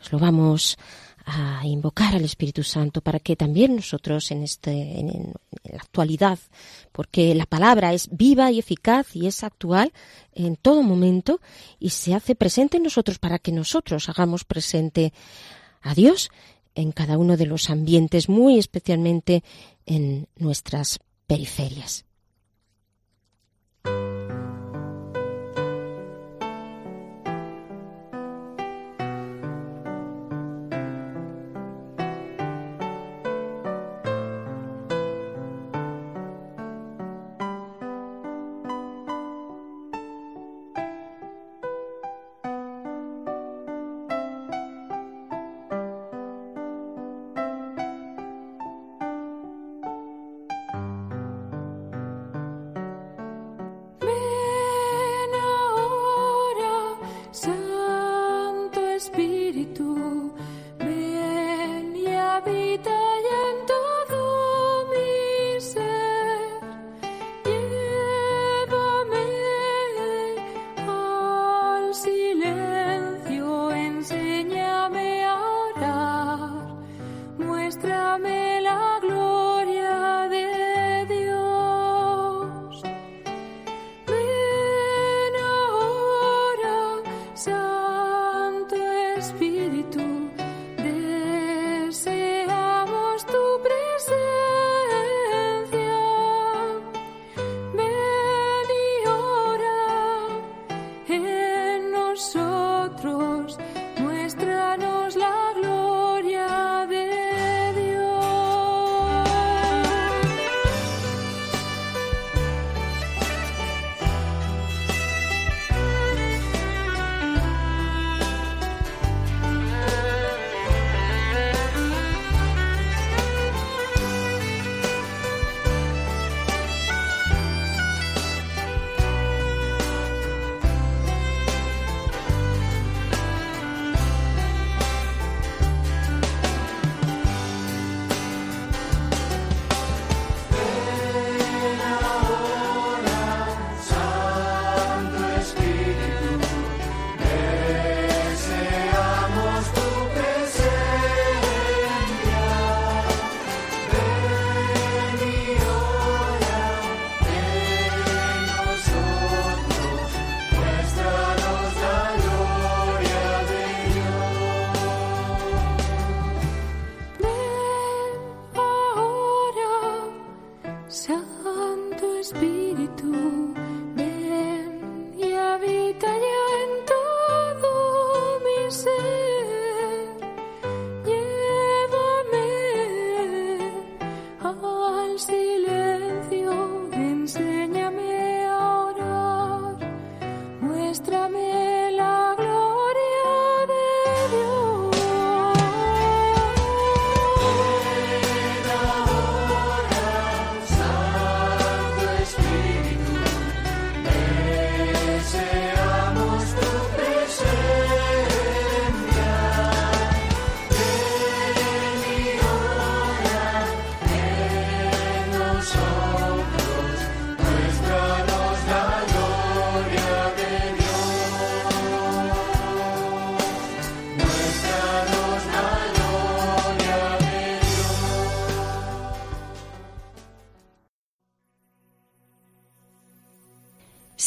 Os 0.00 0.12
lo 0.12 0.18
vamos 0.18 0.76
a 1.24 1.66
invocar 1.66 2.14
al 2.14 2.24
Espíritu 2.24 2.62
Santo 2.62 3.00
para 3.02 3.20
que 3.20 3.36
también 3.36 3.76
nosotros 3.76 4.30
en 4.30 4.42
este 4.42 4.70
en, 4.70 5.10
en 5.10 5.34
la 5.64 5.78
actualidad 5.78 6.38
porque 6.92 7.34
la 7.34 7.44
palabra 7.44 7.92
es 7.92 8.08
viva 8.10 8.50
y 8.50 8.58
eficaz 8.58 9.14
y 9.14 9.26
es 9.26 9.44
actual 9.44 9.92
en 10.32 10.56
todo 10.56 10.82
momento 10.82 11.40
y 11.78 11.90
se 11.90 12.14
hace 12.14 12.34
presente 12.34 12.78
en 12.78 12.84
nosotros 12.84 13.18
para 13.18 13.38
que 13.38 13.52
nosotros 13.52 14.08
hagamos 14.08 14.44
presente 14.44 15.12
a 15.82 15.94
Dios 15.94 16.30
en 16.74 16.92
cada 16.92 17.18
uno 17.18 17.36
de 17.36 17.46
los 17.46 17.70
ambientes, 17.70 18.28
muy 18.28 18.58
especialmente 18.58 19.42
en 19.84 20.28
nuestras 20.36 21.00
periferias. 21.26 22.07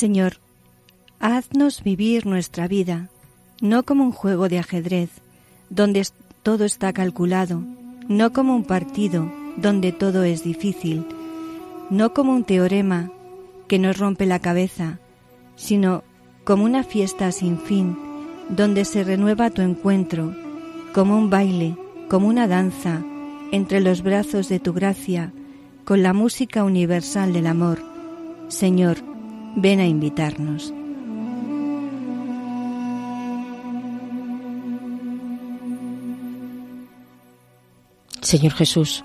Señor, 0.02 0.38
haznos 1.20 1.84
vivir 1.84 2.26
nuestra 2.26 2.68
vida, 2.68 3.10
no 3.62 3.84
como 3.84 4.04
un 4.04 4.12
juego 4.12 4.49
de 4.49 4.58
ajedrez, 4.58 5.12
donde 5.70 6.08
todo 6.41 6.66
está 6.66 6.91
calculado, 6.91 7.62
no 8.08 8.34
como 8.34 8.56
un 8.56 8.64
partido, 8.64 9.32
donde 9.58 9.91
todo 9.91 10.24
es 10.24 10.43
difícil, 10.43 11.06
no 11.91 12.16
como 12.16 12.34
un 12.34 12.45
teorema 12.45 13.12
que 13.68 13.78
nos 13.78 13.99
rompe 13.99 14.26
la 14.26 14.39
cabeza, 14.39 14.97
sino 15.56 16.04
como 16.45 16.64
una 16.64 16.84
fiesta 16.84 17.32
sin 17.32 17.60
fin, 17.60 17.95
donde 18.49 18.86
se 18.86 19.04
renueva 19.04 19.52
tu 19.52 19.62
encuentro, 19.62 20.36
como 20.95 21.16
un 21.16 21.30
baile, 21.30 21.78
como 22.10 22.28
una 22.28 22.47
danza, 22.47 23.04
entre 23.52 23.82
los 23.82 24.02
brazos 24.02 24.49
de 24.49 24.60
tu 24.60 24.74
gracia, 24.74 25.32
con 25.86 26.02
la 26.02 26.14
música 26.14 26.64
universal 26.64 27.34
del 27.34 27.45
amor. 27.45 27.78
Señor, 28.47 29.11
ven 29.56 29.80
a 29.80 29.86
invitarnos. 29.86 30.74
Señor 38.22 38.54
Jesús, 38.54 39.04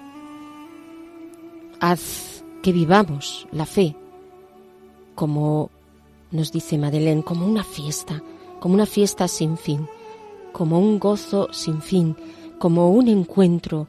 haz 1.80 2.44
que 2.62 2.72
vivamos 2.72 3.48
la 3.50 3.66
fe, 3.66 3.96
como 5.14 5.70
nos 6.30 6.52
dice 6.52 6.78
Madeleine, 6.78 7.22
como 7.22 7.46
una 7.46 7.64
fiesta, 7.64 8.22
como 8.60 8.74
una 8.74 8.86
fiesta 8.86 9.26
sin 9.26 9.56
fin, 9.56 9.88
como 10.52 10.78
un 10.78 10.98
gozo 10.98 11.48
sin 11.52 11.80
fin, 11.80 12.16
como 12.58 12.90
un 12.90 13.08
encuentro 13.08 13.88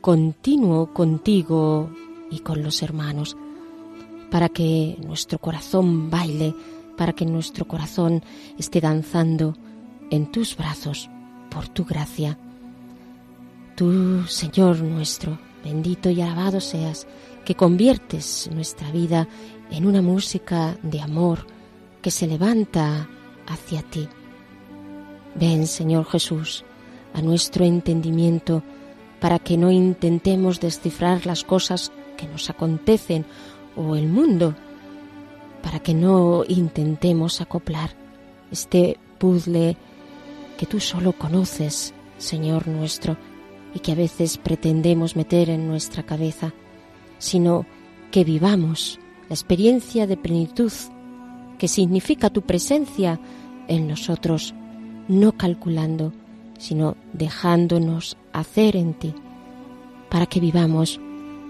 continuo 0.00 0.92
contigo 0.92 1.88
y 2.30 2.40
con 2.40 2.62
los 2.62 2.82
hermanos, 2.82 3.36
para 4.34 4.48
que 4.48 4.96
nuestro 5.06 5.38
corazón 5.38 6.10
baile, 6.10 6.56
para 6.96 7.12
que 7.12 7.24
nuestro 7.24 7.68
corazón 7.68 8.24
esté 8.58 8.80
danzando 8.80 9.54
en 10.10 10.26
tus 10.32 10.56
brazos 10.56 11.08
por 11.52 11.68
tu 11.68 11.84
gracia. 11.84 12.36
Tú, 13.76 14.24
Señor 14.26 14.80
nuestro, 14.80 15.38
bendito 15.62 16.10
y 16.10 16.20
alabado 16.20 16.60
seas, 16.60 17.06
que 17.44 17.54
conviertes 17.54 18.50
nuestra 18.52 18.90
vida 18.90 19.28
en 19.70 19.86
una 19.86 20.02
música 20.02 20.76
de 20.82 21.00
amor 21.00 21.46
que 22.02 22.10
se 22.10 22.26
levanta 22.26 23.08
hacia 23.46 23.82
ti. 23.82 24.08
Ven, 25.36 25.68
Señor 25.68 26.06
Jesús, 26.06 26.64
a 27.12 27.22
nuestro 27.22 27.64
entendimiento 27.64 28.64
para 29.20 29.38
que 29.38 29.56
no 29.56 29.70
intentemos 29.70 30.58
descifrar 30.58 31.24
las 31.24 31.44
cosas 31.44 31.92
que 32.16 32.26
nos 32.26 32.50
acontecen 32.50 33.26
o 33.76 33.96
el 33.96 34.08
mundo, 34.08 34.54
para 35.62 35.80
que 35.80 35.94
no 35.94 36.44
intentemos 36.46 37.40
acoplar 37.40 37.90
este 38.50 38.98
puzzle 39.18 39.76
que 40.58 40.66
tú 40.66 40.80
solo 40.80 41.12
conoces, 41.12 41.94
Señor 42.18 42.68
nuestro, 42.68 43.16
y 43.74 43.80
que 43.80 43.92
a 43.92 43.96
veces 43.96 44.38
pretendemos 44.38 45.16
meter 45.16 45.50
en 45.50 45.66
nuestra 45.66 46.04
cabeza, 46.04 46.52
sino 47.18 47.66
que 48.10 48.24
vivamos 48.24 49.00
la 49.28 49.34
experiencia 49.34 50.06
de 50.06 50.16
plenitud 50.16 50.72
que 51.58 51.68
significa 51.68 52.30
tu 52.30 52.42
presencia 52.42 53.18
en 53.68 53.88
nosotros, 53.88 54.54
no 55.08 55.32
calculando, 55.32 56.12
sino 56.58 56.96
dejándonos 57.12 58.16
hacer 58.32 58.76
en 58.76 58.94
ti, 58.94 59.14
para 60.10 60.26
que 60.26 60.40
vivamos 60.40 61.00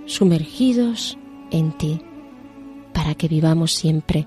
sumergidos 0.07 1.18
en 1.51 1.72
ti, 1.72 2.01
para 2.95 3.14
que 3.14 3.28
vivamos 3.28 3.72
siempre 3.72 4.26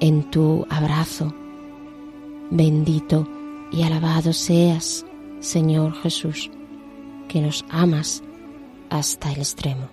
en 0.00 0.30
tu 0.30 0.66
abrazo. 0.68 1.34
Bendito 2.50 3.26
y 3.72 3.82
alabado 3.82 4.34
seas, 4.34 5.06
Señor 5.40 5.94
Jesús, 6.02 6.50
que 7.28 7.40
nos 7.40 7.64
amas 7.70 8.22
hasta 8.90 9.32
el 9.32 9.38
extremo. 9.38 9.88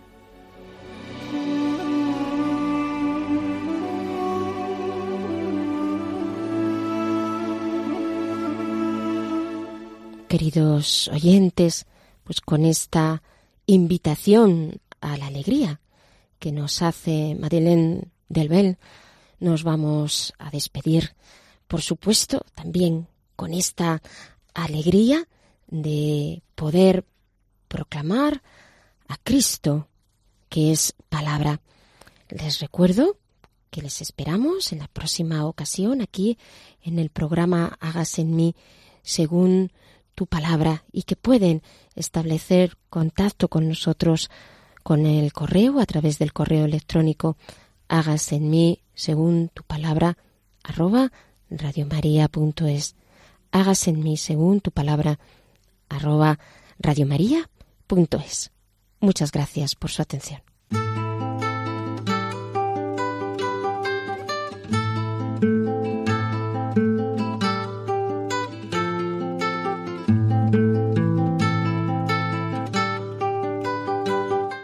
queridos 10.29 11.09
oyentes, 11.11 11.87
pues 12.23 12.39
con 12.39 12.63
esta 12.63 13.23
invitación 13.65 14.79
a 15.01 15.17
la 15.17 15.25
alegría 15.25 15.81
que 16.39 16.51
nos 16.51 16.81
hace 16.81 17.35
Madeleine 17.39 18.07
Delbel, 18.29 18.77
nos 19.39 19.63
vamos 19.63 20.33
a 20.39 20.49
despedir, 20.49 21.15
por 21.67 21.81
supuesto, 21.81 22.45
también 22.55 23.07
con 23.35 23.53
esta 23.53 24.01
alegría 24.53 25.27
de 25.67 26.41
poder 26.55 27.05
proclamar 27.67 28.41
a 29.07 29.17
Cristo, 29.17 29.87
que 30.49 30.71
es 30.71 30.93
palabra. 31.09 31.61
Les 32.29 32.59
recuerdo 32.59 33.17
que 33.69 33.81
les 33.81 34.01
esperamos 34.01 34.71
en 34.71 34.79
la 34.79 34.87
próxima 34.87 35.45
ocasión 35.45 36.01
aquí 36.01 36.37
en 36.81 36.99
el 36.99 37.09
programa 37.09 37.77
Hágase 37.79 38.21
en 38.21 38.35
mí 38.35 38.55
según 39.03 39.71
tu 40.15 40.27
palabra 40.27 40.83
y 40.91 41.03
que 41.03 41.15
pueden 41.15 41.61
establecer 41.95 42.77
contacto 42.89 43.47
con 43.47 43.67
nosotros 43.67 44.29
con 44.89 45.05
el 45.05 45.31
correo 45.33 45.79
a 45.79 45.85
través 45.85 46.17
del 46.17 46.33
correo 46.33 46.65
electrónico 46.65 47.37
hágase 47.89 48.37
en 48.37 48.49
mí 48.49 48.81
según 48.95 49.49
tu 49.53 49.61
palabra 49.61 50.17
arroba 50.63 51.11
radiomaria.es 51.51 52.95
hágase 53.51 53.91
en 53.91 54.01
mí 54.01 54.17
según 54.17 54.61
tu 54.61 54.71
palabra 54.71 55.19
arroba 55.89 56.39
radiomaria.es 56.79 58.51
Muchas 58.99 59.31
gracias 59.31 59.75
por 59.75 59.91
su 59.91 60.01
atención. 60.01 60.41